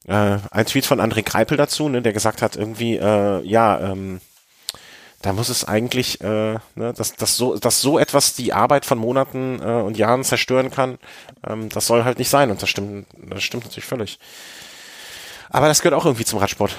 äh, 0.07 0.39
ein 0.51 0.67
Tweet 0.67 0.87
von 0.87 1.01
André 1.01 1.23
Kreipel 1.23 1.59
dazu, 1.59 1.91
ne, 1.91 2.01
der 2.01 2.15
gesagt 2.15 2.41
hat, 2.41 2.57
irgendwie, 2.57 2.97
äh, 2.97 3.43
ja, 3.47 3.81
ähm, 3.81 4.21
da 5.23 5.33
muss 5.33 5.49
es 5.49 5.65
eigentlich, 5.65 6.21
äh, 6.21 6.55
ne, 6.75 6.93
dass, 6.95 7.15
dass, 7.15 7.37
so, 7.37 7.57
dass 7.57 7.81
so 7.81 7.99
etwas 7.99 8.35
die 8.35 8.53
Arbeit 8.53 8.85
von 8.85 8.99
Monaten 8.99 9.61
äh, 9.61 9.83
und 9.83 9.97
Jahren 9.97 10.25
zerstören 10.25 10.71
kann, 10.71 10.99
ähm, 11.47 11.69
das 11.69 11.87
soll 11.87 12.05
halt 12.05 12.19
nicht 12.19 12.29
sein. 12.29 12.51
Und 12.51 12.61
das 12.61 12.69
stimmt, 12.69 13.07
das 13.29 13.43
stimmt 13.43 13.65
natürlich 13.65 13.87
völlig. 13.87 14.19
Aber 15.49 15.69
das 15.69 15.81
gehört 15.81 16.01
auch 16.01 16.07
irgendwie 16.07 16.25
zum 16.25 16.39
Radsport. 16.39 16.77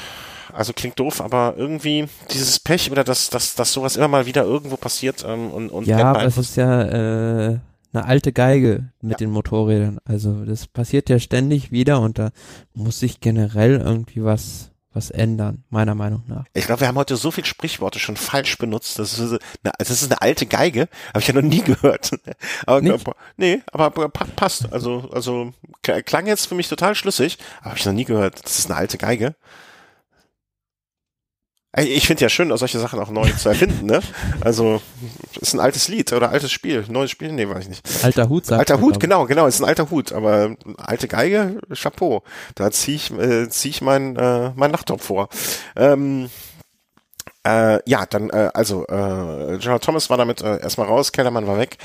Also 0.52 0.74
klingt 0.74 1.00
doof, 1.00 1.22
aber 1.22 1.56
irgendwie 1.58 2.08
dieses 2.32 2.60
Pech 2.60 2.91
oder 2.91 3.04
dass, 3.04 3.30
dass, 3.30 3.56
dass 3.56 3.74
sowas 3.74 3.96
immer 3.96 4.08
mal 4.08 4.26
wieder 4.26 4.44
irgendwo 4.44 4.78
passiert 4.78 5.26
ähm, 5.28 5.50
und, 5.50 5.70
und 5.70 5.88
Ja, 5.88 6.04
aber 6.12 6.26
es 6.26 6.38
ist 6.38 6.58
ja 6.58 6.84
äh, 6.84 7.60
eine 7.94 8.06
alte 8.06 8.34
Geige 8.34 8.89
mit 9.02 9.14
ja. 9.14 9.18
den 9.18 9.32
Motorrädern. 9.32 10.00
Also 10.06 10.46
das 10.46 10.68
passiert 10.68 11.10
ja 11.10 11.20
ständig 11.20 11.72
wieder 11.72 12.02
und 12.02 12.20
da 12.20 12.32
muss 12.74 13.00
sich 13.00 13.20
generell 13.20 13.80
irgendwie 13.80 14.24
was 14.24 14.72
was 14.94 15.10
ändern, 15.10 15.64
meiner 15.70 15.96
Meinung 15.96 16.24
nach. 16.28 16.46
Ich 16.54 16.66
glaube, 16.66 16.82
wir 16.82 16.88
haben 16.88 16.98
heute 16.98 17.16
so 17.16 17.32
viele 17.32 17.48
Sprichworte 17.48 18.00
schon 18.00 18.16
falsch 18.16 18.58
benutzt. 18.58 19.00
Das 19.00 19.18
ist 19.18 19.32
eine, 19.32 19.39
das 19.78 19.89
ist 19.89 20.12
eine 20.12 20.22
alte 20.22 20.46
Geige, 20.46 20.88
habe 21.10 21.20
ich 21.20 21.28
ja 21.28 21.34
noch 21.34 21.41
nie 21.41 21.62
gehört. 21.64 22.12
Aber 22.66 22.82
Nicht? 22.82 23.06
nee, 23.38 23.62
aber 23.72 24.10
passt. 24.10 24.72
Also 24.72 25.10
also 25.14 25.54
klang 25.82 26.28
jetzt 26.28 26.48
für 26.48 26.56
mich 26.56 26.70
total 26.70 26.96
schlüssig, 26.96 27.38
aber 27.62 27.70
habe 27.72 27.80
ich 27.80 27.86
noch 27.86 27.94
nie 27.94 28.06
gehört. 28.06 28.44
Das 28.44 28.60
ist 28.60 28.70
eine 28.70 28.78
alte 28.78 28.98
Geige. 28.98 29.36
Ich 31.76 32.05
finde 32.05 32.21
ja 32.21 32.30
schön, 32.30 32.55
solche 32.55 32.80
Sachen 32.80 32.99
auch 32.99 33.09
neu 33.09 33.32
zu 33.32 33.49
erfinden, 33.49 33.88
ne? 33.88 33.99
Also, 34.41 34.80
ist 35.41 35.55
ein 35.55 35.59
altes 35.59 35.88
Lied 35.88 36.13
oder 36.13 36.30
altes 36.30 36.51
Spiel. 36.51 36.86
Neues 36.88 37.09
Spiel? 37.09 37.32
Nee, 37.32 37.49
weiß 37.49 37.63
ich 37.63 37.69
nicht. 37.69 37.82
Alter 38.03 38.30
Hut, 38.30 38.45
sagt 38.45 38.59
Alter 38.59 38.80
Hut, 38.80 38.99
genau, 38.99 39.26
genau, 39.26 39.47
ist 39.47 39.59
ein 39.59 39.67
alter 39.67 39.89
Hut, 39.89 40.11
aber 40.11 40.55
alte 40.78 41.07
Geige, 41.07 41.59
Chapeau. 41.74 42.21
Da 42.53 42.69
ziehe 42.69 42.97
ich, 42.97 43.11
äh, 43.11 43.49
zieh 43.49 43.69
ich 43.69 43.82
meinen 43.82 44.15
äh, 44.15 44.51
mein 44.55 44.69
Nachttop 44.69 45.01
vor. 45.01 45.30
Ähm, 45.76 46.30
äh, 47.43 47.80
ja, 47.89 48.05
dann, 48.05 48.30
äh, 48.30 48.51
also, 48.53 48.84
äh, 48.84 49.57
General 49.57 49.80
Thomas 49.80 50.11
war 50.11 50.17
damit 50.17 50.41
äh, 50.41 50.61
erstmal 50.61 50.88
raus, 50.88 51.11
Kellermann 51.11 51.47
war 51.47 51.57
weg. 51.57 51.78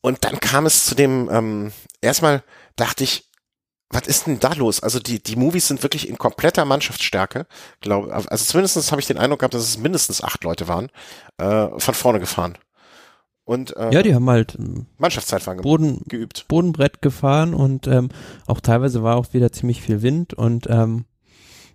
Und 0.00 0.24
dann 0.24 0.40
kam 0.40 0.64
es 0.64 0.86
zu 0.86 0.94
dem, 0.94 1.28
ähm, 1.30 1.72
erstmal 2.00 2.42
dachte 2.76 3.04
ich, 3.04 3.29
was 3.90 4.06
ist 4.06 4.26
denn 4.26 4.38
da 4.38 4.52
los? 4.52 4.80
Also 4.80 5.00
die, 5.00 5.20
die 5.20 5.36
Movies 5.36 5.68
sind 5.68 5.82
wirklich 5.82 6.08
in 6.08 6.16
kompletter 6.16 6.64
Mannschaftsstärke, 6.64 7.46
glaube 7.80 8.14
Also 8.14 8.44
zumindest 8.44 8.90
habe 8.90 9.00
ich 9.00 9.08
den 9.08 9.18
Eindruck 9.18 9.40
gehabt, 9.40 9.54
dass 9.54 9.64
es 9.64 9.78
mindestens 9.78 10.22
acht 10.22 10.44
Leute 10.44 10.68
waren, 10.68 10.88
äh, 11.38 11.68
von 11.78 11.94
vorne 11.94 12.20
gefahren. 12.20 12.56
Und, 13.44 13.76
äh, 13.76 13.90
ja, 13.92 14.02
die 14.02 14.14
haben 14.14 14.30
halt 14.30 14.54
ähm, 14.56 14.86
Mannschaftszeitfahren 14.98 15.60
Boden, 15.62 16.02
geübt. 16.06 16.44
Bodenbrett 16.46 17.02
gefahren 17.02 17.52
und 17.52 17.88
ähm, 17.88 18.10
auch 18.46 18.60
teilweise 18.60 19.02
war 19.02 19.16
auch 19.16 19.32
wieder 19.32 19.50
ziemlich 19.50 19.82
viel 19.82 20.02
Wind 20.02 20.34
und 20.34 20.68
ähm, 20.70 21.04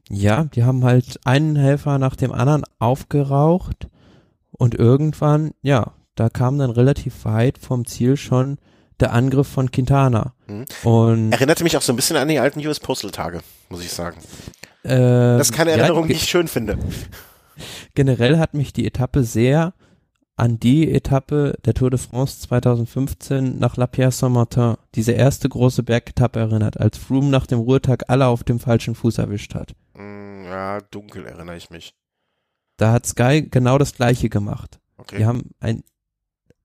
ja, 0.09 0.45
die 0.45 0.63
haben 0.63 0.85
halt 0.85 1.19
einen 1.25 1.57
Helfer 1.57 1.97
nach 1.97 2.15
dem 2.15 2.31
anderen 2.31 2.63
aufgeraucht 2.79 3.89
und 4.51 4.75
irgendwann, 4.75 5.51
ja, 5.61 5.93
da 6.13 6.29
kam 6.29 6.59
dann 6.59 6.69
relativ 6.69 7.25
weit 7.25 7.57
vom 7.57 7.85
Ziel 7.85 8.15
schon 8.15 8.57
der 8.99 9.13
Angriff 9.13 9.47
von 9.47 9.71
Quintana. 9.71 10.33
Mhm. 10.47 10.65
Und 10.83 11.31
Erinnerte 11.31 11.63
mich 11.63 11.77
auch 11.77 11.81
so 11.81 11.93
ein 11.93 11.95
bisschen 11.95 12.17
an 12.17 12.27
die 12.27 12.39
alten 12.39 12.65
US 12.65 12.79
Postal 12.79 13.11
Tage, 13.11 13.41
muss 13.69 13.83
ich 13.83 13.91
sagen. 13.91 14.17
Äh, 14.83 14.89
das 15.37 15.49
ist 15.49 15.53
keine 15.53 15.71
Erinnerung, 15.71 16.03
ja, 16.03 16.07
die 16.09 16.13
ich 16.13 16.29
schön 16.29 16.47
finde. 16.47 16.77
Generell 17.95 18.37
hat 18.37 18.53
mich 18.53 18.73
die 18.73 18.85
Etappe 18.85 19.23
sehr 19.23 19.73
an 20.37 20.59
die 20.59 20.91
Etappe 20.91 21.57
der 21.63 21.73
Tour 21.73 21.89
de 21.89 21.99
France 21.99 22.41
2015 22.41 23.57
nach 23.57 23.77
La 23.77 23.87
Pierre 23.87 24.11
Saint-Martin, 24.11 24.75
diese 24.93 25.13
erste 25.13 25.47
große 25.47 25.83
Bergetappe 25.83 26.39
erinnert, 26.39 26.79
als 26.79 26.97
Froome 26.97 27.29
nach 27.29 27.47
dem 27.47 27.59
Ruhetag 27.59 28.03
alle 28.09 28.27
auf 28.27 28.43
dem 28.43 28.59
falschen 28.59 28.95
Fuß 28.95 29.17
erwischt 29.17 29.55
hat. 29.55 29.73
Mm, 29.93 30.43
ja, 30.45 30.81
dunkel 30.91 31.25
erinnere 31.25 31.55
ich 31.55 31.69
mich. 31.69 31.95
Da 32.77 32.91
hat 32.91 33.05
Sky 33.05 33.47
genau 33.49 33.77
das 33.77 33.93
gleiche 33.93 34.29
gemacht. 34.29 34.79
Okay. 34.97 35.19
Die 35.19 35.25
haben 35.25 35.51
ein 35.59 35.83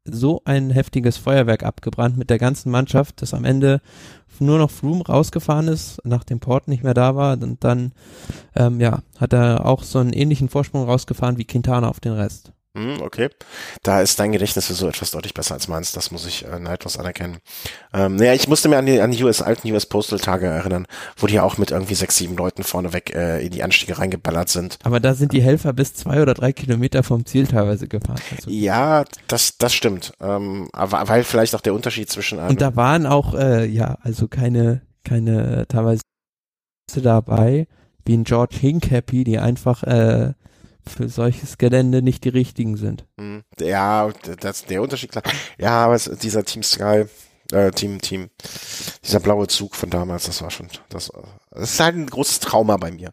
so 0.05 0.41
ein 0.45 0.71
heftiges 0.71 1.17
Feuerwerk 1.17 1.63
abgebrannt 1.63 2.17
mit 2.17 2.31
der 2.31 2.39
ganzen 2.39 2.71
Mannschaft, 2.71 3.23
dass 3.23 3.35
am 3.35 3.45
Ende 3.45 3.81
nur 4.39 4.59
noch 4.59 4.71
Froome 4.71 5.05
rausgefahren 5.05 5.69
ist, 5.69 6.01
nachdem 6.05 6.41
Port 6.41 6.67
nicht 6.67 6.83
mehr 6.83 6.95
da 6.95 7.15
war 7.15 7.41
und 7.41 7.63
dann 7.63 7.93
ähm, 8.57 8.81
ja, 8.81 9.03
hat 9.19 9.35
er 9.35 9.67
auch 9.67 9.83
so 9.83 9.99
einen 9.99 10.15
ähnlichen 10.15 10.49
Vorsprung 10.49 10.85
rausgefahren 10.85 11.37
wie 11.37 11.45
Quintana 11.45 11.89
auf 11.89 12.01
den 12.01 12.13
Rest. 12.13 12.53
Hm, 12.81 13.03
okay. 13.03 13.29
Da 13.83 14.01
ist 14.01 14.19
dein 14.19 14.33
Gedächtnis 14.33 14.67
für 14.67 14.75
so 14.75 14.89
etwas 14.89 15.11
deutlich 15.11 15.35
besser 15.35 15.55
als 15.55 15.69
meins. 15.69 15.93
Das 15.93 16.11
muss 16.11 16.27
ich 16.27 16.47
äh, 16.47 16.59
neidlos 16.59 16.97
anerkennen. 16.97 17.39
Ähm, 17.93 18.17
naja, 18.17 18.33
ich 18.33 18.49
musste 18.49 18.69
mir 18.69 18.79
an 18.79 18.87
die, 18.87 19.01
an 19.01 19.11
die 19.11 19.23
US, 19.23 19.43
alten 19.43 19.71
US 19.71 19.87
Postal 19.87 20.19
Tage 20.19 20.47
erinnern, 20.47 20.87
wo 21.17 21.27
die 21.27 21.41
auch 21.41 21.59
mit 21.59 21.71
irgendwie 21.71 21.95
sechs, 21.95 22.17
sieben 22.17 22.37
Leuten 22.37 22.63
vorneweg 22.63 23.15
äh, 23.15 23.45
in 23.45 23.51
die 23.51 23.63
Anstiege 23.63 23.99
reingeballert 23.99 24.49
sind. 24.49 24.79
Aber 24.83 25.01
da 25.01 25.15
sind 25.15 25.33
die 25.33 25.43
Helfer 25.43 25.73
bis 25.73 25.95
zwei 25.95 26.23
oder 26.23 26.35
drei 26.35 26.53
Kilometer 26.53 27.03
vom 27.03 27.27
Ziel 27.27 27.47
teilweise 27.47 27.87
gefahren. 27.89 28.21
Also 28.35 28.51
ja, 28.51 29.05
das, 29.29 29.59
das 29.59 29.75
stimmt. 29.75 30.13
Ähm, 30.21 30.69
aber 30.73 31.09
weil 31.09 31.25
vielleicht 31.25 31.55
auch 31.55 31.61
der 31.61 31.75
Unterschied 31.75 32.11
zwischen 32.11 32.39
einem 32.39 32.51
Und 32.51 32.61
da 32.61 32.77
waren 32.77 33.07
auch, 33.07 33.35
äh, 33.35 33.67
ja, 33.67 33.99
also 34.03 34.29
keine, 34.29 34.83
keine 35.05 35.67
teilweise 35.69 36.03
dabei, 36.97 37.69
wie 38.05 38.17
ein 38.17 38.25
George 38.25 38.57
Hincapie, 38.59 39.25
die 39.25 39.39
einfach 39.39 39.83
äh, 39.85 40.33
für 40.87 41.09
solches 41.09 41.59
Gelände 41.59 42.03
nicht 42.03 42.25
die 42.25 42.31
richtigen 42.31 42.77
sind. 42.77 43.07
Hm. 43.19 43.43
Ja, 43.59 44.11
das 44.41 44.65
der 44.65 44.83
Unterschied 44.83 45.13
klar. 45.13 45.25
Ja, 45.59 45.85
aber 45.85 45.95
es, 45.95 46.05
dieser 46.05 46.45
Team 46.45 46.63
Sky, 46.63 47.07
äh, 47.53 47.71
Team, 47.71 48.01
Team, 48.01 48.31
dieser 49.05 49.21
blaue 49.21 49.49
Zug 49.49 49.75
von 49.75 49.91
damals, 49.91 50.27
das 50.27 50.43
war 50.43 50.51
schon, 50.51 50.69
das, 50.89 51.11
das 51.51 51.73
ist 51.73 51.81
halt 51.81 51.97
ein 51.97 52.07
großes 52.07 52.41
Trauma 52.41 52.77
bei 52.77 52.91
mir. 52.91 53.13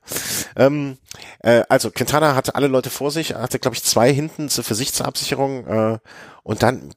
Ähm, 0.56 0.98
äh, 1.40 1.64
also 1.70 1.92
Quintana 1.92 2.36
hatte 2.36 2.56
alle 2.56 2.68
Leute 2.68 2.90
vor 2.90 3.12
sich, 3.12 3.34
hatte 3.34 3.60
glaube 3.60 3.76
ich 3.76 3.84
zwei 3.84 4.14
hinten 4.14 4.50
für 4.50 4.76
sich 4.76 4.94
zur 4.94 5.08
Absicherung 5.08 5.66
äh, 5.68 6.00
und 6.48 6.64
dann, 6.64 6.92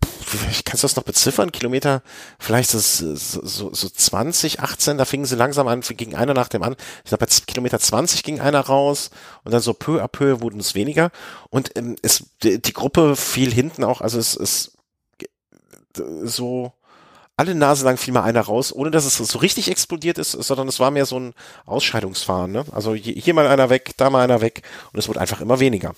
kannst 0.65 0.85
du 0.85 0.87
das 0.87 0.95
noch 0.95 1.03
beziffern, 1.03 1.51
Kilometer, 1.51 2.03
vielleicht 2.39 2.71
so, 2.71 2.79
so, 2.79 3.75
so 3.75 3.89
20, 3.89 4.61
18, 4.61 4.97
da 4.97 5.05
fingen 5.05 5.25
sie 5.25 5.35
langsam 5.35 5.67
an, 5.67 5.81
ging 5.81 6.15
einer 6.15 6.35
nach 6.35 6.47
dem 6.47 6.63
an. 6.63 6.77
Ich 7.03 7.09
glaube, 7.09 7.27
bei 7.27 7.33
Kilometer 7.49 7.81
20 7.81 8.23
ging 8.23 8.39
einer 8.39 8.61
raus 8.61 9.11
und 9.43 9.51
dann 9.51 9.61
so 9.61 9.75
peu 9.75 10.01
à 10.01 10.07
peu 10.07 10.41
wurden 10.41 10.61
es 10.61 10.77
weniger. 10.77 11.11
Und 11.49 11.77
ähm, 11.77 11.97
es, 12.01 12.27
die, 12.45 12.63
die 12.63 12.73
Gruppe 12.73 13.17
fiel 13.17 13.53
hinten 13.53 13.83
auch, 13.83 14.01
also 14.03 14.21
es 14.21 14.37
ist 14.37 14.77
so 16.23 16.73
alle 17.37 17.57
Nase 17.57 17.85
lang 17.85 17.97
fiel 17.97 18.15
mal 18.15 18.23
einer 18.23 18.43
raus, 18.43 18.73
ohne 18.73 18.93
dass 18.93 19.05
es 19.05 19.17
so 19.17 19.39
richtig 19.41 19.69
explodiert 19.69 20.19
ist, 20.19 20.31
sondern 20.31 20.69
es 20.69 20.79
war 20.79 20.93
mehr 20.93 21.07
so 21.07 21.19
ein 21.19 21.35
Ausscheidungsfahren. 21.67 22.53
Ne? 22.53 22.67
Also 22.71 22.95
hier 22.95 23.35
mal 23.35 23.49
einer 23.49 23.69
weg, 23.69 23.95
da 23.97 24.11
mal 24.11 24.23
einer 24.23 24.43
weg 24.43 24.63
und 24.93 25.01
es 25.01 25.09
wurde 25.09 25.21
einfach 25.21 25.41
immer 25.41 25.59
weniger. 25.59 25.97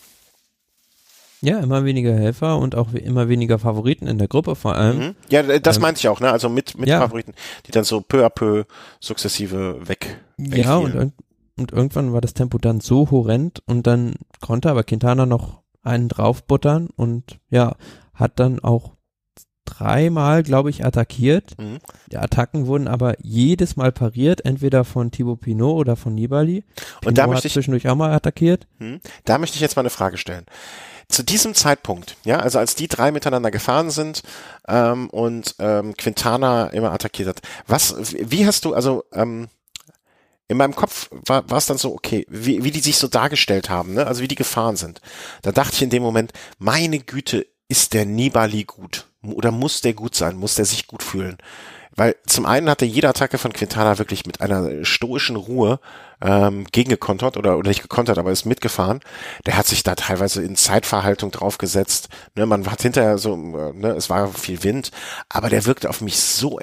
Ja, 1.45 1.59
immer 1.59 1.85
weniger 1.85 2.15
Helfer 2.15 2.57
und 2.59 2.77
auch 2.77 2.93
immer 2.93 3.29
weniger 3.29 3.59
Favoriten 3.59 4.07
in 4.07 4.17
der 4.19 4.29
Gruppe 4.29 4.55
vor 4.55 4.77
allem. 4.77 4.99
Mhm. 4.99 5.15
Ja, 5.29 5.43
das 5.43 5.77
ähm, 5.77 5.83
meinte 5.83 5.99
ich 5.99 6.09
auch, 6.09 6.21
ne? 6.21 6.31
Also 6.31 6.49
mit, 6.49 6.79
mit 6.79 6.89
ja. 6.89 7.01
Favoriten, 7.01 7.35
die 7.67 7.73
dann 7.73 7.83
so 7.83 8.01
peu 8.01 8.25
à 8.25 8.31
peu 8.31 8.65
sukzessive 9.01 9.89
weg. 9.89 10.21
Ja, 10.39 10.77
und, 10.77 11.13
und 11.57 11.73
irgendwann 11.73 12.13
war 12.13 12.21
das 12.21 12.35
Tempo 12.35 12.59
dann 12.59 12.81
so 12.81 13.11
horrend 13.11 13.61
und 13.67 13.89
dann 13.89 14.15
konnte 14.41 14.71
aber 14.71 14.85
Quintana 14.85 15.27
noch 15.27 15.63
einen 15.83 16.09
draufbuttern 16.09 16.89
und 16.95 17.41
ja, 17.51 17.75
hat 18.15 18.39
dann 18.39 18.61
auch 18.61 18.93
dreimal, 19.65 20.45
glaube 20.45 20.71
ich, 20.71 20.85
attackiert. 20.85 21.59
Mhm. 21.59 21.79
Die 22.13 22.19
Attacken 22.19 22.67
wurden 22.69 22.87
aber 22.87 23.17
jedes 23.21 23.75
Mal 23.75 23.91
pariert, 23.91 24.45
entweder 24.45 24.85
von 24.85 25.11
Thibaut 25.11 25.41
Pinot 25.41 25.77
oder 25.77 25.97
von 25.97 26.15
Nibali. 26.15 26.63
Pinot 26.77 27.07
und 27.07 27.19
da 27.19 27.27
möchte 27.27 27.49
ich 27.49 27.55
zwischendurch 27.55 27.89
auch 27.89 27.97
mal 27.97 28.13
attackiert. 28.13 28.69
Mhm. 28.79 29.01
Da 29.25 29.39
möchte 29.39 29.57
ich 29.57 29.61
jetzt 29.61 29.75
mal 29.75 29.83
eine 29.83 29.91
Frage 29.91 30.19
stellen 30.19 30.47
zu 31.13 31.23
diesem 31.23 31.55
Zeitpunkt, 31.55 32.17
ja, 32.25 32.39
also 32.39 32.59
als 32.59 32.75
die 32.75 32.89
drei 32.89 33.13
miteinander 33.13 33.51
gefahren 33.51 33.91
sind 33.91 34.23
ähm, 34.67 35.11
und 35.11 35.55
ähm, 35.59 35.95
Quintana 35.97 36.69
immer 36.69 36.93
attackiert 36.93 37.29
hat, 37.29 37.41
was, 37.67 37.95
wie 38.13 38.47
hast 38.47 38.65
du, 38.65 38.75
also 38.75 39.05
ähm, 39.13 39.49
in 40.49 40.57
meinem 40.57 40.75
Kopf 40.75 41.09
war 41.11 41.51
es 41.51 41.67
dann 41.67 41.79
so, 41.79 41.95
okay, 41.95 42.27
wie, 42.29 42.63
wie 42.65 42.71
die 42.71 42.81
sich 42.81 42.99
so 42.99 43.09
dargestellt 43.09 43.71
haben, 43.71 43.95
ne? 43.95 44.07
also 44.07 44.23
wie 44.23 44.29
die 44.29 44.35
gefahren 44.35 44.77
sind. 44.77 45.01
Da 45.41 45.53
dachte 45.53 45.77
ich 45.77 45.83
in 45.83 45.91
dem 45.91 46.03
Moment, 46.03 46.33
meine 46.59 46.99
Güte, 46.99 47.47
ist 47.69 47.95
der 47.95 48.05
Nibali 48.05 48.65
gut? 48.65 49.07
Oder 49.23 49.51
muss 49.51 49.81
der 49.81 49.95
gut 49.95 50.15
sein? 50.15 50.37
Muss 50.37 50.57
der 50.57 50.67
sich 50.67 50.87
gut 50.87 51.03
fühlen? 51.03 51.39
Weil 51.95 52.17
zum 52.27 52.47
einen 52.47 52.71
hatte 52.71 52.85
jede 52.85 53.09
Attacke 53.09 53.39
von 53.39 53.53
Quintana 53.53 53.99
wirklich 53.99 54.27
mit 54.27 54.41
einer 54.41 54.85
stoischen 54.85 55.37
Ruhe 55.37 55.79
ähm, 56.23 56.65
gegengekontert 56.71 57.37
oder, 57.37 57.59
oder 57.59 57.69
nicht 57.69 57.83
gekontert, 57.83 58.17
aber 58.17 58.31
ist 58.31 58.47
mitgefahren. 58.47 59.01
Der 59.45 59.57
hat 59.57 59.67
sich 59.67 59.83
da 59.83 59.95
teilweise 59.95 60.43
in 60.43 60.57
Zeitverhaltung 60.57 61.31
draufgesetzt. 61.33 62.09
Ne, 62.35 62.47
man 62.47 62.71
hat 62.71 62.83
hinterher 62.83 63.19
so, 63.19 63.35
äh, 63.35 63.73
ne, 63.75 63.91
es 63.91 64.09
war 64.09 64.29
viel 64.29 64.63
Wind, 64.63 64.91
aber 65.29 65.51
der 65.51 65.67
wirkte 65.67 65.91
auf 65.91 66.01
mich 66.01 66.19
so 66.19 66.59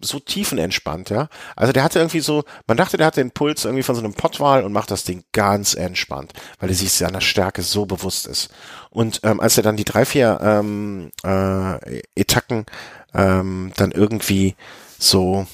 so 0.00 0.18
tiefenentspannt, 0.18 1.10
ja. 1.10 1.28
Also 1.56 1.72
der 1.72 1.82
hatte 1.84 1.98
irgendwie 2.00 2.20
so, 2.20 2.44
man 2.66 2.76
dachte, 2.76 2.96
der 2.96 3.06
hatte 3.06 3.20
den 3.20 3.30
Puls 3.30 3.64
irgendwie 3.64 3.82
von 3.84 3.94
so 3.94 4.02
einem 4.02 4.14
Pottwal 4.14 4.64
und 4.64 4.72
macht 4.72 4.90
das 4.90 5.04
Ding 5.04 5.24
ganz 5.32 5.74
entspannt, 5.74 6.32
weil 6.58 6.68
er 6.68 6.74
sich 6.74 6.92
seiner 6.92 7.20
Stärke 7.20 7.62
so 7.62 7.86
bewusst 7.86 8.26
ist. 8.26 8.50
Und 8.90 9.20
ähm, 9.22 9.40
als 9.40 9.56
er 9.56 9.62
dann 9.62 9.76
die 9.76 9.84
drei, 9.84 10.04
vier 10.04 10.40
ähm, 10.42 11.10
äh, 11.24 12.02
Etacken 12.14 12.66
ähm, 13.14 13.72
dann 13.76 13.92
irgendwie 13.92 14.54
so, 14.98 15.46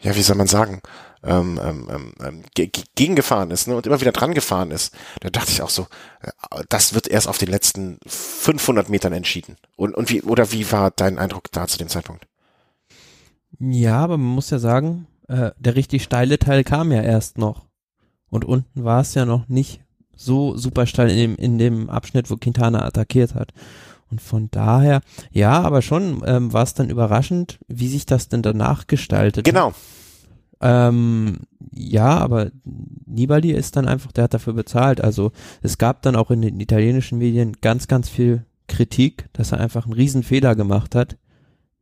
ja, 0.00 0.14
wie 0.14 0.22
soll 0.22 0.36
man 0.36 0.46
sagen, 0.46 0.80
ähm, 1.22 1.60
ähm, 1.62 1.88
ähm, 1.90 2.12
ähm 2.22 2.42
gegengefahren 2.54 3.50
ist 3.50 3.68
ne, 3.68 3.76
und 3.76 3.86
immer 3.86 4.00
wieder 4.00 4.12
dran 4.12 4.32
gefahren 4.32 4.70
ist, 4.70 4.94
da 5.20 5.28
dachte 5.28 5.50
ich 5.50 5.62
auch 5.62 5.70
so, 5.70 5.86
äh, 6.22 6.30
das 6.68 6.94
wird 6.94 7.08
erst 7.08 7.28
auf 7.28 7.38
den 7.38 7.50
letzten 7.50 7.98
500 8.06 8.88
Metern 8.88 9.12
entschieden. 9.12 9.56
Und, 9.76 9.94
und 9.94 10.10
wie, 10.10 10.22
oder 10.22 10.52
wie 10.52 10.70
war 10.72 10.90
dein 10.90 11.18
Eindruck 11.18 11.50
da 11.52 11.66
zu 11.66 11.78
dem 11.78 11.88
Zeitpunkt? 11.88 12.26
Ja, 13.58 13.98
aber 13.98 14.16
man 14.16 14.34
muss 14.34 14.50
ja 14.50 14.58
sagen, 14.58 15.06
äh, 15.28 15.50
der 15.58 15.76
richtig 15.76 16.02
steile 16.02 16.38
Teil 16.38 16.64
kam 16.64 16.92
ja 16.92 17.02
erst 17.02 17.36
noch. 17.36 17.66
Und 18.30 18.44
unten 18.44 18.84
war 18.84 19.00
es 19.00 19.14
ja 19.14 19.26
noch 19.26 19.48
nicht 19.48 19.82
so 20.16 20.56
super 20.56 20.86
steil 20.86 21.10
in 21.10 21.16
dem, 21.16 21.36
in 21.36 21.58
dem 21.58 21.90
Abschnitt, 21.90 22.30
wo 22.30 22.36
Quintana 22.36 22.84
attackiert 22.84 23.34
hat. 23.34 23.52
Und 24.10 24.20
von 24.20 24.50
daher, 24.50 25.02
ja, 25.30 25.60
aber 25.60 25.82
schon 25.82 26.22
ähm, 26.26 26.52
war 26.52 26.64
es 26.64 26.74
dann 26.74 26.90
überraschend, 26.90 27.58
wie 27.68 27.88
sich 27.88 28.06
das 28.06 28.28
denn 28.28 28.42
danach 28.42 28.86
gestaltet. 28.86 29.44
Genau. 29.44 29.72
Ähm, 30.60 31.38
ja, 31.72 32.18
aber 32.18 32.50
Nibali 33.06 33.52
ist 33.52 33.76
dann 33.76 33.88
einfach, 33.88 34.12
der 34.12 34.24
hat 34.24 34.34
dafür 34.34 34.52
bezahlt. 34.52 35.00
Also 35.00 35.32
es 35.62 35.78
gab 35.78 36.02
dann 36.02 36.16
auch 36.16 36.30
in 36.30 36.42
den 36.42 36.60
italienischen 36.60 37.18
Medien 37.18 37.54
ganz, 37.60 37.88
ganz 37.88 38.08
viel 38.08 38.44
Kritik, 38.66 39.28
dass 39.32 39.52
er 39.52 39.60
einfach 39.60 39.84
einen 39.84 39.94
riesen 39.94 40.22
Fehler 40.22 40.54
gemacht 40.54 40.94
hat, 40.94 41.16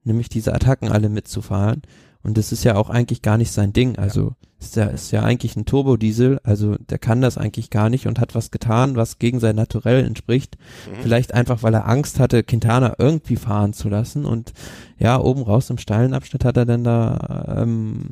nämlich 0.04 0.28
diese 0.28 0.54
Attacken 0.54 0.90
alle 0.90 1.08
mitzufahren. 1.08 1.82
Und 2.22 2.38
das 2.38 2.52
ist 2.52 2.64
ja 2.64 2.76
auch 2.76 2.90
eigentlich 2.90 3.22
gar 3.22 3.36
nicht 3.36 3.52
sein 3.52 3.72
Ding. 3.72 3.96
Also 3.96 4.34
ist 4.60 4.76
ja, 4.76 4.86
ist 4.86 5.12
ja 5.12 5.22
eigentlich 5.22 5.56
ein 5.56 5.66
Turbodiesel, 5.66 6.40
also 6.42 6.76
der 6.76 6.98
kann 6.98 7.20
das 7.20 7.38
eigentlich 7.38 7.70
gar 7.70 7.90
nicht 7.90 8.06
und 8.06 8.18
hat 8.18 8.34
was 8.34 8.50
getan, 8.50 8.96
was 8.96 9.18
gegen 9.18 9.38
sein 9.38 9.54
Naturell 9.54 10.04
entspricht. 10.04 10.56
Mhm. 10.90 11.02
Vielleicht 11.02 11.32
einfach, 11.32 11.62
weil 11.62 11.74
er 11.74 11.88
Angst 11.88 12.18
hatte, 12.18 12.42
Quintana 12.42 12.96
irgendwie 12.98 13.36
fahren 13.36 13.72
zu 13.72 13.88
lassen. 13.88 14.24
Und 14.24 14.52
ja, 14.98 15.18
oben 15.18 15.42
raus 15.42 15.70
im 15.70 15.78
steilen 15.78 16.12
Abschnitt 16.12 16.44
hat 16.44 16.56
er 16.56 16.66
dann 16.66 16.82
da 16.82 17.44
ähm, 17.56 18.10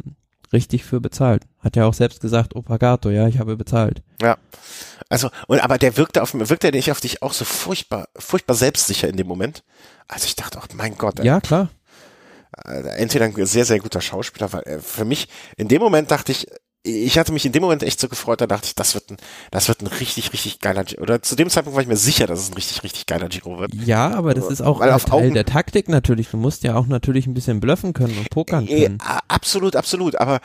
richtig 0.52 0.84
für 0.84 1.00
bezahlt. 1.00 1.42
Hat 1.58 1.74
ja 1.74 1.84
auch 1.86 1.94
selbst 1.94 2.20
gesagt, 2.20 2.54
oh 2.54 2.62
Pagato, 2.62 3.10
ja, 3.10 3.26
ich 3.26 3.40
habe 3.40 3.56
bezahlt. 3.56 4.02
Ja. 4.22 4.38
Also, 5.08 5.30
und, 5.48 5.60
aber 5.60 5.78
der 5.78 5.96
wirkte 5.96 6.22
auf, 6.22 6.32
wirkte 6.32 6.70
der 6.70 6.78
nicht 6.78 6.92
auf 6.92 7.00
dich 7.00 7.22
auch 7.22 7.32
so 7.32 7.44
furchtbar, 7.44 8.08
furchtbar 8.16 8.54
selbstsicher 8.54 9.08
in 9.08 9.16
dem 9.16 9.26
Moment? 9.26 9.64
Also 10.06 10.26
ich 10.26 10.36
dachte 10.36 10.58
auch, 10.58 10.68
mein 10.74 10.96
Gott. 10.96 11.18
Ey. 11.18 11.26
Ja, 11.26 11.40
klar. 11.40 11.70
Entweder 12.64 13.26
ein 13.26 13.46
sehr, 13.46 13.64
sehr 13.64 13.78
guter 13.78 14.00
Schauspieler, 14.00 14.52
weil 14.52 14.62
äh, 14.62 14.78
für 14.78 15.04
mich, 15.04 15.28
in 15.56 15.68
dem 15.68 15.82
Moment 15.82 16.10
dachte 16.10 16.32
ich, 16.32 16.46
ich 16.86 17.18
hatte 17.18 17.32
mich 17.32 17.44
in 17.44 17.52
dem 17.52 17.62
Moment 17.62 17.82
echt 17.82 18.00
so 18.00 18.08
gefreut, 18.08 18.40
da 18.40 18.46
dachte 18.46 18.66
ich, 18.66 18.74
das 18.74 18.94
wird 18.94 19.10
ein, 19.10 19.16
das 19.50 19.68
wird 19.68 19.82
ein 19.82 19.88
richtig, 19.88 20.32
richtig 20.32 20.60
geiler 20.60 20.84
Giro. 20.84 21.02
Oder 21.02 21.22
zu 21.22 21.36
dem 21.36 21.50
Zeitpunkt 21.50 21.74
war 21.74 21.82
ich 21.82 21.88
mir 21.88 21.96
sicher, 21.96 22.26
dass 22.26 22.40
es 22.40 22.50
ein 22.50 22.54
richtig, 22.54 22.82
richtig 22.82 23.06
geiler 23.06 23.28
Giro 23.28 23.58
wird. 23.58 23.74
Ja, 23.74 24.14
aber 24.14 24.34
das 24.34 24.46
ist 24.46 24.62
auch 24.62 24.80
Weil 24.80 24.88
Teil 24.88 25.12
Augen 25.12 25.34
der 25.34 25.44
Taktik 25.44 25.88
natürlich. 25.88 26.28
Du 26.28 26.36
musst 26.36 26.62
ja 26.62 26.76
auch 26.76 26.86
natürlich 26.86 27.26
ein 27.26 27.34
bisschen 27.34 27.60
bluffen 27.60 27.92
können 27.92 28.16
und 28.18 28.30
pokern 28.30 28.66
äh, 28.66 28.84
können. 28.84 28.98
Äh, 29.00 29.18
absolut, 29.28 29.76
absolut. 29.76 30.16
Aber, 30.16 30.40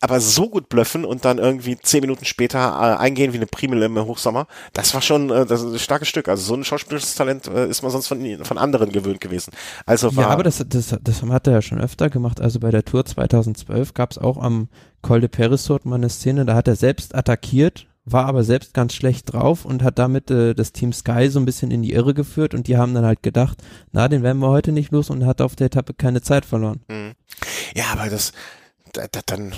aber 0.00 0.20
so 0.20 0.48
gut 0.48 0.68
bluffen 0.68 1.04
und 1.04 1.24
dann 1.24 1.38
irgendwie 1.38 1.78
zehn 1.78 2.00
Minuten 2.00 2.24
später 2.24 2.58
äh, 2.58 3.00
eingehen 3.00 3.32
wie 3.32 3.36
eine 3.36 3.46
Primel 3.46 3.82
im 3.82 3.98
Hochsommer, 3.98 4.46
das 4.72 4.94
war 4.94 5.02
schon 5.02 5.30
äh, 5.30 5.46
das 5.46 5.62
ist 5.62 5.72
ein 5.72 5.78
starkes 5.78 6.08
Stück. 6.08 6.28
Also 6.28 6.42
so 6.42 6.54
ein 6.54 6.64
schauspielerisches 6.64 7.14
Talent 7.14 7.46
ist 7.46 7.82
man 7.82 7.90
sonst 7.90 8.06
von, 8.06 8.44
von 8.44 8.58
anderen 8.58 8.92
gewöhnt 8.92 9.20
gewesen. 9.20 9.52
Also 9.86 10.14
war, 10.16 10.24
ja, 10.24 10.30
aber 10.30 10.42
das, 10.42 10.64
das, 10.66 10.96
das 11.00 11.22
hat 11.22 11.46
er 11.46 11.54
ja 11.54 11.62
schon 11.62 11.80
öfter 11.80 12.10
gemacht. 12.10 12.40
Also 12.40 12.60
bei 12.60 12.70
der 12.70 12.84
Tour 12.84 13.04
2012 13.04 13.94
gab 13.94 14.10
es 14.12 14.18
auch 14.18 14.38
am 14.38 14.68
Col 15.02 15.20
de 15.20 15.28
Perisot 15.28 15.84
mal 15.84 15.96
eine 15.96 16.08
Szene, 16.08 16.44
da 16.44 16.54
hat 16.54 16.68
er 16.68 16.76
selbst 16.76 17.14
attackiert, 17.14 17.86
war 18.04 18.26
aber 18.26 18.44
selbst 18.44 18.74
ganz 18.74 18.94
schlecht 18.94 19.32
drauf 19.32 19.64
und 19.64 19.82
hat 19.82 19.98
damit 19.98 20.30
äh, 20.30 20.54
das 20.54 20.72
Team 20.72 20.92
Sky 20.92 21.28
so 21.28 21.38
ein 21.38 21.44
bisschen 21.44 21.70
in 21.70 21.82
die 21.82 21.92
Irre 21.92 22.14
geführt 22.14 22.54
und 22.54 22.66
die 22.66 22.76
haben 22.76 22.94
dann 22.94 23.04
halt 23.04 23.22
gedacht, 23.22 23.58
na, 23.92 24.08
den 24.08 24.22
werden 24.22 24.40
wir 24.40 24.48
heute 24.48 24.72
nicht 24.72 24.92
los 24.92 25.10
und 25.10 25.26
hat 25.26 25.40
auf 25.40 25.56
der 25.56 25.66
Etappe 25.66 25.94
keine 25.94 26.22
Zeit 26.22 26.44
verloren. 26.44 26.80
Mhm. 26.88 27.12
Ja, 27.74 27.84
aber 27.92 28.10
das, 28.10 28.32
da, 28.92 29.06
da, 29.10 29.20
dann, 29.24 29.54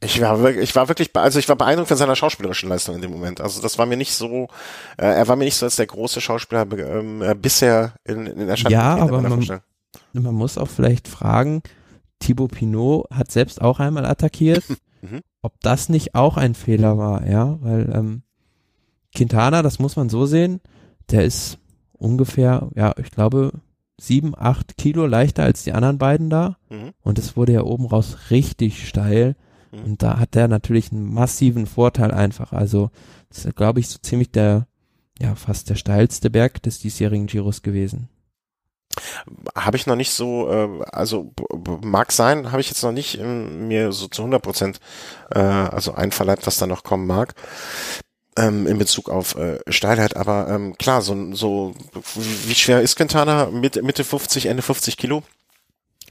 ich 0.00 0.20
war 0.20 0.40
wirklich, 0.40 0.62
ich 0.62 0.76
war 0.76 0.88
wirklich, 0.88 1.10
also 1.14 1.38
ich 1.38 1.48
war 1.48 1.56
beeindruckt 1.56 1.88
von 1.88 1.96
seiner 1.96 2.16
schauspielerischen 2.16 2.68
Leistung 2.68 2.94
in 2.96 3.02
dem 3.02 3.10
Moment. 3.10 3.40
Also 3.40 3.60
das 3.62 3.78
war 3.78 3.86
mir 3.86 3.96
nicht 3.96 4.12
so, 4.12 4.48
äh, 4.96 5.06
er 5.06 5.26
war 5.26 5.36
mir 5.36 5.44
nicht 5.44 5.56
so 5.56 5.66
als 5.66 5.76
der 5.76 5.86
große 5.86 6.20
Schauspieler 6.20 6.66
ähm, 6.72 7.22
äh, 7.22 7.34
bisher 7.34 7.94
in, 8.04 8.26
in 8.26 8.48
Erscheinung. 8.48 8.72
Ja, 8.72 8.96
aber 8.96 9.20
man, 9.20 9.60
man 10.12 10.34
muss 10.34 10.58
auch 10.58 10.68
vielleicht 10.68 11.08
fragen, 11.08 11.62
Thibaut 12.24 12.52
Pinot 12.52 13.08
hat 13.10 13.30
selbst 13.30 13.60
auch 13.60 13.80
einmal 13.80 14.06
attackiert. 14.06 14.64
Mhm. 15.04 15.20
Ob 15.42 15.60
das 15.60 15.90
nicht 15.90 16.14
auch 16.14 16.38
ein 16.38 16.54
Fehler 16.54 16.96
war, 16.96 17.26
ja, 17.28 17.58
weil 17.60 17.92
ähm, 17.94 18.22
Quintana, 19.14 19.60
das 19.60 19.78
muss 19.78 19.96
man 19.96 20.08
so 20.08 20.24
sehen, 20.24 20.62
der 21.10 21.26
ist 21.26 21.58
ungefähr, 21.92 22.70
ja, 22.74 22.94
ich 22.96 23.10
glaube, 23.10 23.52
sieben, 24.00 24.32
acht 24.34 24.78
Kilo 24.78 25.06
leichter 25.06 25.42
als 25.42 25.62
die 25.62 25.74
anderen 25.74 25.98
beiden 25.98 26.30
da. 26.30 26.56
Mhm. 26.70 26.92
Und 27.02 27.18
es 27.18 27.36
wurde 27.36 27.52
ja 27.52 27.64
oben 27.64 27.84
raus 27.84 28.30
richtig 28.30 28.88
steil. 28.88 29.36
Mhm. 29.72 29.84
Und 29.84 30.02
da 30.02 30.18
hat 30.18 30.34
der 30.34 30.48
natürlich 30.48 30.90
einen 30.90 31.12
massiven 31.12 31.66
Vorteil 31.66 32.10
einfach. 32.10 32.54
Also, 32.54 32.90
das 33.28 33.44
ist, 33.44 33.56
glaube 33.56 33.80
ich, 33.80 33.88
so 33.88 33.98
ziemlich 33.98 34.30
der, 34.30 34.66
ja, 35.20 35.34
fast 35.34 35.68
der 35.68 35.74
steilste 35.74 36.30
Berg 36.30 36.62
des 36.62 36.78
diesjährigen 36.78 37.26
Giros 37.26 37.60
gewesen. 37.60 38.08
Habe 39.56 39.76
ich 39.76 39.86
noch 39.86 39.96
nicht 39.96 40.12
so, 40.12 40.50
äh, 40.50 40.84
also 40.92 41.32
mag 41.82 42.12
sein, 42.12 42.52
habe 42.52 42.60
ich 42.60 42.68
jetzt 42.68 42.82
noch 42.82 42.92
nicht 42.92 43.18
ähm, 43.18 43.66
mir 43.68 43.92
so 43.92 44.06
zu 44.08 44.22
100 44.22 44.42
Prozent 44.42 44.80
äh, 45.34 45.38
also 45.38 45.94
einverleibt, 45.94 46.46
was 46.46 46.58
da 46.58 46.66
noch 46.66 46.84
kommen 46.84 47.06
mag 47.06 47.34
ähm, 48.36 48.66
in 48.66 48.78
Bezug 48.78 49.08
auf 49.08 49.36
äh, 49.36 49.58
Steilheit, 49.68 50.16
aber 50.16 50.48
ähm, 50.48 50.76
klar, 50.76 51.02
so, 51.02 51.34
so 51.34 51.74
wie 52.46 52.54
schwer 52.54 52.80
ist 52.82 52.96
Quintana? 52.96 53.46
Mitte, 53.46 53.82
Mitte 53.82 54.04
50, 54.04 54.46
Ende 54.46 54.62
50 54.62 54.96
Kilo? 54.96 55.22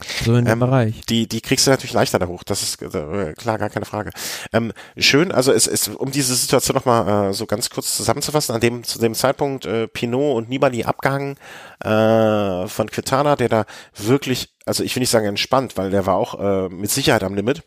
So 0.01 0.35
in 0.35 0.45
dem 0.45 0.53
ähm, 0.53 0.59
Bereich. 0.59 1.05
Die, 1.05 1.27
die 1.27 1.41
kriegst 1.41 1.67
du 1.67 1.71
natürlich 1.71 1.93
leichter 1.93 2.17
da 2.17 2.27
hoch. 2.27 2.43
Das 2.43 2.63
ist 2.63 2.81
äh, 2.81 3.33
klar, 3.33 3.59
gar 3.59 3.69
keine 3.69 3.85
Frage. 3.85 4.11
Ähm, 4.51 4.73
schön, 4.97 5.31
also 5.31 5.51
es 5.51 5.67
ist, 5.67 5.89
um 5.89 6.11
diese 6.11 6.33
Situation 6.35 6.75
nochmal 6.75 7.29
äh, 7.29 7.33
so 7.33 7.45
ganz 7.45 7.69
kurz 7.69 7.95
zusammenzufassen, 7.95 8.55
an 8.55 8.61
dem, 8.61 8.83
zu 8.83 8.97
dem 8.97 9.13
Zeitpunkt 9.13 9.65
äh, 9.65 9.87
Pinot 9.87 10.37
und 10.37 10.49
Nibali 10.49 10.83
abgehangen 10.83 11.37
äh, 11.79 12.67
von 12.67 12.89
Quintana, 12.89 13.35
der 13.35 13.49
da 13.49 13.65
wirklich, 13.95 14.55
also 14.65 14.83
ich 14.83 14.95
will 14.95 15.01
nicht 15.01 15.11
sagen 15.11 15.27
entspannt, 15.27 15.77
weil 15.77 15.91
der 15.91 16.07
war 16.07 16.15
auch 16.15 16.39
äh, 16.39 16.69
mit 16.69 16.89
Sicherheit 16.89 17.23
am 17.23 17.35
Limit. 17.35 17.63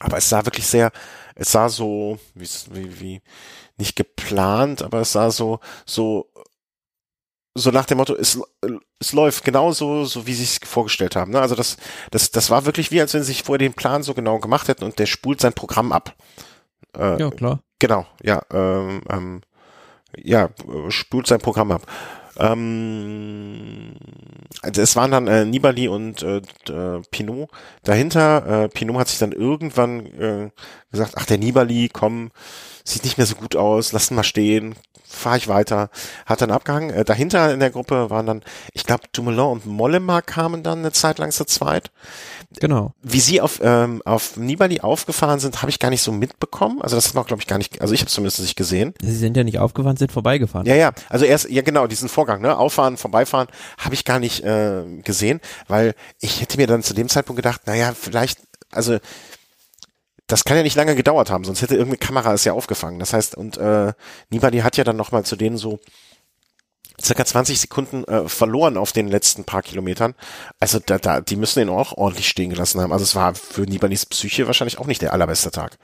Aber 0.00 0.18
es 0.18 0.28
sah 0.28 0.44
wirklich 0.44 0.66
sehr, 0.66 0.90
es 1.36 1.52
sah 1.52 1.68
so, 1.68 2.18
wie, 2.34 2.48
wie, 2.72 3.00
wie 3.00 3.22
nicht 3.78 3.94
geplant, 3.94 4.82
aber 4.82 5.00
es 5.02 5.12
sah 5.12 5.30
so, 5.30 5.60
so 5.86 6.28
so 7.56 7.70
nach 7.70 7.86
dem 7.86 7.96
Motto, 7.96 8.14
es, 8.14 8.38
es 8.98 9.12
läuft 9.12 9.44
genauso, 9.44 10.04
so 10.04 10.26
wie 10.26 10.34
sie 10.34 10.44
es 10.44 10.58
vorgestellt 10.64 11.16
haben. 11.16 11.32
Ne? 11.32 11.40
Also 11.40 11.54
das, 11.54 11.76
das, 12.10 12.30
das 12.30 12.50
war 12.50 12.64
wirklich 12.64 12.90
wie, 12.90 13.00
als 13.00 13.14
wenn 13.14 13.22
sie 13.22 13.28
sich 13.28 13.42
vorher 13.42 13.58
den 13.58 13.74
Plan 13.74 14.02
so 14.02 14.14
genau 14.14 14.38
gemacht 14.38 14.68
hätten 14.68 14.84
und 14.84 14.98
der 14.98 15.06
spult 15.06 15.40
sein 15.40 15.52
Programm 15.52 15.92
ab. 15.92 16.14
Äh, 16.96 17.20
ja, 17.20 17.30
klar. 17.30 17.60
Genau, 17.78 18.06
ja, 18.22 18.40
ähm, 18.52 19.02
ähm, 19.10 19.40
ja, 20.16 20.48
spult 20.88 21.26
sein 21.26 21.40
Programm 21.40 21.72
ab. 21.72 21.82
Ähm, 22.38 23.94
also 24.62 24.82
es 24.82 24.96
waren 24.96 25.10
dann 25.10 25.26
äh, 25.26 25.44
Nibali 25.44 25.88
und 25.88 26.22
äh, 26.22 26.40
äh, 26.68 27.02
Pinot 27.10 27.50
dahinter. 27.82 28.64
Äh, 28.64 28.68
Pinot 28.68 28.98
hat 28.98 29.08
sich 29.08 29.18
dann 29.18 29.32
irgendwann 29.32 30.06
äh, 30.06 30.50
gesagt, 30.90 31.14
ach 31.16 31.26
der 31.26 31.38
Nibali, 31.38 31.88
komm, 31.92 32.30
sieht 32.84 33.04
nicht 33.04 33.18
mehr 33.18 33.26
so 33.26 33.36
gut 33.36 33.56
aus, 33.56 33.92
lass 33.92 34.10
ihn 34.10 34.16
mal 34.16 34.22
stehen, 34.22 34.74
fahre 35.08 35.38
ich 35.38 35.48
weiter. 35.48 35.90
Hat 36.26 36.40
dann 36.40 36.50
abgehangen. 36.50 36.90
Äh, 36.90 37.04
dahinter 37.04 37.52
in 37.52 37.60
der 37.60 37.70
Gruppe 37.70 38.10
waren 38.10 38.26
dann, 38.26 38.42
ich 38.72 38.84
glaube, 38.84 39.04
Dumoulin 39.12 39.40
und 39.40 39.66
Mollema 39.66 40.20
kamen 40.20 40.62
dann 40.62 40.80
eine 40.80 40.92
Zeit 40.92 41.18
lang 41.18 41.30
zu 41.30 41.44
zweit. 41.44 41.90
Genau. 42.60 42.92
Wie 43.02 43.20
sie 43.20 43.40
auf, 43.40 43.60
ähm, 43.62 44.02
auf 44.04 44.36
Nibali 44.36 44.80
aufgefahren 44.80 45.40
sind, 45.40 45.62
habe 45.62 45.70
ich 45.70 45.78
gar 45.78 45.90
nicht 45.90 46.02
so 46.02 46.12
mitbekommen. 46.12 46.82
Also 46.82 46.96
das 46.96 47.08
hat 47.08 47.14
man, 47.14 47.24
glaube 47.24 47.42
ich, 47.42 47.48
gar 47.48 47.58
nicht, 47.58 47.80
also 47.80 47.94
ich 47.94 48.00
habe 48.00 48.10
zumindest 48.10 48.40
nicht 48.40 48.56
gesehen. 48.56 48.94
Sie 49.00 49.16
sind 49.16 49.36
ja 49.36 49.44
nicht 49.44 49.58
aufgefahren, 49.58 49.96
sind 49.96 50.12
vorbeigefahren. 50.12 50.66
Ja, 50.66 50.74
ja. 50.74 50.92
Also 51.08 51.24
erst, 51.24 51.50
ja 51.50 51.62
genau, 51.62 51.86
diesen 51.86 52.08
Vorgang, 52.08 52.40
ne? 52.40 52.56
Auffahren, 52.56 52.96
vorbeifahren, 52.96 53.48
habe 53.78 53.94
ich 53.94 54.04
gar 54.04 54.18
nicht 54.18 54.44
äh, 54.44 54.82
gesehen, 55.02 55.40
weil 55.68 55.94
ich 56.20 56.40
hätte 56.40 56.56
mir 56.56 56.66
dann 56.66 56.82
zu 56.82 56.94
dem 56.94 57.08
Zeitpunkt 57.08 57.36
gedacht, 57.36 57.62
naja, 57.66 57.92
vielleicht, 57.94 58.40
also 58.70 58.98
das 60.26 60.44
kann 60.44 60.56
ja 60.56 60.62
nicht 60.62 60.76
lange 60.76 60.96
gedauert 60.96 61.30
haben, 61.30 61.44
sonst 61.44 61.62
hätte 61.62 61.74
irgendeine 61.74 61.98
Kamera 61.98 62.32
es 62.32 62.44
ja 62.44 62.52
aufgefangen. 62.52 62.98
Das 62.98 63.12
heißt, 63.12 63.36
und 63.36 63.56
äh, 63.58 63.92
Nibali 64.30 64.58
hat 64.58 64.76
ja 64.76 64.84
dann 64.84 64.96
nochmal 64.96 65.24
zu 65.24 65.36
denen 65.36 65.56
so 65.56 65.78
circa 67.00 67.24
20 67.24 67.60
Sekunden 67.60 68.04
äh, 68.04 68.28
verloren 68.28 68.76
auf 68.76 68.92
den 68.92 69.08
letzten 69.08 69.44
paar 69.44 69.62
Kilometern. 69.62 70.14
Also 70.58 70.78
da, 70.84 70.98
da, 70.98 71.20
die 71.20 71.36
müssen 71.36 71.60
ihn 71.60 71.68
auch 71.68 71.92
ordentlich 71.92 72.28
stehen 72.28 72.50
gelassen 72.50 72.80
haben. 72.80 72.92
Also 72.92 73.04
es 73.04 73.14
war 73.14 73.34
für 73.34 73.62
Nibalis 73.62 74.06
Psyche 74.06 74.46
wahrscheinlich 74.46 74.78
auch 74.78 74.86
nicht 74.86 75.02
der 75.02 75.12
allerbeste 75.12 75.50
Tag. 75.50 75.78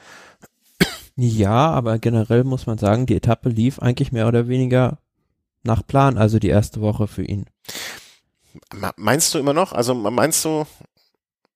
Ja, 1.16 1.70
aber 1.70 1.98
generell 1.98 2.42
muss 2.42 2.66
man 2.66 2.78
sagen, 2.78 3.06
die 3.06 3.16
Etappe 3.16 3.50
lief 3.50 3.78
eigentlich 3.78 4.12
mehr 4.12 4.26
oder 4.26 4.48
weniger 4.48 4.98
nach 5.62 5.86
Plan, 5.86 6.16
also 6.16 6.38
die 6.38 6.48
erste 6.48 6.80
Woche 6.80 7.06
für 7.06 7.22
ihn. 7.22 7.44
Meinst 8.96 9.34
du 9.34 9.38
immer 9.38 9.52
noch? 9.52 9.72
Also 9.72 9.94
meinst 9.94 10.44
du, 10.44 10.66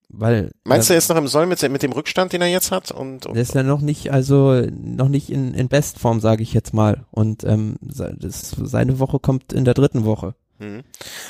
weil 0.09 0.51
meinst 0.63 0.89
du 0.89 0.93
er 0.93 0.97
ist 0.97 1.09
noch 1.09 1.17
im 1.17 1.27
Soll 1.27 1.47
mit, 1.47 1.61
mit 1.69 1.83
dem 1.83 1.91
Rückstand, 1.91 2.31
den 2.33 2.41
er 2.41 2.47
jetzt 2.47 2.71
hat? 2.71 2.91
Und, 2.91 3.25
und 3.25 3.33
der 3.33 3.41
ist 3.41 3.55
ja 3.55 3.63
noch 3.63 3.81
nicht, 3.81 4.11
also 4.11 4.61
noch 4.71 5.09
nicht 5.09 5.29
in, 5.29 5.53
in 5.53 5.67
Bestform, 5.67 6.19
sage 6.19 6.43
ich 6.43 6.53
jetzt 6.53 6.73
mal. 6.73 7.05
Und 7.11 7.43
ähm, 7.43 7.75
das, 7.81 8.55
seine 8.63 8.99
Woche 8.99 9.19
kommt 9.19 9.51
in 9.51 9.65
der 9.65 9.73
dritten 9.73 10.05
Woche. 10.05 10.35
Mhm. 10.59 10.83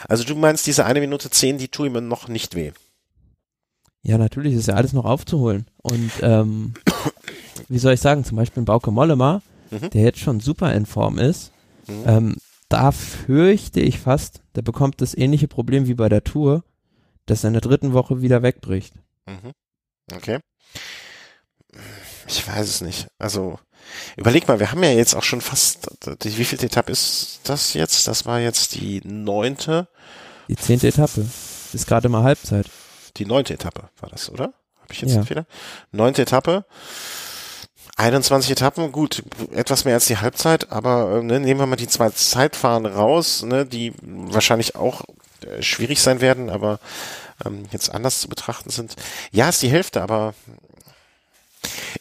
Also 0.07 0.23
du 0.23 0.35
meinst, 0.35 0.67
diese 0.67 0.85
eine 0.85 0.99
Minute 0.99 1.29
zehn, 1.29 1.57
die 1.57 1.69
tun 1.69 1.87
ihm 1.95 2.07
noch 2.07 2.27
nicht 2.27 2.55
weh? 2.55 2.71
Ja, 4.03 4.17
natürlich 4.17 4.53
ist 4.53 4.67
ja 4.67 4.75
alles 4.75 4.93
noch 4.93 5.05
aufzuholen. 5.05 5.65
Und 5.81 6.11
ähm, 6.21 6.73
wie 7.69 7.79
soll 7.79 7.93
ich 7.93 8.01
sagen, 8.01 8.23
zum 8.23 8.37
Beispiel 8.37 8.63
Bauke 8.63 8.91
Mollema, 8.91 9.41
mhm. 9.71 9.89
der 9.89 10.03
jetzt 10.03 10.19
schon 10.19 10.39
super 10.39 10.73
in 10.73 10.85
Form 10.85 11.17
ist, 11.17 11.51
mhm. 11.87 12.03
ähm, 12.05 12.35
da 12.69 12.91
fürchte 12.91 13.79
ich 13.79 13.99
fast, 13.99 14.41
der 14.55 14.61
bekommt 14.61 15.01
das 15.01 15.17
ähnliche 15.17 15.47
Problem 15.47 15.87
wie 15.87 15.93
bei 15.93 16.09
der 16.09 16.23
Tour, 16.23 16.63
dass 17.27 17.43
er 17.43 17.49
in 17.49 17.53
der 17.53 17.61
dritten 17.61 17.93
Woche 17.93 18.21
wieder 18.21 18.41
wegbricht. 18.41 18.95
Mhm. 19.27 19.51
Okay. 20.11 20.39
Ich 22.27 22.47
weiß 22.47 22.67
es 22.67 22.81
nicht. 22.81 23.07
Also, 23.19 23.59
überleg 24.15 24.47
mal, 24.47 24.59
wir 24.59 24.71
haben 24.71 24.83
ja 24.83 24.91
jetzt 24.91 25.15
auch 25.15 25.23
schon 25.23 25.41
fast, 25.41 25.89
die, 26.23 26.37
wie 26.37 26.45
viel 26.45 26.61
Etappe 26.63 26.91
ist 26.91 27.41
das 27.43 27.73
jetzt? 27.73 28.07
Das 28.07 28.25
war 28.25 28.39
jetzt 28.39 28.75
die 28.75 29.01
neunte. 29.05 29.87
Die 30.47 30.55
zehnte 30.55 30.87
Etappe. 30.87 31.25
Ist 31.73 31.87
gerade 31.87 32.09
mal 32.09 32.23
Halbzeit. 32.23 32.69
Die 33.17 33.25
neunte 33.25 33.53
Etappe 33.53 33.89
war 33.99 34.09
das, 34.09 34.29
oder? 34.29 34.53
Habe 34.81 34.93
ich 34.93 35.01
jetzt 35.01 35.11
ja. 35.11 35.17
einen 35.17 35.27
Fehler? 35.27 35.45
Neunte 35.91 36.21
Etappe. 36.21 36.65
21 37.97 38.51
Etappen, 38.51 38.91
gut, 38.91 39.23
etwas 39.51 39.83
mehr 39.83 39.95
als 39.95 40.05
die 40.05 40.17
Halbzeit, 40.17 40.71
aber 40.71 41.17
äh, 41.17 41.23
ne, 41.23 41.39
nehmen 41.39 41.59
wir 41.59 41.65
mal 41.65 41.77
die 41.77 41.87
zwei 41.87 42.11
Zeitfahren 42.11 42.85
raus, 42.85 43.41
ne, 43.41 43.65
die 43.65 43.91
wahrscheinlich 44.01 44.75
auch 44.75 45.01
schwierig 45.61 46.01
sein 46.01 46.21
werden, 46.21 46.49
aber 46.49 46.79
ähm, 47.45 47.63
jetzt 47.71 47.89
anders 47.93 48.19
zu 48.19 48.29
betrachten 48.29 48.69
sind. 48.69 48.95
Ja, 49.31 49.49
ist 49.49 49.61
die 49.61 49.69
Hälfte, 49.69 50.01
aber 50.01 50.33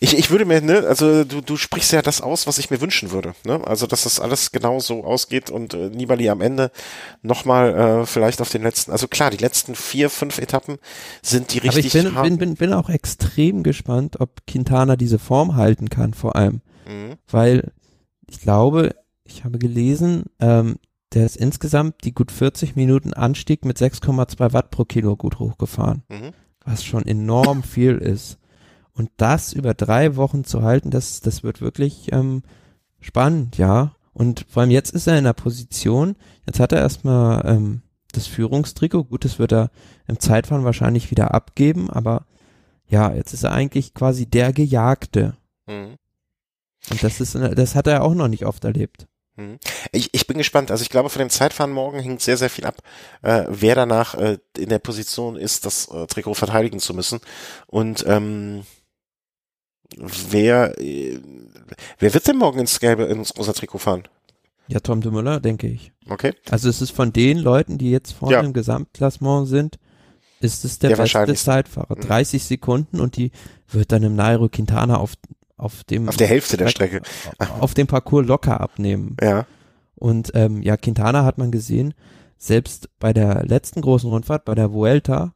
ich, 0.00 0.16
ich 0.16 0.30
würde 0.30 0.44
mir, 0.44 0.60
ne, 0.60 0.84
also 0.86 1.24
du, 1.24 1.40
du 1.40 1.56
sprichst 1.56 1.92
ja 1.92 2.02
das 2.02 2.20
aus, 2.20 2.46
was 2.46 2.58
ich 2.58 2.70
mir 2.70 2.80
wünschen 2.80 3.10
würde. 3.10 3.34
Ne? 3.44 3.60
Also, 3.66 3.86
dass 3.86 4.04
das 4.04 4.20
alles 4.20 4.52
genau 4.52 4.78
so 4.80 5.04
ausgeht 5.04 5.50
und 5.50 5.74
äh, 5.74 5.88
Nibali 5.88 6.28
am 6.28 6.40
Ende 6.40 6.70
nochmal 7.22 7.74
äh, 7.74 8.06
vielleicht 8.06 8.40
auf 8.40 8.50
den 8.50 8.62
letzten, 8.62 8.92
also 8.92 9.08
klar, 9.08 9.30
die 9.30 9.38
letzten 9.38 9.74
vier, 9.74 10.10
fünf 10.10 10.38
Etappen 10.38 10.78
sind 11.22 11.52
die 11.52 11.58
richtig. 11.58 11.94
Aber 11.96 12.04
ich 12.04 12.12
bin, 12.12 12.22
bin, 12.22 12.38
bin, 12.38 12.54
bin 12.56 12.72
auch 12.72 12.90
extrem 12.90 13.62
gespannt, 13.62 14.20
ob 14.20 14.46
Quintana 14.46 14.96
diese 14.96 15.18
Form 15.18 15.56
halten 15.56 15.88
kann, 15.88 16.14
vor 16.14 16.36
allem. 16.36 16.60
Mhm. 16.86 17.16
Weil 17.28 17.72
ich 18.28 18.40
glaube, 18.40 18.94
ich 19.24 19.44
habe 19.44 19.58
gelesen, 19.58 20.24
ähm, 20.40 20.76
der 21.12 21.26
ist 21.26 21.36
insgesamt 21.36 22.04
die 22.04 22.12
gut 22.12 22.32
40 22.32 22.76
Minuten 22.76 23.14
Anstieg 23.14 23.64
mit 23.64 23.78
6,2 23.78 24.52
Watt 24.52 24.70
pro 24.70 24.84
Kilo 24.84 25.16
gut 25.16 25.38
hochgefahren. 25.38 26.02
Mhm. 26.08 26.32
Was 26.64 26.84
schon 26.84 27.06
enorm 27.06 27.62
viel 27.62 27.96
ist. 27.96 28.38
Und 28.92 29.10
das 29.18 29.52
über 29.52 29.74
drei 29.74 30.16
Wochen 30.16 30.44
zu 30.44 30.62
halten, 30.62 30.90
das, 30.90 31.20
das 31.20 31.42
wird 31.42 31.60
wirklich 31.60 32.12
ähm, 32.12 32.42
spannend, 33.00 33.58
ja. 33.58 33.94
Und 34.12 34.46
vor 34.48 34.62
allem 34.62 34.70
jetzt 34.70 34.94
ist 34.94 35.06
er 35.06 35.18
in 35.18 35.24
der 35.24 35.34
Position, 35.34 36.16
jetzt 36.46 36.58
hat 36.58 36.72
er 36.72 36.80
erstmal 36.80 37.46
ähm, 37.46 37.82
das 38.12 38.26
Führungstrikot, 38.26 39.04
gut, 39.04 39.24
das 39.26 39.38
wird 39.38 39.52
er 39.52 39.70
im 40.08 40.18
Zeitfahren 40.18 40.64
wahrscheinlich 40.64 41.10
wieder 41.10 41.34
abgeben, 41.34 41.90
aber 41.90 42.24
ja, 42.88 43.12
jetzt 43.12 43.34
ist 43.34 43.44
er 43.44 43.52
eigentlich 43.52 43.92
quasi 43.92 44.26
der 44.26 44.52
Gejagte. 44.52 45.36
Mhm. 45.66 45.96
Und 46.90 47.02
das 47.02 47.20
ist, 47.20 47.34
das 47.34 47.74
hat 47.74 47.86
er 47.86 48.02
auch 48.02 48.14
noch 48.14 48.28
nicht 48.28 48.46
oft 48.46 48.64
erlebt. 48.64 49.06
Mhm. 49.36 49.58
Ich, 49.92 50.10
ich 50.12 50.26
bin 50.26 50.38
gespannt. 50.38 50.70
Also 50.70 50.82
ich 50.82 50.90
glaube, 50.90 51.10
von 51.10 51.20
dem 51.20 51.30
Zeitfahren 51.30 51.72
morgen 51.72 52.00
hängt 52.00 52.20
sehr, 52.20 52.36
sehr 52.36 52.50
viel 52.50 52.64
ab, 52.64 52.76
äh, 53.22 53.44
wer 53.48 53.74
danach 53.74 54.14
äh, 54.14 54.38
in 54.56 54.68
der 54.68 54.78
Position 54.78 55.36
ist, 55.36 55.66
das 55.66 55.88
äh, 55.88 56.06
Trikot 56.06 56.34
verteidigen 56.34 56.80
zu 56.80 56.94
müssen. 56.94 57.20
Und 57.66 58.04
ähm, 58.06 58.64
Wer, 59.96 60.78
äh, 60.80 61.20
wer 61.98 62.14
wird 62.14 62.26
denn 62.26 62.36
morgen 62.36 62.58
ins 62.58 62.80
gelbe, 62.80 63.04
ins 63.04 63.36
rosa 63.36 63.52
Trikot 63.52 63.78
fahren? 63.78 64.02
Ja, 64.68 64.80
Tom 64.80 65.00
de 65.00 65.12
Müller, 65.12 65.40
denke 65.40 65.68
ich. 65.68 65.92
Okay. 66.08 66.34
Also 66.50 66.68
es 66.68 66.82
ist 66.82 66.90
von 66.90 67.12
den 67.12 67.38
Leuten, 67.38 67.78
die 67.78 67.90
jetzt 67.90 68.12
vorne 68.12 68.34
ja. 68.34 68.40
im 68.40 68.52
Gesamtklassement 68.52 69.46
sind, 69.46 69.78
ist 70.40 70.64
es 70.64 70.78
der, 70.80 70.90
der 70.90 70.96
beste 70.96 71.34
Zeitfahrer. 71.34 71.94
30 71.94 72.42
mhm. 72.42 72.46
Sekunden 72.46 73.00
und 73.00 73.16
die 73.16 73.30
wird 73.68 73.92
dann 73.92 74.02
im 74.02 74.16
Nairo 74.16 74.48
Quintana 74.48 74.96
auf, 74.96 75.12
auf 75.56 75.84
dem 75.84 76.08
auf 76.08 76.16
der 76.16 76.26
Hälfte 76.26 76.56
der 76.56 76.68
Strecke 76.68 77.02
auf 77.60 77.74
dem 77.74 77.86
Parcours 77.86 78.26
locker 78.26 78.60
abnehmen. 78.60 79.16
Ja. 79.22 79.46
Und 79.94 80.32
ähm, 80.34 80.62
ja, 80.62 80.76
Quintana 80.76 81.24
hat 81.24 81.38
man 81.38 81.50
gesehen, 81.50 81.94
selbst 82.36 82.90
bei 82.98 83.12
der 83.12 83.44
letzten 83.44 83.80
großen 83.80 84.10
Rundfahrt, 84.10 84.44
bei 84.44 84.54
der 84.54 84.72
Vuelta, 84.72 85.32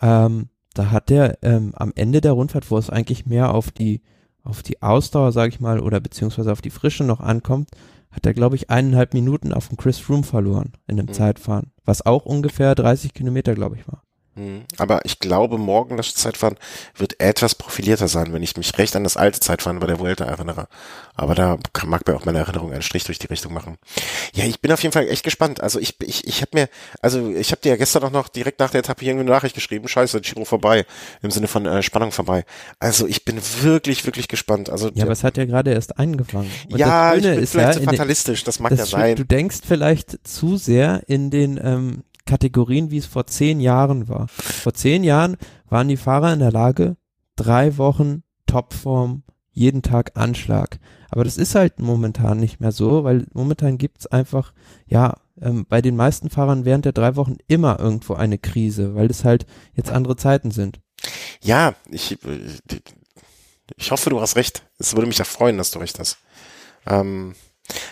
ähm, 0.00 0.48
da 0.74 0.90
hat 0.90 1.10
der 1.10 1.38
ähm, 1.42 1.72
am 1.74 1.92
Ende 1.96 2.20
der 2.20 2.32
Rundfahrt, 2.32 2.70
wo 2.70 2.78
es 2.78 2.90
eigentlich 2.90 3.26
mehr 3.26 3.52
auf 3.52 3.70
die 3.70 4.02
auf 4.44 4.62
die 4.62 4.80
Ausdauer, 4.82 5.32
sage 5.32 5.50
ich 5.50 5.60
mal, 5.60 5.80
oder 5.80 6.00
beziehungsweise 6.00 6.52
auf 6.52 6.62
die 6.62 6.70
Frische 6.70 7.04
noch 7.04 7.20
ankommt, 7.20 7.70
hat 8.10 8.24
er, 8.24 8.32
glaube 8.32 8.56
ich, 8.56 8.70
eineinhalb 8.70 9.12
Minuten 9.12 9.52
auf 9.52 9.68
dem 9.68 9.76
Chris 9.76 9.98
Froome 9.98 10.22
verloren 10.22 10.72
in 10.86 10.96
dem 10.96 11.06
mhm. 11.06 11.12
Zeitfahren, 11.12 11.72
was 11.84 12.06
auch 12.06 12.24
ungefähr 12.24 12.74
30 12.74 13.12
Kilometer, 13.12 13.54
glaube 13.54 13.76
ich, 13.76 13.86
war. 13.86 14.02
Mhm. 14.38 14.64
Aber 14.76 15.04
ich 15.04 15.18
glaube, 15.18 15.58
morgen 15.58 15.96
das 15.96 16.14
Zeitfahren 16.14 16.56
wird 16.96 17.20
etwas 17.20 17.54
profilierter 17.56 18.08
sein, 18.08 18.32
wenn 18.32 18.42
ich 18.42 18.56
mich 18.56 18.76
recht 18.78 18.94
an 18.94 19.04
das 19.04 19.16
alte 19.16 19.40
Zeitfahren 19.40 19.80
bei 19.80 19.86
der 19.86 19.98
Vuelta 19.98 20.24
erinnere. 20.24 20.68
Aber 21.14 21.34
da 21.34 21.58
kann, 21.72 21.88
mag 21.88 22.06
mir 22.06 22.14
auch 22.14 22.24
meine 22.24 22.38
Erinnerung 22.38 22.72
einen 22.72 22.82
Strich 22.82 23.04
durch 23.04 23.18
die 23.18 23.26
Richtung 23.26 23.52
machen. 23.52 23.76
Ja, 24.32 24.44
ich 24.44 24.60
bin 24.60 24.70
auf 24.70 24.82
jeden 24.82 24.92
Fall 24.92 25.08
echt 25.08 25.24
gespannt. 25.24 25.60
Also 25.60 25.80
ich, 25.80 25.96
ich, 26.00 26.26
ich 26.26 26.40
habe 26.40 26.50
mir, 26.54 26.68
also 27.02 27.30
ich 27.30 27.50
habe 27.50 27.60
dir 27.60 27.70
ja 27.70 27.76
gestern 27.76 28.04
auch 28.04 28.12
noch 28.12 28.28
direkt 28.28 28.60
nach 28.60 28.70
der 28.70 28.80
Etappe 28.80 29.04
irgendwie 29.04 29.22
eine 29.22 29.30
Nachricht 29.30 29.56
geschrieben. 29.56 29.88
Scheiße, 29.88 30.20
Giro 30.20 30.44
vorbei. 30.44 30.86
Im 31.22 31.32
Sinne 31.32 31.48
von 31.48 31.66
äh, 31.66 31.82
Spannung 31.82 32.12
vorbei. 32.12 32.44
Also 32.78 33.08
ich 33.08 33.24
bin 33.24 33.40
wirklich, 33.62 34.06
wirklich 34.06 34.28
gespannt. 34.28 34.70
Also 34.70 34.90
ja, 34.94 35.02
aber 35.02 35.12
es 35.12 35.24
hat 35.24 35.36
ja 35.36 35.44
gerade 35.44 35.72
erst 35.72 35.98
angefangen. 35.98 36.50
Und 36.70 36.78
ja, 36.78 37.14
ich 37.14 37.22
bin 37.22 37.46
vielleicht 37.46 37.74
ja, 37.74 37.80
zu 37.80 37.82
fatalistisch. 37.82 38.44
Das 38.44 38.60
mag 38.60 38.70
das 38.70 38.78
ja 38.78 38.86
sein. 38.86 39.16
Du 39.16 39.24
denkst 39.24 39.58
vielleicht 39.66 40.26
zu 40.26 40.56
sehr 40.56 41.02
in 41.08 41.30
den 41.30 41.58
ähm, 41.60 42.04
Kategorien, 42.28 42.90
wie 42.90 42.98
es 42.98 43.06
vor 43.06 43.26
zehn 43.26 43.58
Jahren 43.58 44.08
war. 44.08 44.28
Vor 44.28 44.74
zehn 44.74 45.02
Jahren 45.02 45.38
waren 45.68 45.88
die 45.88 45.96
Fahrer 45.96 46.32
in 46.32 46.40
der 46.40 46.52
Lage, 46.52 46.96
drei 47.36 47.78
Wochen 47.78 48.22
Topform, 48.46 49.22
jeden 49.52 49.82
Tag 49.82 50.12
Anschlag. 50.14 50.78
Aber 51.10 51.24
das 51.24 51.38
ist 51.38 51.54
halt 51.54 51.80
momentan 51.80 52.38
nicht 52.38 52.60
mehr 52.60 52.70
so, 52.70 53.02
weil 53.02 53.26
momentan 53.32 53.78
gibt's 53.78 54.06
einfach, 54.06 54.52
ja, 54.86 55.16
ähm, 55.40 55.64
bei 55.66 55.80
den 55.80 55.96
meisten 55.96 56.28
Fahrern 56.28 56.66
während 56.66 56.84
der 56.84 56.92
drei 56.92 57.16
Wochen 57.16 57.36
immer 57.46 57.80
irgendwo 57.80 58.14
eine 58.14 58.36
Krise, 58.36 58.94
weil 58.94 59.10
es 59.10 59.24
halt 59.24 59.46
jetzt 59.74 59.90
andere 59.90 60.16
Zeiten 60.16 60.50
sind. 60.50 60.80
Ja, 61.42 61.74
ich, 61.90 62.18
ich 63.76 63.90
hoffe, 63.90 64.10
du 64.10 64.20
hast 64.20 64.36
recht. 64.36 64.66
Es 64.78 64.94
würde 64.94 65.06
mich 65.06 65.18
ja 65.18 65.24
freuen, 65.24 65.56
dass 65.56 65.70
du 65.70 65.78
recht 65.78 65.98
hast. 65.98 66.18
Ähm, 66.86 67.34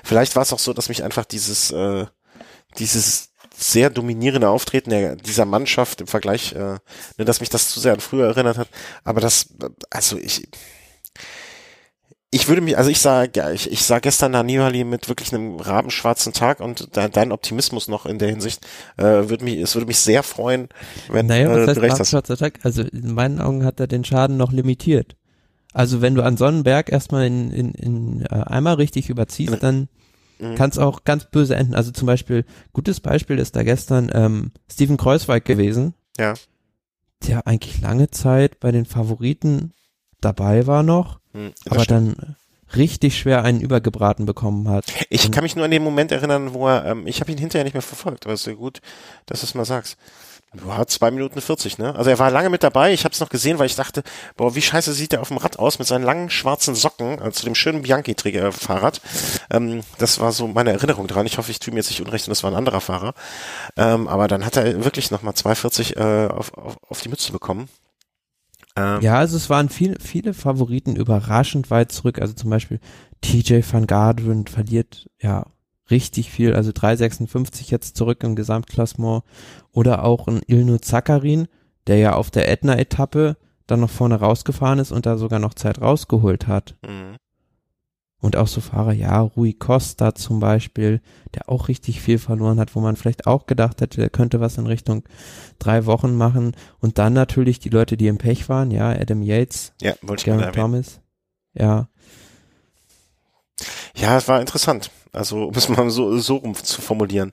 vielleicht 0.04 0.36
war 0.36 0.42
es 0.42 0.52
auch 0.52 0.58
so, 0.58 0.74
dass 0.74 0.90
mich 0.90 1.04
einfach 1.04 1.24
dieses, 1.24 1.70
äh, 1.70 2.04
dieses 2.78 3.30
sehr 3.56 3.90
dominierende 3.90 4.48
Auftreten 4.48 4.90
der, 4.90 5.16
dieser 5.16 5.44
Mannschaft 5.44 6.00
im 6.00 6.06
Vergleich, 6.06 6.52
äh, 6.52 6.76
ne, 7.16 7.24
dass 7.24 7.40
mich 7.40 7.48
das 7.48 7.68
zu 7.68 7.80
sehr 7.80 7.94
an 7.94 8.00
früher 8.00 8.26
erinnert 8.26 8.58
hat. 8.58 8.68
Aber 9.04 9.20
das, 9.20 9.54
also 9.90 10.18
ich, 10.18 10.48
ich 12.30 12.48
würde 12.48 12.60
mich, 12.60 12.76
also 12.76 12.90
ich 12.90 13.00
sah, 13.00 13.24
ja, 13.34 13.50
ich, 13.50 13.70
ich 13.70 13.82
sah 13.82 13.98
gestern 13.98 14.32
Nibali 14.44 14.84
mit 14.84 15.08
wirklich 15.08 15.32
einem 15.32 15.58
rabenschwarzen 15.58 16.34
Tag 16.34 16.60
und 16.60 16.94
de, 16.96 17.08
dein 17.08 17.32
Optimismus 17.32 17.88
noch 17.88 18.04
in 18.04 18.18
der 18.18 18.28
Hinsicht, 18.28 18.66
äh, 18.98 19.02
würde 19.02 19.44
mich, 19.44 19.58
es 19.58 19.74
würde 19.74 19.86
mich 19.86 19.98
sehr 19.98 20.22
freuen, 20.22 20.68
wenn 21.08 21.26
naja, 21.26 21.48
was 21.48 21.58
äh, 21.58 21.66
heißt 21.68 21.76
du 21.76 21.80
recht 21.80 21.98
hast. 21.98 22.38
Tag? 22.38 22.58
Also 22.62 22.82
in 22.82 23.14
meinen 23.14 23.40
Augen 23.40 23.64
hat 23.64 23.80
er 23.80 23.86
den 23.86 24.04
Schaden 24.04 24.36
noch 24.36 24.52
limitiert. 24.52 25.16
Also 25.72 26.02
wenn 26.02 26.14
du 26.14 26.22
an 26.22 26.36
Sonnenberg 26.36 26.90
erstmal 26.90 27.26
in, 27.26 27.50
in, 27.52 27.72
in 27.72 28.22
äh, 28.22 28.42
einmal 28.46 28.74
richtig 28.74 29.08
überziehst, 29.08 29.62
dann 29.62 29.88
mhm. 30.38 30.54
kann 30.54 30.70
es 30.70 30.78
auch 30.78 31.04
ganz 31.04 31.26
böse 31.26 31.56
enden. 31.56 31.74
Also 31.74 31.90
zum 31.90 32.06
Beispiel, 32.06 32.44
gutes 32.72 33.00
Beispiel 33.00 33.38
ist 33.38 33.56
da 33.56 33.62
gestern 33.62 34.10
ähm, 34.12 34.52
Steven 34.70 34.96
Kreuzweig 34.96 35.44
gewesen. 35.44 35.94
Ja. 36.18 36.34
Der 37.26 37.46
eigentlich 37.46 37.80
lange 37.80 38.10
Zeit 38.10 38.60
bei 38.60 38.72
den 38.72 38.84
Favoriten 38.84 39.72
dabei 40.20 40.66
war 40.66 40.82
noch, 40.82 41.20
mhm, 41.32 41.52
aber 41.68 41.84
stimmt. 41.84 42.18
dann 42.18 42.36
richtig 42.74 43.18
schwer 43.18 43.44
einen 43.44 43.60
übergebraten 43.60 44.26
bekommen 44.26 44.68
hat. 44.68 44.86
Ich 45.08 45.26
Und 45.26 45.30
kann 45.30 45.44
mich 45.44 45.56
nur 45.56 45.64
an 45.64 45.70
den 45.70 45.84
Moment 45.84 46.12
erinnern, 46.12 46.52
wo 46.52 46.68
er, 46.68 46.84
ähm, 46.86 47.06
ich 47.06 47.20
habe 47.20 47.30
ihn 47.30 47.38
hinterher 47.38 47.64
nicht 47.64 47.74
mehr 47.74 47.82
verfolgt, 47.82 48.26
aber 48.26 48.34
es 48.34 48.40
ist 48.40 48.46
ja 48.46 48.54
gut, 48.54 48.80
dass 49.26 49.40
du 49.40 49.46
es 49.46 49.54
mal 49.54 49.64
sagst. 49.64 49.96
Ja, 50.54 50.86
zwei 50.86 51.10
Minuten 51.10 51.40
40, 51.40 51.78
ne? 51.78 51.94
Also 51.94 52.08
er 52.08 52.18
war 52.18 52.30
lange 52.30 52.50
mit 52.50 52.62
dabei. 52.62 52.92
Ich 52.92 53.04
habe 53.04 53.12
es 53.12 53.20
noch 53.20 53.28
gesehen, 53.28 53.58
weil 53.58 53.66
ich 53.66 53.74
dachte, 53.74 54.02
boah, 54.36 54.54
wie 54.54 54.62
scheiße 54.62 54.92
sieht 54.92 55.12
der 55.12 55.20
auf 55.20 55.28
dem 55.28 55.36
Rad 55.36 55.58
aus 55.58 55.78
mit 55.78 55.88
seinen 55.88 56.04
langen 56.04 56.30
schwarzen 56.30 56.74
Socken 56.74 57.20
äh, 57.20 57.30
zu 57.32 57.44
dem 57.44 57.54
schönen 57.54 57.82
Bianchi-Fahrrad. 57.82 59.00
Ähm, 59.50 59.82
das 59.98 60.18
war 60.18 60.32
so 60.32 60.46
meine 60.46 60.72
Erinnerung 60.72 61.08
dran. 61.08 61.26
Ich 61.26 61.38
hoffe, 61.38 61.50
ich 61.50 61.58
tue 61.58 61.74
mir 61.74 61.80
jetzt 61.80 61.90
nicht 61.90 62.00
unrecht 62.00 62.26
und 62.26 62.30
das 62.30 62.42
war 62.42 62.50
ein 62.50 62.56
anderer 62.56 62.80
Fahrer. 62.80 63.14
Ähm, 63.76 64.08
aber 64.08 64.28
dann 64.28 64.46
hat 64.46 64.56
er 64.56 64.84
wirklich 64.84 65.10
nochmal 65.10 65.34
2,40 65.34 65.96
äh, 65.96 66.28
auf, 66.28 66.54
auf, 66.54 66.76
auf 66.88 67.00
die 67.02 67.08
Mütze 67.08 67.32
bekommen. 67.32 67.68
Ähm, 68.76 69.00
ja, 69.00 69.18
also 69.18 69.36
es 69.36 69.50
waren 69.50 69.68
viel, 69.68 69.98
viele 70.00 70.32
Favoriten 70.32 70.96
überraschend 70.96 71.70
weit 71.70 71.92
zurück. 71.92 72.20
Also 72.20 72.34
zum 72.34 72.50
Beispiel 72.50 72.80
TJ 73.20 73.60
van 73.70 73.86
Garderen 73.86 74.46
verliert 74.46 75.08
ja 75.18 75.46
richtig 75.90 76.30
viel, 76.30 76.54
also 76.54 76.70
3,56 76.70 77.70
jetzt 77.70 77.96
zurück 77.96 78.22
im 78.22 78.36
Gesamtklassement. 78.36 79.24
Oder 79.72 80.04
auch 80.04 80.26
ein 80.28 80.40
Ilnu 80.46 80.78
Zakarin, 80.78 81.48
der 81.86 81.98
ja 81.98 82.14
auf 82.14 82.30
der 82.30 82.50
Ätna-Etappe 82.50 83.36
dann 83.66 83.80
noch 83.80 83.90
vorne 83.90 84.16
rausgefahren 84.16 84.78
ist 84.78 84.92
und 84.92 85.06
da 85.06 85.16
sogar 85.16 85.38
noch 85.38 85.54
Zeit 85.54 85.80
rausgeholt 85.80 86.46
hat. 86.46 86.76
Mhm. 86.86 87.16
Und 88.18 88.36
auch 88.36 88.48
so 88.48 88.60
Fahrer, 88.60 88.92
ja, 88.92 89.20
Rui 89.20 89.52
Costa 89.52 90.14
zum 90.14 90.40
Beispiel, 90.40 91.02
der 91.34 91.50
auch 91.50 91.68
richtig 91.68 92.00
viel 92.00 92.18
verloren 92.18 92.58
hat, 92.58 92.74
wo 92.74 92.80
man 92.80 92.96
vielleicht 92.96 93.26
auch 93.26 93.46
gedacht 93.46 93.80
hätte, 93.80 94.00
der 94.00 94.08
könnte 94.08 94.40
was 94.40 94.56
in 94.56 94.66
Richtung 94.66 95.04
drei 95.58 95.84
Wochen 95.84 96.16
machen. 96.16 96.56
Und 96.80 96.98
dann 96.98 97.12
natürlich 97.12 97.58
die 97.58 97.68
Leute, 97.68 97.96
die 97.96 98.06
im 98.06 98.18
Pech 98.18 98.48
waren, 98.48 98.70
ja, 98.70 98.88
Adam 98.88 99.22
Yates, 99.22 99.74
ja, 99.82 99.92
ich 99.92 100.24
Thomas, 100.52 101.00
ja. 101.52 101.88
Ja, 103.94 104.16
es 104.16 104.28
war 104.28 104.40
interessant. 104.40 104.90
Also, 105.16 105.44
um 105.44 105.54
es 105.54 105.68
mal 105.68 105.88
so, 105.90 106.18
so 106.18 106.36
rum 106.36 106.54
zu 106.54 106.80
formulieren. 106.80 107.32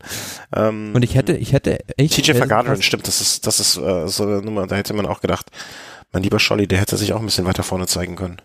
Ähm, 0.55 0.91
und 0.95 1.03
ich 1.03 1.15
hätte, 1.15 1.35
ich 1.35 1.53
hätte 1.53 1.79
echt. 1.97 2.15
TJ 2.15 2.33
Vergaderen, 2.33 2.81
stimmt, 2.81 3.07
das 3.07 3.21
ist, 3.21 3.45
das 3.45 3.59
ist 3.59 3.77
äh, 3.77 4.07
so 4.07 4.23
eine 4.23 4.41
Nummer, 4.41 4.67
da 4.67 4.75
hätte 4.75 4.93
man 4.93 5.05
auch 5.05 5.21
gedacht, 5.21 5.51
mein 6.11 6.23
lieber 6.23 6.39
Scholli, 6.39 6.67
der 6.67 6.79
hätte 6.79 6.97
sich 6.97 7.13
auch 7.13 7.19
ein 7.19 7.25
bisschen 7.25 7.45
weiter 7.45 7.63
vorne 7.63 7.87
zeigen 7.87 8.15
können. 8.15 8.41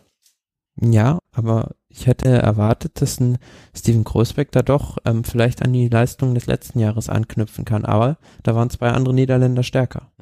Ja, 0.81 1.19
aber 1.33 1.73
ich 1.89 2.07
hätte 2.07 2.29
erwartet, 2.29 3.01
dass 3.01 3.19
ein 3.19 3.39
Steven 3.77 4.05
Großbeck 4.05 4.53
da 4.53 4.63
doch 4.63 4.99
ähm, 5.05 5.25
vielleicht 5.25 5.63
an 5.63 5.73
die 5.73 5.89
Leistung 5.89 6.35
des 6.35 6.47
letzten 6.47 6.79
Jahres 6.79 7.09
anknüpfen 7.09 7.65
kann. 7.65 7.85
Aber 7.85 8.19
da 8.43 8.55
waren 8.55 8.71
zwei 8.71 8.91
andere 8.91 9.15
Niederländer 9.15 9.63
stärker. 9.63 10.13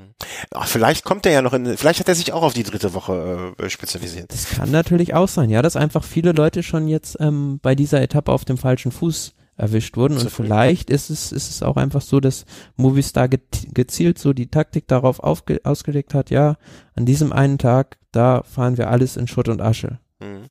Ach, 0.54 0.66
vielleicht 0.66 1.04
kommt 1.04 1.26
er 1.26 1.32
ja 1.32 1.42
noch 1.42 1.52
in, 1.52 1.76
vielleicht 1.76 2.00
hat 2.00 2.08
er 2.08 2.14
sich 2.14 2.32
auch 2.32 2.42
auf 2.42 2.54
die 2.54 2.62
dritte 2.62 2.94
Woche 2.94 3.54
äh, 3.58 3.68
spezialisiert. 3.68 4.32
Das 4.32 4.48
kann 4.48 4.70
natürlich 4.70 5.14
auch 5.14 5.28
sein, 5.28 5.50
ja, 5.50 5.60
dass 5.60 5.76
einfach 5.76 6.04
viele 6.04 6.32
Leute 6.32 6.62
schon 6.62 6.88
jetzt 6.88 7.18
ähm, 7.20 7.60
bei 7.62 7.74
dieser 7.74 8.00
Etappe 8.00 8.32
auf 8.32 8.44
dem 8.44 8.56
falschen 8.56 8.92
Fuß 8.92 9.34
erwischt 9.56 9.96
wurden. 9.96 10.18
Und 10.18 10.30
vielleicht 10.30 10.90
ist 10.90 11.10
es, 11.10 11.32
ist 11.32 11.50
es 11.50 11.62
auch 11.62 11.76
einfach 11.76 12.02
so, 12.02 12.20
dass 12.20 12.44
Movistar 12.76 13.28
gezielt 13.28 14.18
so 14.18 14.32
die 14.32 14.50
Taktik 14.50 14.86
darauf 14.88 15.20
aufge 15.20 15.60
ausgelegt 15.64 16.14
hat, 16.14 16.30
ja, 16.30 16.56
an 16.94 17.06
diesem 17.06 17.32
einen 17.32 17.58
Tag, 17.58 17.98
da 18.12 18.42
fahren 18.42 18.76
wir 18.76 18.90
alles 18.90 19.16
in 19.16 19.26
Schutt 19.26 19.48
und 19.48 19.60
Asche. 19.60 19.98
Mhm. 20.20 20.46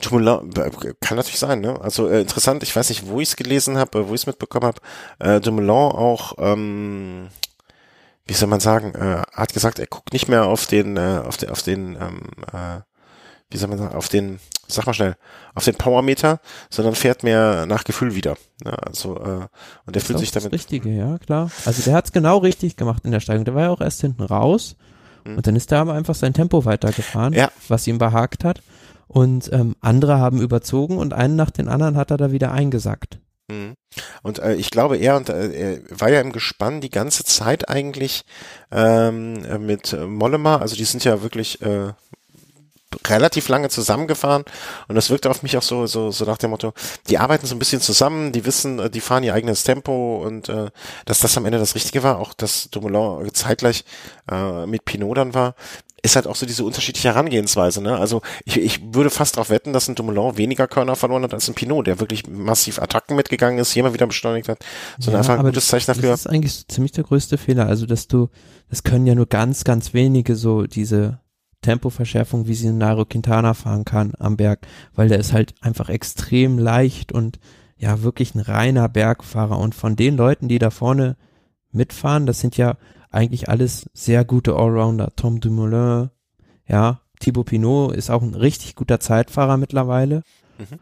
Dumoulin, 0.00 0.52
kann 1.00 1.16
natürlich 1.16 1.38
sein, 1.38 1.60
ne? 1.60 1.78
Also 1.80 2.08
äh, 2.08 2.22
interessant, 2.22 2.62
ich 2.62 2.74
weiß 2.74 2.88
nicht, 2.88 3.06
wo 3.08 3.20
ich 3.20 3.28
es 3.28 3.36
gelesen 3.36 3.76
habe, 3.76 4.08
wo 4.08 4.14
ich 4.14 4.22
es 4.22 4.26
mitbekommen 4.26 4.66
habe. 4.66 4.80
Äh, 5.18 5.40
Dumoulin 5.40 5.70
auch, 5.70 6.34
ähm, 6.38 7.28
wie 8.30 8.34
soll 8.34 8.48
man 8.48 8.60
sagen, 8.60 8.94
äh, 8.94 9.22
hat 9.32 9.52
gesagt, 9.52 9.80
er 9.80 9.88
guckt 9.88 10.12
nicht 10.12 10.28
mehr 10.28 10.46
auf 10.46 10.68
den, 10.68 10.96
äh, 10.96 11.20
auf 11.26 11.36
den, 11.36 11.50
auf 11.50 11.62
den, 11.62 11.96
ähm, 11.96 12.20
äh, 12.52 12.78
wie 13.50 13.56
soll 13.56 13.68
man 13.68 13.78
sagen, 13.78 13.96
auf 13.96 14.08
den, 14.08 14.38
sag 14.68 14.86
mal 14.86 14.94
schnell, 14.94 15.16
auf 15.56 15.64
den 15.64 15.74
Powermeter, 15.74 16.38
sondern 16.70 16.94
fährt 16.94 17.24
mehr 17.24 17.66
nach 17.66 17.82
Gefühl 17.82 18.14
wieder. 18.14 18.36
Ja, 18.64 18.74
also 18.74 19.16
äh, 19.16 19.48
und 19.84 19.96
der 19.96 20.00
fühlt 20.00 20.20
sich 20.20 20.30
damit. 20.30 20.52
Das 20.52 20.60
Richtige, 20.60 20.90
ja 20.90 21.18
klar. 21.18 21.50
Also 21.64 21.82
der 21.82 21.94
hat 21.94 22.04
es 22.04 22.12
genau 22.12 22.38
richtig 22.38 22.76
gemacht 22.76 23.04
in 23.04 23.10
der 23.10 23.18
Steigung. 23.18 23.44
Der 23.44 23.56
war 23.56 23.62
ja 23.62 23.70
auch 23.70 23.80
erst 23.80 24.00
hinten 24.00 24.22
raus 24.22 24.76
mhm. 25.24 25.38
und 25.38 25.48
dann 25.48 25.56
ist 25.56 25.72
er 25.72 25.80
aber 25.80 25.94
einfach 25.94 26.14
sein 26.14 26.32
Tempo 26.32 26.64
weitergefahren, 26.64 27.32
ja. 27.32 27.50
was 27.66 27.88
ihm 27.88 27.98
behagt 27.98 28.44
hat 28.44 28.62
und 29.08 29.52
ähm, 29.52 29.74
andere 29.80 30.18
haben 30.18 30.40
überzogen 30.40 30.98
und 30.98 31.14
einen 31.14 31.34
nach 31.34 31.50
den 31.50 31.66
anderen 31.66 31.96
hat 31.96 32.12
er 32.12 32.16
da 32.16 32.30
wieder 32.30 32.52
eingesackt. 32.52 33.18
Mhm. 33.50 33.74
Und 34.22 34.38
äh, 34.38 34.54
ich 34.54 34.70
glaube, 34.70 34.96
er 34.96 35.16
und 35.16 35.28
äh, 35.28 35.50
er 35.50 36.00
war 36.00 36.10
ja 36.10 36.20
im 36.20 36.32
Gespann 36.32 36.80
die 36.80 36.90
ganze 36.90 37.24
Zeit 37.24 37.68
eigentlich 37.68 38.22
ähm, 38.70 39.66
mit 39.66 39.96
Mollema. 40.06 40.58
Also 40.58 40.76
die 40.76 40.84
sind 40.84 41.04
ja 41.04 41.22
wirklich 41.22 41.60
äh, 41.62 41.92
relativ 43.06 43.48
lange 43.48 43.68
zusammengefahren 43.68 44.44
und 44.88 44.94
das 44.94 45.10
wirkte 45.10 45.30
auf 45.30 45.42
mich 45.42 45.56
auch 45.56 45.62
so, 45.62 45.86
so, 45.86 46.10
so 46.10 46.24
nach 46.24 46.38
dem 46.38 46.50
Motto, 46.50 46.72
die 47.08 47.18
arbeiten 47.18 47.46
so 47.46 47.54
ein 47.54 47.58
bisschen 47.58 47.80
zusammen, 47.80 48.32
die 48.32 48.44
wissen, 48.44 48.78
äh, 48.78 48.90
die 48.90 49.00
fahren 49.00 49.22
ihr 49.22 49.34
eigenes 49.34 49.62
Tempo 49.62 50.22
und 50.24 50.48
äh, 50.48 50.70
dass 51.04 51.20
das 51.20 51.36
am 51.36 51.46
Ende 51.46 51.58
das 51.58 51.74
Richtige 51.74 52.02
war, 52.02 52.18
auch 52.18 52.34
dass 52.34 52.68
Dumoulin 52.70 53.32
zeitgleich 53.32 53.84
äh, 54.30 54.66
mit 54.66 54.84
Pinot 54.84 55.16
dann 55.16 55.34
war, 55.34 55.54
ist 56.02 56.16
halt 56.16 56.26
auch 56.26 56.36
so 56.36 56.46
diese 56.46 56.64
unterschiedliche 56.64 57.08
Herangehensweise. 57.08 57.82
Ne? 57.82 57.96
Also 57.96 58.22
ich, 58.44 58.58
ich 58.58 58.94
würde 58.94 59.10
fast 59.10 59.36
darauf 59.36 59.50
wetten, 59.50 59.72
dass 59.72 59.88
ein 59.88 59.94
Dumoulin 59.94 60.36
weniger 60.36 60.66
Körner 60.66 60.96
verloren 60.96 61.22
hat 61.22 61.34
als 61.34 61.48
ein 61.48 61.54
Pinot, 61.54 61.86
der 61.86 62.00
wirklich 62.00 62.28
massiv 62.28 62.78
Attacken 62.80 63.16
mitgegangen 63.16 63.58
ist, 63.58 63.72
hier 63.72 63.82
mal 63.82 63.94
wieder 63.94 64.06
beschleunigt 64.06 64.48
hat. 64.48 64.64
So 64.98 65.10
ja, 65.10 65.18
einfach 65.18 65.38
ein 65.38 65.44
gutes 65.44 65.68
Zeichen 65.68 65.86
dafür. 65.86 66.10
Das 66.10 66.20
ist 66.20 66.26
eigentlich 66.26 66.66
ziemlich 66.68 66.92
der 66.92 67.04
größte 67.04 67.38
Fehler. 67.38 67.66
Also 67.66 67.86
dass 67.86 68.08
du, 68.08 68.28
das 68.68 68.82
können 68.82 69.06
ja 69.06 69.14
nur 69.14 69.26
ganz, 69.26 69.64
ganz 69.64 69.92
wenige 69.92 70.36
so 70.36 70.66
diese 70.66 71.20
Tempoverschärfung, 71.62 72.46
wie 72.46 72.54
sie 72.54 72.68
in 72.68 72.78
Nairo 72.78 73.04
Quintana 73.04 73.54
fahren 73.54 73.84
kann 73.84 74.12
am 74.18 74.36
Berg, 74.36 74.66
weil 74.94 75.08
der 75.08 75.18
ist 75.18 75.32
halt 75.32 75.54
einfach 75.60 75.90
extrem 75.90 76.58
leicht 76.58 77.12
und 77.12 77.38
ja 77.76 78.02
wirklich 78.02 78.34
ein 78.34 78.40
reiner 78.40 78.88
Bergfahrer. 78.88 79.58
Und 79.58 79.74
von 79.74 79.96
den 79.96 80.16
Leuten, 80.16 80.48
die 80.48 80.58
da 80.58 80.70
vorne 80.70 81.16
mitfahren, 81.72 82.26
das 82.26 82.40
sind 82.40 82.56
ja 82.56 82.76
eigentlich 83.10 83.48
alles 83.48 83.88
sehr 83.92 84.24
gute 84.24 84.54
Allrounder. 84.54 85.12
Tom 85.16 85.40
Dumoulin, 85.40 86.10
ja, 86.66 87.00
Thibaut 87.18 87.46
Pinot 87.46 87.94
ist 87.94 88.10
auch 88.10 88.22
ein 88.22 88.34
richtig 88.34 88.74
guter 88.74 89.00
Zeitfahrer 89.00 89.56
mittlerweile. 89.56 90.22
Mhm. 90.58 90.78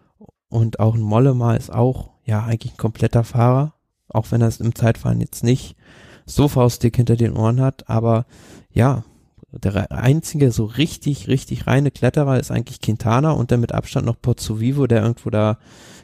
Und 0.48 0.80
auch 0.80 0.94
ein 0.94 1.00
Mollema 1.00 1.54
ist 1.54 1.72
auch, 1.72 2.10
ja, 2.24 2.44
eigentlich 2.44 2.74
ein 2.74 2.78
kompletter 2.78 3.24
Fahrer. 3.24 3.74
Auch 4.08 4.30
wenn 4.30 4.40
er 4.40 4.48
es 4.48 4.60
im 4.60 4.74
Zeitfahren 4.74 5.20
jetzt 5.20 5.44
nicht 5.44 5.76
so 6.24 6.48
faustdick 6.48 6.96
hinter 6.96 7.16
den 7.16 7.36
Ohren 7.36 7.60
hat. 7.60 7.88
Aber 7.90 8.24
ja, 8.70 9.04
der 9.50 9.90
einzige 9.92 10.52
so 10.52 10.64
richtig, 10.64 11.28
richtig 11.28 11.66
reine 11.66 11.90
Kletterer 11.90 12.38
ist 12.38 12.50
eigentlich 12.50 12.80
Quintana 12.80 13.32
und 13.32 13.50
dann 13.50 13.60
mit 13.60 13.72
Abstand 13.72 14.06
noch 14.06 14.20
Pozzo 14.20 14.60
Vivo, 14.60 14.86
der 14.86 15.02
irgendwo 15.02 15.30
da 15.30 15.58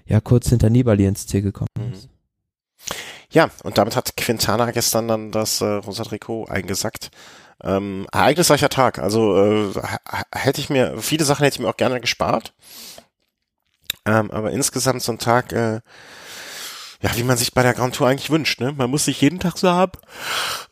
ja 0.07 0.21
kurz 0.21 0.49
hinter 0.49 0.71
Nibali 0.71 1.07
ins 1.07 1.27
Ziel 1.27 1.43
gekommen 1.43 1.69
mhm. 1.79 2.14
Ja, 3.35 3.51
und 3.65 3.79
damit 3.79 3.97
hat 3.97 4.17
Quintana 4.17 4.71
gestern 4.71 5.09
dann 5.09 5.33
das 5.33 5.61
äh, 5.61 5.65
Rosa 5.65 6.05
Trikot 6.05 6.47
eingesackt. 6.47 7.11
Ähm, 7.65 8.07
ereignisreicher 8.13 8.69
Tag. 8.69 9.01
Also 9.01 9.37
äh, 9.37 9.73
hätte 10.33 10.61
ich 10.61 10.71
mir, 10.71 10.99
viele 11.03 11.25
Sachen 11.25 11.43
hätte 11.43 11.57
ich 11.57 11.61
mir 11.61 11.69
auch 11.69 11.77
gerne 11.77 12.01
gespart. 12.01 12.55
Ähm, 14.07 14.31
aber 14.31 14.53
insgesamt 14.53 15.03
so 15.03 15.11
ein 15.11 15.19
Tag, 15.19 15.53
äh, 15.53 15.81
ja, 17.01 17.17
wie 17.17 17.25
man 17.25 17.37
sich 17.37 17.53
bei 17.53 17.65
der 17.65 17.75
Grand 17.75 17.97
Tour 17.97 18.07
eigentlich 18.07 18.31
wünscht, 18.31 18.61
ne? 18.61 18.73
Man 18.73 18.89
muss 18.89 19.09
nicht 19.09 19.21
jeden 19.21 19.41
Tag 19.41 19.59
so 19.59 19.69
haben. 19.69 19.99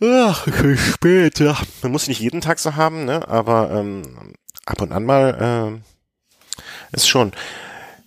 Ach, 0.01 0.47
spät, 0.77 1.41
ja. 1.41 1.57
Man 1.83 1.91
muss 1.91 2.07
nicht 2.07 2.21
jeden 2.21 2.43
Tag 2.43 2.61
so 2.61 2.77
haben, 2.77 3.07
ne? 3.07 3.27
Aber 3.27 3.73
ähm, 3.73 4.35
ab 4.67 4.81
und 4.81 4.93
an 4.93 5.05
mal 5.05 5.83
äh, 5.83 6.97
ist 6.97 7.09
schon 7.09 7.33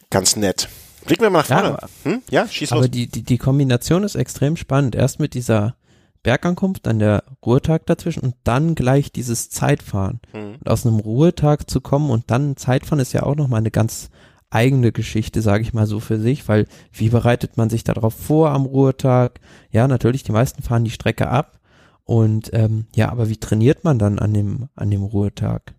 ganz 0.10 0.38
nett. 0.38 0.70
Blicken 1.06 1.24
wir 1.24 1.30
mal 1.30 1.40
nach 1.40 1.46
vorne. 1.46 1.78
Ja, 1.82 1.88
hm? 2.04 2.22
ja 2.30 2.48
schieß 2.48 2.72
aber 2.72 2.82
los. 2.82 2.86
Aber 2.86 2.92
die, 2.92 3.08
die, 3.08 3.24
die 3.24 3.38
Kombination 3.38 4.04
ist 4.04 4.16
extrem 4.16 4.58
spannend. 4.58 4.96
Erst 4.96 5.20
mit 5.20 5.34
dieser 5.34 5.76
Bergankunft, 6.24 6.88
dann 6.88 7.00
der 7.00 7.24
Ruhetag 7.46 7.86
dazwischen 7.86 8.22
und 8.22 8.36
dann 8.44 8.74
gleich 8.74 9.12
dieses 9.12 9.50
Zeitfahren. 9.50 10.20
Hm. 10.32 10.56
Und 10.56 10.70
aus 10.70 10.86
einem 10.86 11.00
Ruhetag 11.00 11.70
zu 11.70 11.82
kommen 11.82 12.10
und 12.10 12.32
dann 12.32 12.58
Zeitfahren 12.58 13.00
ist 13.00 13.14
ja 13.14 13.24
auch 13.24 13.36
nochmal 13.36 13.60
eine 13.60 13.72
ganz 13.72 14.10
eigene 14.50 14.92
Geschichte, 14.92 15.42
sage 15.42 15.64
ich 15.64 15.74
mal 15.74 15.86
so 15.86 16.00
für 16.00 16.20
sich, 16.20 16.48
weil 16.48 16.66
wie 16.92 17.10
bereitet 17.10 17.58
man 17.58 17.70
sich 17.70 17.84
darauf 17.84 18.14
vor 18.14 18.52
am 18.52 18.66
Ruhetag? 18.66 19.40
Ja, 19.70 19.88
natürlich, 19.88 20.24
die 20.24 20.32
meisten 20.32 20.64
fahren 20.64 20.84
die 20.84 20.92
Strecke 20.92 21.28
ab 21.28 21.60
und 22.04 22.52
ähm, 22.54 22.88
ja, 22.96 23.10
aber 23.10 23.30
wie 23.30 23.38
trainiert 23.38 23.84
man 23.84 24.00
dann 24.00 24.18
an 24.18 24.34
dem 24.34 24.70
an 24.76 24.90
dem 24.90 25.04
Ruhetag? 25.04 25.76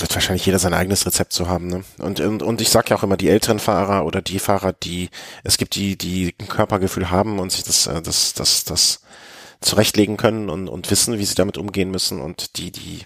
Wird 0.00 0.14
wahrscheinlich 0.14 0.46
jeder 0.46 0.58
sein 0.58 0.74
eigenes 0.74 1.06
Rezept 1.06 1.32
zu 1.32 1.48
haben. 1.48 1.68
Ne? 1.68 1.84
Und, 1.98 2.20
und, 2.20 2.42
und 2.42 2.60
ich 2.60 2.70
sage 2.70 2.90
ja 2.90 2.96
auch 2.96 3.02
immer, 3.02 3.16
die 3.16 3.28
älteren 3.28 3.58
Fahrer 3.58 4.04
oder 4.04 4.22
die 4.22 4.38
Fahrer, 4.38 4.72
die, 4.72 5.10
es 5.44 5.58
gibt 5.58 5.74
die, 5.74 5.96
die 5.96 6.34
ein 6.40 6.48
Körpergefühl 6.48 7.10
haben 7.10 7.38
und 7.38 7.52
sich 7.52 7.64
das, 7.64 7.86
äh, 7.86 8.02
das, 8.02 8.34
das, 8.34 8.64
das 8.64 9.00
zurechtlegen 9.60 10.16
können 10.16 10.50
und, 10.50 10.68
und 10.68 10.90
wissen, 10.90 11.18
wie 11.18 11.24
sie 11.24 11.34
damit 11.34 11.58
umgehen 11.58 11.90
müssen 11.90 12.20
und 12.20 12.58
die, 12.58 12.70
die 12.70 13.02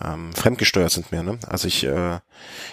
ähm, 0.00 0.32
fremdgesteuert 0.32 0.90
sind 0.90 1.12
mehr. 1.12 1.22
Ne? 1.22 1.38
Also 1.46 1.68
ich, 1.68 1.84
äh, 1.84 2.18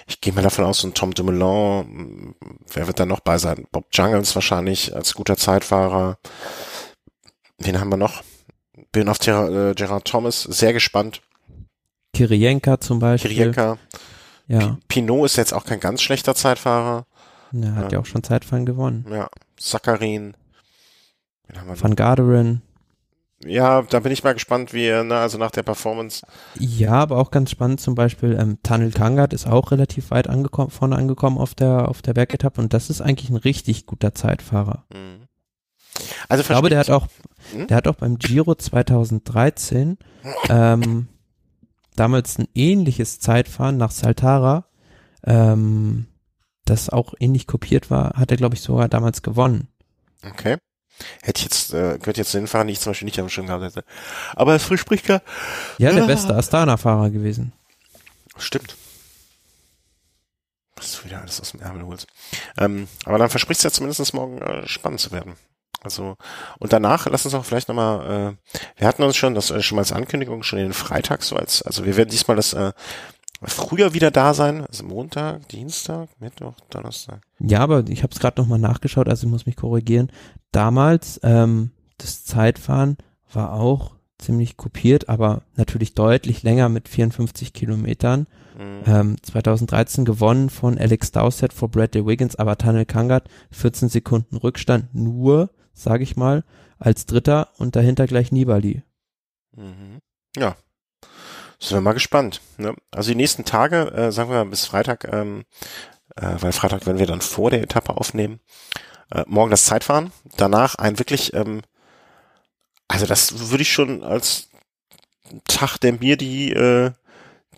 ich 0.07 0.21
gehe 0.21 0.33
mal 0.33 0.41
davon 0.41 0.65
aus, 0.65 0.83
und 0.83 0.95
Tom 0.95 1.13
Dumoulin, 1.13 2.35
wer 2.73 2.87
wird 2.87 2.99
da 2.99 3.05
noch 3.05 3.19
bei 3.19 3.37
sein? 3.37 3.67
Bob 3.71 3.87
Jungles 3.91 4.35
wahrscheinlich 4.35 4.95
als 4.95 5.13
guter 5.13 5.37
Zeitfahrer. 5.37 6.17
Wen 7.57 7.79
haben 7.79 7.89
wir 7.89 7.97
noch? 7.97 8.23
Bin 8.91 9.09
auf 9.09 9.25
äh, 9.27 9.73
Gerard 9.73 10.05
Thomas 10.05 10.43
sehr 10.43 10.73
gespannt 10.73 11.21
Kirienka 12.13 12.79
zum 12.79 12.99
Beispiel. 12.99 13.31
Kirienka. 13.31 13.77
Ja. 14.47 14.77
Pinot 14.87 15.25
ist 15.25 15.37
jetzt 15.37 15.53
auch 15.53 15.65
kein 15.65 15.79
ganz 15.79 16.01
schlechter 16.01 16.35
Zeitfahrer. 16.35 17.05
Er 17.53 17.75
hat 17.75 17.91
ja, 17.91 17.97
ja 17.97 17.99
auch 17.99 18.05
schon 18.05 18.23
Zeitfahren 18.23 18.65
gewonnen. 18.65 19.05
Ja. 19.09 19.29
Sakarin. 19.59 20.35
Van 21.47 21.95
Garderen. 21.95 22.61
Ja, 23.45 23.81
da 23.81 23.99
bin 23.99 24.11
ich 24.11 24.23
mal 24.23 24.33
gespannt, 24.33 24.73
wie 24.73 24.85
er, 24.85 25.03
ne, 25.03 25.15
also 25.15 25.37
nach 25.37 25.51
der 25.51 25.63
Performance. 25.63 26.25
Ja, 26.57 26.93
aber 26.93 27.17
auch 27.17 27.29
ganz 27.29 27.51
spannend 27.51 27.81
zum 27.81 27.93
Beispiel, 27.93 28.37
ähm, 28.39 28.59
Tanel 28.63 28.91
Kangat 28.91 29.33
ist 29.33 29.47
auch 29.47 29.71
relativ 29.71 30.11
weit 30.11 30.29
angekommen, 30.29 30.71
vorne 30.71 30.95
angekommen 30.95 31.37
auf 31.37 31.53
der, 31.53 31.89
auf 31.89 32.01
der 32.01 32.13
Bergetappe 32.13 32.61
und 32.61 32.73
das 32.73 32.89
ist 32.89 33.01
eigentlich 33.01 33.29
ein 33.29 33.35
richtig 33.35 33.85
guter 33.85 34.15
Zeitfahrer. 34.15 34.85
Mhm. 34.93 35.27
Also 36.29 36.41
ich 36.41 36.47
glaube, 36.47 36.69
der 36.69 36.79
hat 36.79 36.89
auch, 36.89 37.07
hm? 37.51 37.67
der 37.67 37.77
hat 37.77 37.87
auch 37.87 37.95
beim 37.95 38.17
Giro 38.17 38.55
2013 38.55 39.97
ähm, 40.49 41.07
damals 41.95 42.37
ein 42.37 42.47
ähnliches 42.53 43.19
Zeitfahren 43.19 43.77
nach 43.77 43.91
Saltara, 43.91 44.65
ähm, 45.25 46.07
das 46.65 46.89
auch 46.89 47.13
ähnlich 47.19 47.47
kopiert 47.47 47.89
war, 47.91 48.13
hat 48.15 48.31
er 48.31 48.37
glaube 48.37 48.55
ich 48.55 48.61
sogar 48.61 48.87
damals 48.87 49.21
gewonnen. 49.21 49.67
Okay. 50.25 50.57
Hätte 51.21 51.39
ich 51.39 51.43
jetzt, 51.45 51.73
äh, 51.73 51.97
könnte 51.99 52.21
jetzt 52.21 52.33
den 52.33 52.47
Fahrer, 52.47 52.65
die 52.65 52.73
ich 52.73 52.79
zum 52.79 52.91
Beispiel 52.91 53.05
nicht 53.05 53.19
am 53.19 53.29
Schirm 53.29 53.47
gehabt 53.47 53.63
hätte. 53.63 53.83
Aber 54.35 54.55
es 54.55 54.63
verspricht 54.63 55.07
ja. 55.07 55.21
Ja, 55.77 55.91
der 55.91 56.05
beste 56.05 56.35
Astana-Fahrer 56.35 57.09
gewesen. 57.09 57.51
Stimmt. 58.37 58.75
Was 60.75 60.97
du 60.97 61.05
wieder 61.05 61.21
alles 61.21 61.41
aus 61.41 61.51
dem 61.51 61.61
Ärmel 61.61 61.85
holst. 61.85 62.07
Ähm, 62.57 62.87
aber 63.05 63.17
dann 63.17 63.29
verspricht 63.29 63.59
es 63.59 63.63
ja 63.63 63.71
zumindest 63.71 64.13
morgen 64.13 64.41
äh, 64.41 64.67
spannend 64.67 64.99
zu 64.99 65.11
werden. 65.11 65.35
Also, 65.83 66.17
und 66.59 66.73
danach, 66.73 67.07
lass 67.07 67.25
uns 67.25 67.33
auch 67.33 67.45
vielleicht 67.45 67.67
nochmal, 67.67 68.35
äh, 68.55 68.59
wir 68.79 68.87
hatten 68.87 69.03
uns 69.03 69.15
schon, 69.15 69.35
das 69.35 69.51
äh, 69.51 69.61
schon 69.61 69.75
mal 69.75 69.81
als 69.81 69.91
Ankündigung, 69.91 70.43
schon 70.43 70.59
den 70.59 70.73
Freitag 70.73 71.23
so 71.23 71.35
als, 71.35 71.61
also 71.61 71.85
wir 71.85 71.97
werden 71.97 72.09
diesmal 72.09 72.37
das 72.37 72.53
äh, 72.53 72.71
früher 73.45 73.93
wieder 73.93 74.11
da 74.11 74.33
sein, 74.33 74.65
also 74.65 74.85
Montag, 74.85 75.47
Dienstag, 75.49 76.09
Mittwoch, 76.19 76.55
Donnerstag. 76.69 77.21
Ja, 77.39 77.59
aber 77.59 77.83
ich 77.87 78.03
habe 78.03 78.13
es 78.13 78.19
gerade 78.19 78.39
nochmal 78.41 78.59
nachgeschaut, 78.59 79.09
also 79.09 79.27
ich 79.27 79.31
muss 79.31 79.45
mich 79.45 79.55
korrigieren. 79.55 80.11
Damals, 80.51 81.19
ähm, 81.23 81.71
das 81.97 82.23
Zeitfahren 82.23 82.97
war 83.31 83.53
auch 83.53 83.95
ziemlich 84.17 84.57
kopiert, 84.57 85.09
aber 85.09 85.43
natürlich 85.55 85.95
deutlich 85.95 86.43
länger 86.43 86.69
mit 86.69 86.87
54 86.87 87.53
Kilometern. 87.53 88.27
Mhm. 88.57 88.81
Ähm, 88.85 89.15
2013 89.21 90.05
gewonnen 90.05 90.49
von 90.49 90.77
Alex 90.77 91.11
Dowsett 91.11 91.53
vor 91.53 91.69
Bradley 91.69 92.05
Wiggins, 92.05 92.35
aber 92.35 92.57
Tunnel 92.57 92.85
Kangat 92.85 93.27
14 93.51 93.89
Sekunden 93.89 94.37
Rückstand 94.37 94.93
nur, 94.93 95.49
sage 95.73 96.03
ich 96.03 96.15
mal, 96.15 96.43
als 96.79 97.05
Dritter 97.05 97.49
und 97.57 97.75
dahinter 97.75 98.07
gleich 98.07 98.31
Nibali. 98.31 98.83
Mhm. 99.55 99.99
Ja, 100.35 100.55
sind 101.63 101.77
wir 101.77 101.81
mal 101.81 101.93
gespannt. 101.93 102.41
Ne? 102.57 102.75
Also 102.91 103.11
die 103.11 103.15
nächsten 103.15 103.45
Tage, 103.45 103.91
äh, 103.93 104.11
sagen 104.11 104.29
wir 104.29 104.43
mal 104.43 104.49
bis 104.49 104.65
Freitag, 104.65 105.07
ähm, 105.11 105.45
äh, 106.15 106.35
weil 106.39 106.51
Freitag 106.51 106.85
werden 106.85 106.99
wir 106.99 107.07
dann 107.07 107.21
vor 107.21 107.49
der 107.49 107.61
Etappe 107.61 107.95
aufnehmen. 107.95 108.39
Äh, 109.11 109.23
morgen 109.27 109.51
das 109.51 109.65
Zeitfahren, 109.65 110.11
danach 110.35 110.75
ein 110.75 110.99
wirklich, 110.99 111.33
ähm, 111.33 111.61
also 112.87 113.05
das 113.05 113.49
würde 113.49 113.61
ich 113.61 113.71
schon 113.71 114.03
als 114.03 114.49
Tag, 115.47 115.77
der 115.77 115.93
mir 115.93 116.17
die, 116.17 116.51
äh, 116.51 116.91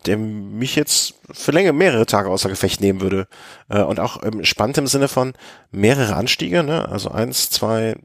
der 0.05 0.17
mich 0.17 0.75
jetzt 0.75 1.15
für 1.31 1.51
länger 1.51 1.73
mehrere 1.73 2.05
Tage 2.05 2.29
außer 2.29 2.49
Gefecht 2.49 2.81
nehmen 2.81 3.01
würde. 3.01 3.27
Äh, 3.69 3.81
und 3.81 3.99
auch 3.99 4.21
spannend 4.43 4.77
im 4.77 4.87
Sinne 4.87 5.07
von 5.07 5.33
mehrere 5.71 6.15
Anstiege, 6.15 6.63
ne? 6.63 6.87
Also 6.89 7.11
eins, 7.11 7.49
zwei, 7.49 7.95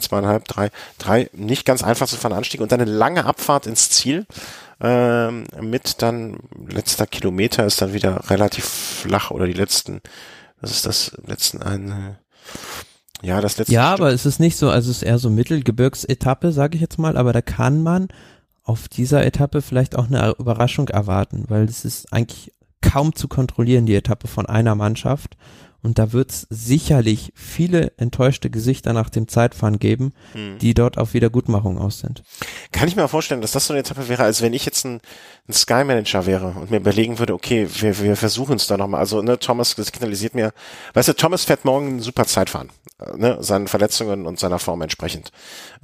zweieinhalb, 0.00 0.46
drei, 0.46 0.70
drei 0.98 1.30
nicht 1.32 1.64
ganz 1.64 1.82
einfach 1.82 2.08
zu 2.08 2.16
fahren 2.16 2.32
Anstiege 2.32 2.62
und 2.62 2.72
dann 2.72 2.80
eine 2.80 2.90
lange 2.90 3.24
Abfahrt 3.24 3.66
ins 3.66 3.90
Ziel 3.90 4.26
ähm, 4.80 5.46
mit 5.60 6.02
dann 6.02 6.38
letzter 6.68 7.06
Kilometer 7.06 7.64
ist 7.64 7.80
dann 7.80 7.92
wieder 7.92 8.28
relativ 8.28 8.64
flach 8.64 9.30
oder 9.30 9.46
die 9.46 9.52
letzten, 9.52 10.00
was 10.60 10.70
ist 10.72 10.86
das, 10.86 11.16
letzten 11.26 11.62
eine, 11.62 12.18
ja, 13.22 13.40
das 13.40 13.56
letzte. 13.56 13.72
Ja, 13.72 13.92
Stück. 13.92 14.00
aber 14.00 14.12
es 14.12 14.26
ist 14.26 14.40
nicht 14.40 14.56
so, 14.56 14.68
also 14.68 14.90
es 14.90 14.98
ist 14.98 15.02
eher 15.04 15.18
so 15.18 15.30
Mittelgebirgsetappe, 15.30 16.52
sage 16.52 16.74
ich 16.74 16.82
jetzt 16.82 16.98
mal, 16.98 17.16
aber 17.16 17.32
da 17.32 17.40
kann 17.40 17.82
man 17.82 18.08
auf 18.64 18.88
dieser 18.88 19.24
Etappe 19.24 19.62
vielleicht 19.62 19.96
auch 19.96 20.06
eine 20.06 20.34
Überraschung 20.38 20.88
erwarten, 20.88 21.44
weil 21.48 21.64
es 21.64 21.84
ist 21.84 22.12
eigentlich 22.12 22.52
kaum 22.80 23.14
zu 23.14 23.28
kontrollieren, 23.28 23.86
die 23.86 23.94
Etappe 23.94 24.26
von 24.26 24.46
einer 24.46 24.74
Mannschaft. 24.74 25.36
Und 25.84 25.98
da 25.98 26.12
wird 26.12 26.30
es 26.30 26.46
sicherlich 26.48 27.30
viele 27.36 27.92
enttäuschte 27.98 28.48
Gesichter 28.48 28.94
nach 28.94 29.10
dem 29.10 29.28
Zeitfahren 29.28 29.78
geben, 29.78 30.14
hm. 30.32 30.58
die 30.58 30.72
dort 30.72 30.96
auf 30.96 31.12
Wiedergutmachung 31.12 31.76
aus 31.76 31.98
sind. 31.98 32.22
Kann 32.72 32.88
ich 32.88 32.96
mir 32.96 33.06
vorstellen, 33.06 33.42
dass 33.42 33.52
das 33.52 33.66
so 33.66 33.74
eine 33.74 33.80
Etappe 33.80 34.08
wäre, 34.08 34.22
als 34.22 34.40
wenn 34.40 34.54
ich 34.54 34.64
jetzt 34.64 34.86
ein, 34.86 35.02
ein 35.46 35.52
Sky 35.52 35.84
Manager 35.84 36.24
wäre 36.24 36.54
und 36.58 36.70
mir 36.70 36.78
überlegen 36.78 37.18
würde, 37.18 37.34
okay, 37.34 37.68
wir, 37.80 37.98
wir 38.00 38.16
versuchen 38.16 38.56
es 38.56 38.66
da 38.66 38.78
nochmal. 38.78 39.00
Also, 39.00 39.20
ne, 39.20 39.38
Thomas 39.38 39.72
signalisiert 39.72 40.34
mir, 40.34 40.54
weißt 40.94 41.08
du, 41.08 41.16
Thomas 41.16 41.44
fährt 41.44 41.66
morgen 41.66 41.96
ein 41.96 42.00
super 42.00 42.24
Zeitfahren, 42.24 42.70
äh, 42.98 43.14
ne, 43.18 43.36
seinen 43.40 43.68
Verletzungen 43.68 44.24
und 44.24 44.38
seiner 44.38 44.58
Form 44.58 44.80
entsprechend. 44.80 45.32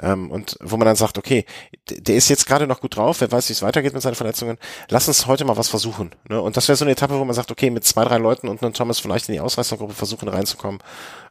Ähm, 0.03 0.31
und 0.31 0.57
wo 0.63 0.79
man 0.79 0.87
dann 0.87 0.97
sagt, 0.97 1.19
okay, 1.19 1.45
der 1.91 2.17
ist 2.17 2.31
jetzt 2.31 2.47
gerade 2.47 2.67
noch 2.67 2.81
gut 2.81 2.97
drauf, 2.97 3.21
wer 3.21 3.31
weiß, 3.31 3.51
wie 3.51 3.53
es 3.53 3.61
weitergeht 3.61 3.93
mit 3.93 4.01
seinen 4.01 4.15
Verletzungen, 4.15 4.57
lass 4.89 5.09
uns 5.09 5.27
heute 5.27 5.45
mal 5.45 5.59
was 5.59 5.69
versuchen. 5.69 6.13
Ne? 6.31 6.41
Und 6.41 6.57
das 6.57 6.69
wäre 6.69 6.77
so 6.77 6.87
eine 6.87 6.93
Etappe, 6.93 7.19
wo 7.19 7.25
man 7.27 7.35
sagt, 7.35 7.51
okay, 7.51 7.69
mit 7.69 7.85
zwei, 7.85 8.05
drei 8.05 8.17
Leuten 8.17 8.49
und 8.49 8.63
einem 8.63 8.73
Thomas 8.73 8.99
vielleicht 8.99 9.29
in 9.29 9.35
die 9.35 9.41
Ausreißergruppe 9.41 9.90
versuchen 9.93 10.29
reinzukommen. 10.29 10.81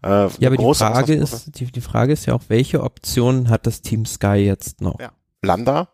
Äh, 0.03 0.28
ja, 0.39 0.47
aber 0.47 0.57
die 0.57 0.74
Frage 0.76 1.14
ist, 1.14 1.60
die, 1.60 1.66
die 1.66 1.82
Frage 1.82 2.14
ist 2.14 2.26
ja 2.26 2.34
auch, 2.34 2.43
welche 2.47 2.84
Optionen 2.84 3.49
hat 3.49 3.66
das 3.68 3.82
Team 3.82 4.05
Sky 4.05 4.38
jetzt 4.38 4.82
noch? 4.82 4.99
Ja. 4.99 5.12
Landa, 5.41 5.89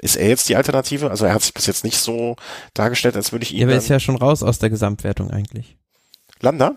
ist 0.00 0.16
er 0.16 0.28
jetzt 0.28 0.48
die 0.48 0.56
Alternative? 0.56 1.10
Also 1.10 1.26
er 1.26 1.34
hat 1.34 1.42
sich 1.42 1.54
bis 1.54 1.66
jetzt 1.66 1.84
nicht 1.84 1.98
so 1.98 2.36
dargestellt, 2.74 3.16
als 3.16 3.32
würde 3.32 3.44
ich 3.44 3.52
ihn. 3.52 3.60
Ja, 3.60 3.66
aber 3.66 3.76
ist 3.76 3.88
ja 3.88 4.00
schon 4.00 4.16
raus 4.16 4.42
aus 4.42 4.58
der 4.58 4.70
Gesamtwertung 4.70 5.30
eigentlich. 5.30 5.76
Landa? 6.40 6.76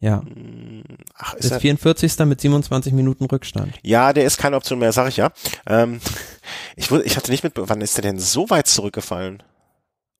Ja. 0.00 0.20
Hm, 0.20 0.82
ach, 1.14 1.34
ist, 1.34 1.50
ist 1.50 1.60
44. 1.60 2.18
mit 2.26 2.40
27 2.40 2.92
Minuten 2.92 3.24
Rückstand. 3.26 3.78
Ja, 3.82 4.12
der 4.12 4.24
ist 4.24 4.36
keine 4.36 4.56
Option 4.56 4.80
mehr, 4.80 4.92
sag 4.92 5.08
ich 5.08 5.16
ja. 5.16 5.30
Ähm, 5.66 6.00
ich, 6.76 6.90
ich 6.90 7.16
hatte 7.16 7.30
nicht 7.30 7.44
mit, 7.44 7.54
wann 7.56 7.80
ist 7.80 7.96
der 7.96 8.02
denn 8.02 8.18
so 8.18 8.50
weit 8.50 8.66
zurückgefallen? 8.66 9.42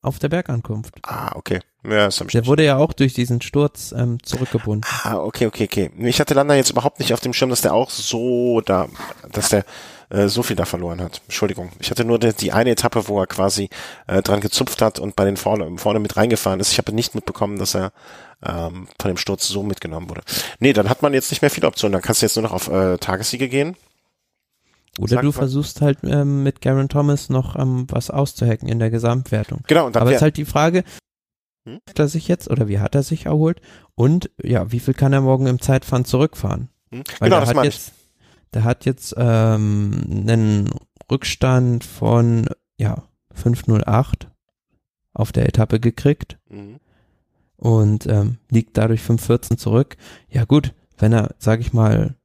Auf 0.01 0.19
der 0.19 0.29
Bergankunft. 0.29 0.95
Ah, 1.03 1.35
okay. 1.35 1.59
Ja, 1.85 2.05
das 2.05 2.17
der 2.17 2.45
wurde 2.45 2.63
ja 2.63 2.77
auch 2.77 2.93
durch 2.93 3.13
diesen 3.13 3.41
Sturz 3.41 3.93
ähm, 3.97 4.17
zurückgebunden. 4.23 4.89
Ah, 5.03 5.17
okay, 5.17 5.47
okay, 5.47 5.65
okay. 5.65 5.91
Ich 5.99 6.19
hatte 6.21 6.33
Landa 6.33 6.55
jetzt 6.55 6.71
überhaupt 6.71 6.99
nicht 6.99 7.13
auf 7.13 7.19
dem 7.19 7.33
Schirm, 7.33 7.49
dass 7.49 7.61
der 7.61 7.73
auch 7.73 7.89
so 7.89 8.61
da, 8.61 8.87
dass 9.31 9.49
der 9.49 9.65
äh, 10.09 10.27
so 10.27 10.43
viel 10.43 10.55
da 10.55 10.63
verloren 10.63 11.01
hat. 11.01 11.21
Entschuldigung. 11.25 11.71
Ich 11.79 11.91
hatte 11.91 12.05
nur 12.05 12.19
die, 12.19 12.33
die 12.33 12.53
eine 12.53 12.69
Etappe, 12.69 13.07
wo 13.07 13.19
er 13.19 13.27
quasi 13.27 13.69
äh, 14.07 14.21
dran 14.21 14.39
gezupft 14.39 14.81
hat 14.81 14.99
und 14.99 15.15
bei 15.15 15.25
den 15.25 15.35
vorne, 15.35 15.77
vorne 15.77 15.99
mit 15.99 16.15
reingefahren 16.15 16.59
ist. 16.59 16.71
Ich 16.71 16.77
habe 16.77 16.93
nicht 16.93 17.15
mitbekommen, 17.15 17.59
dass 17.59 17.75
er 17.75 17.91
ähm, 18.45 18.87
von 18.99 19.11
dem 19.11 19.17
Sturz 19.17 19.47
so 19.47 19.63
mitgenommen 19.63 20.09
wurde. 20.09 20.21
Nee, 20.59 20.71
dann 20.71 20.89
hat 20.89 21.01
man 21.01 21.13
jetzt 21.13 21.31
nicht 21.31 21.41
mehr 21.41 21.51
viele 21.51 21.67
Optionen. 21.67 21.93
Dann 21.93 22.01
kannst 22.01 22.21
du 22.21 22.25
jetzt 22.25 22.35
nur 22.35 22.43
noch 22.43 22.53
auf 22.53 22.69
äh, 22.69 22.97
Tagessiege 22.97 23.49
gehen. 23.49 23.75
Oder 24.99 25.21
du 25.21 25.31
versuchst 25.31 25.81
halt 25.81 25.97
ähm, 26.03 26.43
mit 26.43 26.61
Garen 26.61 26.87
Thomas 26.87 27.29
noch 27.29 27.55
ähm, 27.55 27.87
was 27.89 28.11
auszuhacken 28.11 28.69
in 28.69 28.77
der 28.77 28.91
Gesamtwertung. 28.91 29.61
Genau. 29.67 29.87
Und 29.87 29.95
dann 29.95 30.01
Aber 30.01 30.11
es 30.11 30.17
ist 30.17 30.21
halt 30.21 30.37
die 30.37 30.45
Frage, 30.45 30.83
hm? 31.65 31.79
hat 31.87 31.99
er 31.99 32.07
sich 32.07 32.27
jetzt 32.27 32.49
oder 32.49 32.67
wie 32.67 32.79
hat 32.79 32.95
er 32.95 33.03
sich 33.03 33.25
erholt 33.25 33.61
und 33.95 34.31
ja, 34.41 34.71
wie 34.71 34.79
viel 34.79 34.93
kann 34.93 35.13
er 35.13 35.21
morgen 35.21 35.47
im 35.47 35.61
Zeitfahren 35.61 36.05
zurückfahren? 36.05 36.69
Hm? 36.91 37.03
Weil 37.19 37.29
genau, 37.29 37.39
das 37.41 37.53
hat 37.53 37.63
jetzt, 37.63 37.87
ich. 37.87 37.93
Der 38.53 38.63
hat 38.63 38.85
jetzt 38.85 39.15
ähm, 39.17 40.03
einen 40.09 40.69
Rückstand 41.09 41.83
von 41.83 42.47
ja 42.77 43.03
508 43.33 44.27
auf 45.13 45.31
der 45.31 45.47
Etappe 45.47 45.79
gekriegt 45.79 46.37
mhm. 46.49 46.79
und 47.57 48.07
ähm, 48.07 48.37
liegt 48.49 48.77
dadurch 48.77 49.01
514 49.01 49.57
zurück. 49.57 49.97
Ja 50.29 50.45
gut, 50.45 50.73
wenn 50.97 51.13
er, 51.13 51.35
sag 51.37 51.59
ich 51.59 51.73
mal, 51.73 52.15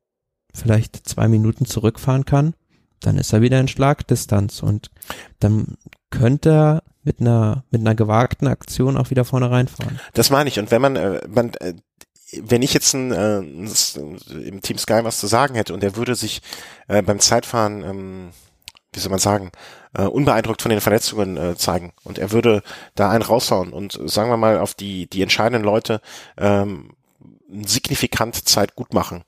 vielleicht 0.55 1.09
zwei 1.09 1.28
Minuten 1.28 1.66
zurückfahren 1.66 2.24
kann, 2.24 2.55
dann 3.01 3.18
ist 3.18 3.32
er 3.32 3.43
wieder 3.43 3.61
in 3.61 3.68
Schlagdistanz 3.68 4.62
und 4.62 4.91
dann 5.39 5.76
könnte 6.11 6.51
er 6.51 6.82
mit 7.09 7.20
einer 7.20 7.64
mit 7.70 7.80
einer 7.80 7.94
gewagten 7.94 8.46
Aktion 8.46 8.98
auch 8.98 9.09
wieder 9.09 9.24
vorne 9.24 9.50
reinfahren. 9.50 9.98
Das 10.12 10.28
meine 10.28 10.48
ich 10.48 10.59
und 10.59 10.70
wenn 10.70 10.82
man 10.82 10.96
äh, 10.96 11.20
man 11.26 11.54
äh, 11.54 11.72
wenn 12.42 12.61
ich 12.61 12.74
jetzt 12.74 12.92
ein, 12.92 13.11
äh, 13.11 13.38
im 13.38 14.61
Team 14.61 14.76
Sky 14.76 15.00
was 15.02 15.18
zu 15.18 15.26
sagen 15.26 15.54
hätte 15.54 15.72
und 15.72 15.82
er 15.82 15.96
würde 15.96 16.14
sich 16.14 16.42
äh, 16.86 17.00
beim 17.00 17.20
Zeitfahren, 17.20 17.82
ähm, 17.82 18.28
wie 18.92 19.00
soll 19.00 19.09
man 19.09 19.18
sagen, 19.18 19.50
äh, 19.94 20.02
unbeeindruckt 20.02 20.61
von 20.61 20.68
den 20.70 20.82
Verletzungen 20.82 21.38
äh, 21.38 21.56
zeigen 21.56 21.94
und 22.04 22.18
er 22.18 22.30
würde 22.30 22.62
da 22.94 23.09
einen 23.09 23.22
raushauen 23.22 23.72
und 23.72 23.98
sagen 24.04 24.28
wir 24.28 24.36
mal 24.36 24.59
auf 24.59 24.74
die 24.74 25.09
die 25.09 25.22
entscheidenden 25.22 25.64
Leute 25.64 26.02
ähm, 26.36 26.90
signifikant 27.64 28.46
Zeit 28.46 28.74
gut 28.74 28.92
machen, 28.92 29.24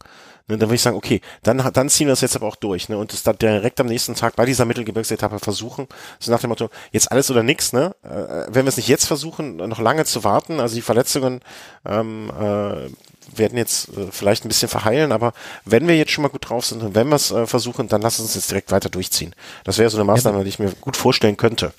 Ne, 0.51 0.59
dann 0.59 0.68
würde 0.68 0.74
ich 0.74 0.82
sagen, 0.82 0.96
okay, 0.96 1.20
dann, 1.44 1.62
dann 1.72 1.88
ziehen 1.88 2.09
wir 2.09 2.12
das 2.12 2.22
jetzt 2.22 2.34
aber 2.34 2.48
auch 2.48 2.57
durch, 2.57 2.88
ne? 2.88 2.98
Und 2.98 3.12
das 3.12 3.22
dann 3.22 3.38
direkt 3.38 3.78
am 3.80 3.86
nächsten 3.86 4.16
Tag 4.16 4.34
bei 4.34 4.44
dieser 4.46 4.64
Mittelgebirgsetappe 4.64 5.38
versuchen, 5.38 5.86
so 6.18 6.32
nach 6.32 6.40
dem 6.40 6.48
Motto, 6.48 6.70
jetzt 6.90 7.12
alles 7.12 7.30
oder 7.30 7.44
nix, 7.44 7.72
ne? 7.72 7.94
Äh, 8.03 8.53
wenn 8.53 8.64
wir 8.64 8.68
es 8.68 8.76
nicht 8.76 8.88
jetzt 8.88 9.07
versuchen, 9.07 9.57
noch 9.57 9.78
lange 9.78 10.05
zu 10.05 10.24
warten, 10.24 10.59
also 10.59 10.74
die 10.74 10.82
Verletzungen 10.82 11.40
ähm, 11.86 12.30
äh, 12.30 12.88
werden 13.38 13.57
jetzt 13.57 13.96
äh, 13.96 14.09
vielleicht 14.11 14.44
ein 14.44 14.48
bisschen 14.48 14.68
verheilen, 14.68 15.12
aber 15.12 15.34
wenn 15.64 15.86
wir 15.86 15.96
jetzt 15.96 16.11
schon 16.11 16.22
mal 16.22 16.28
gut 16.28 16.48
drauf 16.48 16.66
sind 16.66 16.82
und 16.82 16.96
wenn 16.96 17.09
wir 17.09 17.16
es 17.16 17.30
äh, 17.30 17.46
versuchen, 17.46 17.86
dann 17.86 18.03
lass 18.03 18.18
uns 18.18 18.34
jetzt 18.34 18.51
direkt 18.51 18.72
weiter 18.72 18.88
durchziehen. 18.88 19.36
Das 19.62 19.78
wäre 19.78 19.88
so 19.88 19.98
eine 19.98 20.05
Maßnahme, 20.05 20.38
ja, 20.38 20.44
die 20.44 20.51
ich 20.51 20.59
mir 20.59 20.72
gut 20.80 20.96
vorstellen 20.96 21.36
könnte 21.36 21.72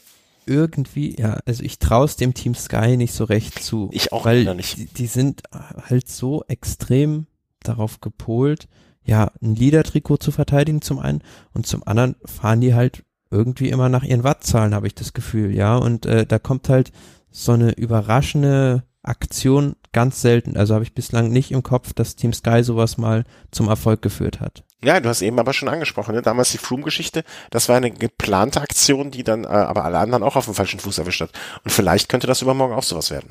irgendwie, 0.47 1.15
ja, 1.19 1.37
also 1.45 1.61
ich 1.63 1.77
traue 1.77 2.05
es 2.05 2.15
dem 2.15 2.33
Team 2.33 2.55
Sky 2.55 2.97
nicht 2.97 3.13
so 3.13 3.25
recht 3.25 3.63
zu. 3.63 3.89
Ich 3.93 4.11
auch 4.11 4.25
weil 4.25 4.55
nicht. 4.55 4.75
Die, 4.75 4.85
die 4.87 5.05
sind 5.05 5.43
halt 5.51 6.09
so 6.09 6.43
extrem 6.47 7.27
darauf 7.63 8.01
gepolt, 8.01 8.67
ja, 9.03 9.31
ein 9.41 9.55
Leader-Trikot 9.55 10.17
zu 10.17 10.31
verteidigen 10.31 10.81
zum 10.81 10.99
einen 10.99 11.23
und 11.53 11.65
zum 11.65 11.85
anderen 11.85 12.15
fahren 12.25 12.61
die 12.61 12.75
halt 12.75 13.03
irgendwie 13.31 13.69
immer 13.69 13.89
nach 13.89 14.03
ihren 14.03 14.23
Wattzahlen, 14.23 14.75
habe 14.75 14.87
ich 14.87 14.95
das 14.95 15.13
Gefühl, 15.13 15.55
ja. 15.55 15.77
Und 15.77 16.05
äh, 16.05 16.25
da 16.25 16.37
kommt 16.37 16.69
halt 16.69 16.91
so 17.31 17.53
eine 17.53 17.71
überraschende 17.71 18.83
Aktion 19.03 19.75
ganz 19.93 20.21
selten. 20.21 20.57
Also 20.57 20.73
habe 20.75 20.83
ich 20.83 20.93
bislang 20.93 21.29
nicht 21.29 21.51
im 21.51 21.63
Kopf, 21.63 21.93
dass 21.93 22.15
Team 22.15 22.33
Sky 22.33 22.63
sowas 22.63 22.97
mal 22.97 23.23
zum 23.49 23.67
Erfolg 23.67 24.01
geführt 24.01 24.39
hat. 24.39 24.63
Ja, 24.83 24.99
du 24.99 25.09
hast 25.09 25.21
eben 25.21 25.39
aber 25.39 25.53
schon 25.53 25.69
angesprochen, 25.69 26.15
ne? 26.15 26.21
damals 26.21 26.51
die 26.51 26.57
Froome-Geschichte, 26.57 27.23
das 27.51 27.69
war 27.69 27.77
eine 27.77 27.91
geplante 27.91 28.61
Aktion, 28.61 29.11
die 29.11 29.23
dann 29.23 29.43
äh, 29.43 29.47
aber 29.47 29.85
alle 29.85 29.99
anderen 29.99 30.23
auch 30.23 30.35
auf 30.35 30.45
dem 30.45 30.55
falschen 30.55 30.79
Fuß 30.79 30.97
erwischt 30.97 31.21
hat. 31.21 31.31
Und 31.63 31.71
vielleicht 31.71 32.09
könnte 32.09 32.27
das 32.27 32.41
übermorgen 32.41 32.73
auch 32.73 32.83
sowas 32.83 33.11
werden. 33.11 33.29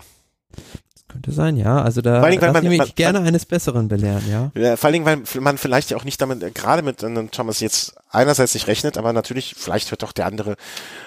Könnte 1.11 1.33
sein, 1.33 1.57
ja. 1.57 1.83
Also 1.83 2.03
da 2.03 2.21
Vor 2.21 2.29
allem, 2.29 2.41
weil 2.41 2.53
man- 2.53 2.69
mich 2.69 2.79
man- 2.79 2.89
gerne 2.95 3.21
eines 3.21 3.45
Besseren 3.47 3.89
belehren, 3.89 4.23
ja. 4.31 4.53
Ja, 4.55 4.77
vor 4.77 4.87
allen 4.89 4.93
Dingen, 5.03 5.07
weil 5.07 5.43
man 5.43 5.59
vielleicht 5.59 5.91
ja 5.91 5.97
auch 5.97 6.05
nicht 6.05 6.21
damit, 6.21 6.43
äh, 6.43 6.51
gerade 6.53 6.83
mit 6.83 7.03
einem 7.03 7.31
Thomas 7.31 7.59
jetzt 7.61 7.95
einerseits 8.11 8.55
nicht 8.55 8.69
rechnet, 8.69 8.97
aber 8.97 9.13
natürlich, 9.13 9.55
vielleicht 9.59 9.91
hört 9.91 10.03
doch 10.03 10.13
der 10.13 10.27
andere 10.27 10.57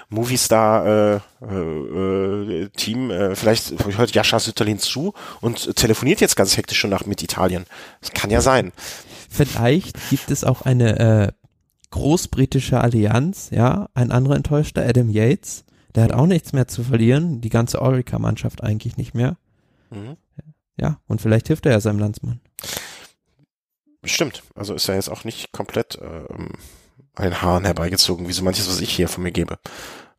Movistar 0.10 0.86
äh, 0.86 1.16
äh, 1.50 2.64
äh, 2.64 2.70
Team, 2.76 3.12
äh, 3.12 3.36
vielleicht 3.36 3.74
hört 3.98 4.12
Jascha 4.14 4.40
Sütterlin 4.40 4.80
zu 4.80 5.14
und 5.42 5.76
telefoniert 5.76 6.22
jetzt 6.22 6.36
ganz 6.36 6.58
hektisch 6.58 6.80
schon 6.80 6.90
nach 6.90 7.06
mit 7.06 7.24
Italien. 7.24 7.66
Das 8.02 8.12
kann 8.12 8.30
ja 8.30 8.42
sein. 8.42 8.72
Vielleicht 9.30 9.98
gibt 10.10 10.30
es 10.32 10.44
auch 10.44 10.64
eine 10.64 11.00
äh, 11.00 11.32
großbritische 11.92 12.82
Allianz, 12.82 13.50
ja. 13.52 13.88
Ein 13.94 14.12
anderer 14.12 14.36
enttäuschter, 14.36 14.86
Adam 14.86 15.10
Yates, 15.10 15.64
der 15.96 16.04
hat 16.06 16.12
auch 16.12 16.26
nichts 16.26 16.54
mehr 16.54 16.68
zu 16.68 16.84
verlieren. 16.84 17.40
Die 17.42 17.50
ganze 17.50 17.82
Orica-Mannschaft 17.82 18.64
eigentlich 18.64 18.98
nicht 18.98 19.14
mehr. 19.14 19.38
Mhm. 19.94 20.18
Ja, 20.78 21.00
und 21.08 21.22
vielleicht 21.22 21.48
hilft 21.48 21.66
er 21.66 21.74
ja 21.74 21.80
seinem 21.80 22.00
Landsmann. 22.00 22.42
Stimmt. 24.04 24.44
Also 24.56 24.74
ist 24.74 24.88
ja 24.88 24.96
jetzt 24.96 25.10
auch 25.10 25.24
nicht 25.24 25.52
komplett 25.52 25.98
ähm, 26.02 26.50
ein 27.16 27.42
Hahn 27.42 27.66
herbeigezogen, 27.66 28.28
wie 28.28 28.34
so 28.34 28.44
manches, 28.44 28.68
was 28.68 28.82
ich 28.82 28.94
hier 28.94 29.08
von 29.08 29.24
mir 29.24 29.32
gebe. 29.32 29.60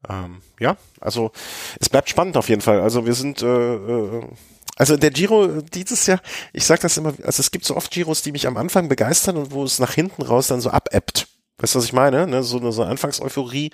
Ähm, 0.08 0.42
ja, 0.58 0.76
also 1.00 1.32
es 1.80 1.88
bleibt 1.88 2.08
spannend 2.08 2.36
auf 2.36 2.48
jeden 2.48 2.62
Fall. 2.62 2.80
Also 2.80 3.04
wir 3.06 3.14
sind 3.14 3.42
äh, 3.42 3.74
äh, 3.74 4.22
also 4.76 4.96
der 4.96 5.10
Giro 5.10 5.60
dieses 5.62 6.06
Jahr, 6.06 6.20
ich 6.52 6.64
sag 6.66 6.80
das 6.80 6.96
immer, 6.96 7.14
also 7.22 7.40
es 7.40 7.50
gibt 7.50 7.64
so 7.64 7.76
oft 7.76 7.90
Giros, 7.92 8.22
die 8.22 8.32
mich 8.32 8.46
am 8.46 8.56
Anfang 8.56 8.88
begeistern 8.88 9.36
und 9.36 9.52
wo 9.52 9.64
es 9.64 9.78
nach 9.78 9.94
hinten 9.94 10.22
raus 10.22 10.48
dann 10.48 10.60
so 10.60 10.70
abebbt. 10.70 11.28
Weißt 11.58 11.74
du, 11.74 11.78
was 11.78 11.84
ich 11.84 11.92
meine? 11.92 12.26
Ne? 12.26 12.42
So 12.42 12.58
eine 12.58 12.72
so 12.72 12.82
eine 12.82 12.90
Anfangseuphorie, 12.90 13.70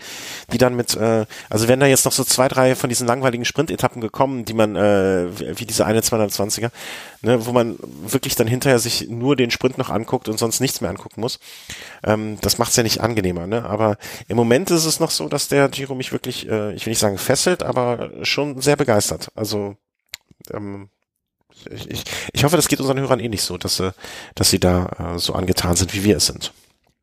die 0.53 0.59
dann 0.59 0.77
mit, 0.77 0.95
äh, 0.97 1.25
also 1.49 1.67
wenn 1.67 1.81
da 1.81 1.87
jetzt 1.87 2.05
noch 2.05 2.13
so 2.13 2.25
zwei, 2.25 2.47
drei 2.47 2.75
von 2.77 2.91
diesen 2.91 3.07
langweiligen 3.07 3.47
Sprintetappen 3.47 4.03
gekommen, 4.03 4.45
die 4.45 4.53
man, 4.53 4.77
äh, 4.77 5.59
wie 5.59 5.65
diese 5.65 5.87
eine 5.87 6.01
220er, 6.01 6.71
ne, 7.23 7.47
wo 7.47 7.53
man 7.53 7.79
wirklich 8.03 8.35
dann 8.35 8.47
hinterher 8.47 8.79
sich 8.81 9.09
nur 9.09 9.35
den 9.35 9.51
Sprint 9.51 9.79
noch 9.79 9.89
anguckt 9.89 10.29
und 10.29 10.39
sonst 10.39 10.61
nichts 10.61 10.83
mehr 10.83 10.91
angucken 10.91 11.23
muss. 11.23 11.41
Ähm, 12.05 12.37
das 12.43 12.59
macht's 12.59 12.77
ja 12.77 12.83
nicht 12.83 13.01
angenehmer, 13.01 13.47
ne? 13.47 13.65
Aber 13.65 13.97
im 14.29 14.37
Moment 14.37 14.71
ist 14.71 14.85
es 14.85 15.01
noch 15.01 15.11
so, 15.11 15.29
dass 15.29 15.49
der 15.49 15.71
Giro 15.71 15.95
mich 15.95 16.13
wirklich, 16.13 16.47
äh, 16.51 16.75
ich 16.75 16.85
will 16.85 16.91
nicht 16.91 16.99
sagen 16.99 17.17
fesselt, 17.17 17.63
aber 17.63 18.11
schon 18.25 18.61
sehr 18.61 18.77
begeistert. 18.77 19.29
Also 19.35 19.77
ähm, 20.53 20.91
ich, 21.71 21.91
ich, 21.91 22.05
ich 22.35 22.45
hoffe, 22.45 22.57
das 22.57 22.69
geht 22.69 22.81
unseren 22.81 23.01
Hörern 23.01 23.21
ähnlich 23.21 23.43
so, 23.43 23.57
dass 23.57 23.77
sie, 23.77 23.95
dass 24.35 24.51
sie 24.51 24.61
da 24.61 25.15
äh, 25.15 25.19
so 25.19 25.33
angetan 25.33 25.77
sind, 25.77 25.95
wie 25.95 26.05
wir 26.05 26.19
es 26.19 26.27
sind. 26.27 26.53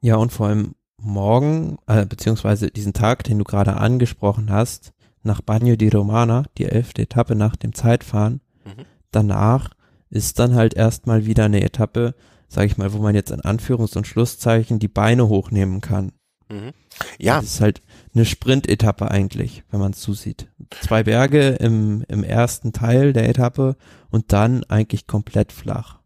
Ja, 0.01 0.15
und 0.15 0.31
vor 0.31 0.47
allem 0.47 0.75
morgen, 1.01 1.77
äh, 1.87 2.05
beziehungsweise 2.05 2.69
diesen 2.71 2.93
Tag, 2.93 3.23
den 3.23 3.37
du 3.39 3.43
gerade 3.43 3.77
angesprochen 3.77 4.51
hast, 4.51 4.93
nach 5.23 5.41
Bagno 5.41 5.75
di 5.75 5.89
Romana, 5.89 6.43
die 6.57 6.65
elfte 6.65 7.01
Etappe 7.03 7.35
nach 7.35 7.55
dem 7.55 7.73
Zeitfahren, 7.73 8.41
Mhm. 8.65 8.85
danach 9.11 9.71
ist 10.09 10.39
dann 10.39 10.55
halt 10.55 10.73
erstmal 10.73 11.25
wieder 11.25 11.45
eine 11.45 11.61
Etappe, 11.61 12.15
sage 12.47 12.67
ich 12.67 12.77
mal, 12.77 12.93
wo 12.93 12.99
man 12.99 13.15
jetzt 13.15 13.31
in 13.31 13.41
Anführungs- 13.41 13.97
und 13.97 14.07
Schlusszeichen 14.07 14.79
die 14.79 14.87
Beine 14.87 15.27
hochnehmen 15.27 15.81
kann. 15.81 16.13
Mhm. 16.49 16.71
Ja, 17.19 17.35
Das 17.41 17.45
ist 17.55 17.61
halt 17.61 17.81
eine 18.15 18.25
Sprintetappe 18.25 19.11
eigentlich, 19.11 19.63
wenn 19.69 19.79
man 19.81 19.91
es 19.91 19.99
zusieht. 19.99 20.47
Zwei 20.81 21.03
Berge 21.03 21.49
im, 21.59 22.03
im 22.07 22.23
ersten 22.23 22.71
Teil 22.73 23.11
der 23.13 23.27
Etappe 23.29 23.75
und 24.09 24.31
dann 24.31 24.63
eigentlich 24.65 25.07
komplett 25.07 25.51
flach. 25.51 25.99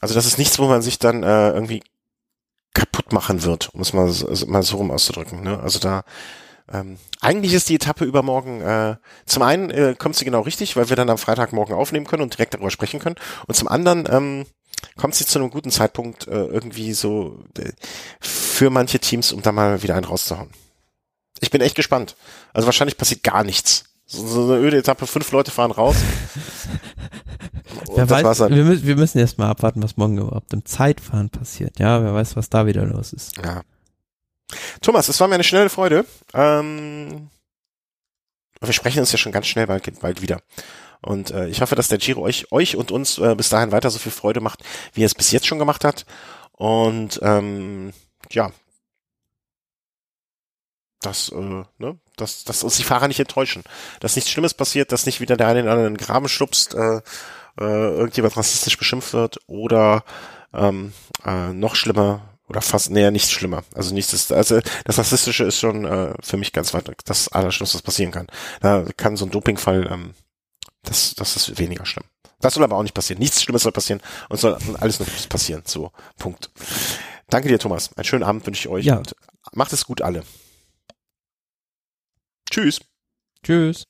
also 0.00 0.14
das 0.14 0.26
ist 0.26 0.38
nichts, 0.38 0.58
wo 0.58 0.66
man 0.68 0.82
sich 0.82 0.98
dann 0.98 1.22
äh, 1.22 1.50
irgendwie 1.50 1.82
kaputt 2.74 3.12
machen 3.12 3.42
wird, 3.42 3.72
um 3.74 3.80
es 3.80 3.92
mal, 3.92 4.08
so- 4.10 4.28
also 4.28 4.46
mal 4.46 4.62
so 4.62 4.76
rum 4.76 4.90
auszudrücken. 4.90 5.42
Ne? 5.42 5.58
Also 5.60 5.78
da 5.78 6.04
ähm, 6.70 6.98
eigentlich 7.20 7.54
ist 7.54 7.68
die 7.70 7.74
Etappe 7.76 8.04
übermorgen, 8.04 8.60
äh, 8.60 8.96
zum 9.26 9.42
einen 9.42 9.70
äh, 9.70 9.94
kommt 9.98 10.16
sie 10.16 10.24
genau 10.26 10.42
richtig, 10.42 10.76
weil 10.76 10.88
wir 10.90 10.96
dann 10.96 11.08
am 11.10 11.16
Freitagmorgen 11.18 11.74
aufnehmen 11.74 12.06
können 12.06 12.22
und 12.22 12.34
direkt 12.34 12.54
darüber 12.54 12.70
sprechen 12.70 13.00
können. 13.00 13.16
Und 13.46 13.54
zum 13.54 13.68
anderen 13.68 14.06
ähm, 14.10 14.44
kommt 14.96 15.14
sie 15.14 15.24
zu 15.24 15.38
einem 15.38 15.50
guten 15.50 15.70
Zeitpunkt 15.70 16.28
äh, 16.28 16.44
irgendwie 16.44 16.92
so 16.92 17.42
äh, 17.58 17.72
für 18.20 18.68
manche 18.70 18.98
Teams, 18.98 19.32
um 19.32 19.40
da 19.42 19.50
mal 19.50 19.82
wieder 19.82 19.94
einen 19.94 20.04
rauszuhauen. 20.04 20.50
Ich 21.40 21.50
bin 21.50 21.60
echt 21.62 21.74
gespannt. 21.76 22.16
Also 22.52 22.66
wahrscheinlich 22.66 22.98
passiert 22.98 23.22
gar 23.22 23.44
nichts. 23.44 23.84
So, 24.04 24.26
so 24.26 24.52
eine 24.52 24.60
öde 24.62 24.76
Etappe, 24.78 25.06
fünf 25.06 25.30
Leute 25.32 25.50
fahren 25.50 25.70
raus. 25.70 25.96
Wer 27.94 28.10
weiß, 28.10 28.40
wir, 28.40 28.64
müssen, 28.64 28.86
wir 28.86 28.96
müssen 28.96 29.18
erst 29.18 29.38
mal 29.38 29.48
abwarten, 29.48 29.82
was 29.82 29.96
morgen 29.96 30.18
überhaupt 30.18 30.52
im 30.52 30.64
Zeitfahren 30.64 31.30
passiert. 31.30 31.78
Ja, 31.78 32.02
wer 32.02 32.14
weiß, 32.14 32.36
was 32.36 32.50
da 32.50 32.66
wieder 32.66 32.84
los 32.84 33.12
ist. 33.12 33.36
Ja. 33.38 33.62
Thomas, 34.80 35.08
es 35.08 35.20
war 35.20 35.28
mir 35.28 35.34
eine 35.34 35.44
schnelle 35.44 35.68
Freude. 35.68 36.04
Ähm, 36.32 37.28
wir 38.60 38.72
sprechen 38.72 39.00
uns 39.00 39.12
ja 39.12 39.18
schon 39.18 39.32
ganz 39.32 39.46
schnell 39.46 39.66
bald, 39.66 40.00
bald 40.00 40.22
wieder. 40.22 40.40
Und 41.00 41.30
äh, 41.30 41.48
ich 41.48 41.60
hoffe, 41.60 41.76
dass 41.76 41.88
der 41.88 41.98
Giro 41.98 42.22
euch, 42.22 42.50
euch 42.50 42.76
und 42.76 42.90
uns 42.90 43.18
äh, 43.18 43.34
bis 43.36 43.50
dahin 43.50 43.72
weiter 43.72 43.90
so 43.90 43.98
viel 43.98 44.12
Freude 44.12 44.40
macht, 44.40 44.64
wie 44.94 45.02
er 45.02 45.06
es 45.06 45.14
bis 45.14 45.30
jetzt 45.30 45.46
schon 45.46 45.58
gemacht 45.58 45.84
hat. 45.84 46.06
Und 46.52 47.20
ähm, 47.22 47.92
ja, 48.30 48.50
dass, 51.00 51.28
äh, 51.28 51.36
ne, 51.78 51.98
dass, 52.16 52.44
dass 52.44 52.64
uns 52.64 52.76
die 52.76 52.82
Fahrer 52.82 53.06
nicht 53.06 53.20
enttäuschen, 53.20 53.62
dass 54.00 54.16
nichts 54.16 54.30
Schlimmes 54.30 54.54
passiert, 54.54 54.90
dass 54.90 55.06
nicht 55.06 55.20
wieder 55.20 55.36
der 55.36 55.46
eine 55.46 55.60
in 55.60 55.66
den 55.66 55.70
anderen 55.72 55.92
in 55.92 55.98
den 55.98 56.04
Graben 56.04 56.28
schubst, 56.28 56.74
äh, 56.74 57.00
äh, 57.58 57.64
irgendjemand 57.64 58.36
rassistisch 58.36 58.76
beschimpft 58.78 59.12
wird 59.12 59.38
oder 59.46 60.04
ähm, 60.52 60.92
äh, 61.24 61.52
noch 61.52 61.74
schlimmer 61.74 62.22
oder 62.48 62.62
fast 62.62 62.90
näher 62.90 63.10
nicht 63.10 63.30
schlimmer. 63.30 63.62
Also 63.74 63.94
nichts 63.94 64.12
ist, 64.12 64.32
also 64.32 64.60
das 64.84 64.98
Rassistische 64.98 65.44
ist 65.44 65.58
schon 65.58 65.84
äh, 65.84 66.14
für 66.22 66.36
mich 66.38 66.52
ganz 66.52 66.72
weit 66.74 66.90
das 67.04 67.28
Allerschlimmste, 67.28 67.76
was 67.76 67.82
passieren 67.82 68.12
kann. 68.12 68.26
Da 68.60 68.84
kann 68.96 69.16
so 69.16 69.26
ein 69.26 69.30
Dopingfall, 69.30 69.86
ähm, 69.90 70.14
das, 70.82 71.14
das 71.14 71.36
ist 71.36 71.58
weniger 71.58 71.84
schlimm. 71.84 72.04
Das 72.40 72.54
soll 72.54 72.64
aber 72.64 72.76
auch 72.76 72.82
nicht 72.82 72.94
passieren. 72.94 73.18
Nichts 73.20 73.42
Schlimmes 73.42 73.64
soll 73.64 73.72
passieren 73.72 74.00
und 74.28 74.38
soll 74.38 74.56
alles 74.78 75.00
nur 75.00 75.08
passieren. 75.28 75.62
So, 75.66 75.90
Punkt. 76.18 76.50
Danke 77.28 77.48
dir, 77.48 77.58
Thomas. 77.58 77.90
Einen 77.96 78.04
schönen 78.04 78.22
Abend 78.22 78.46
wünsche 78.46 78.60
ich 78.60 78.68
euch 78.68 78.84
Ja. 78.86 78.96
und 78.98 79.12
macht 79.52 79.72
es 79.72 79.84
gut 79.84 80.00
alle. 80.02 80.22
Tschüss. 82.50 82.80
Tschüss. 83.42 83.84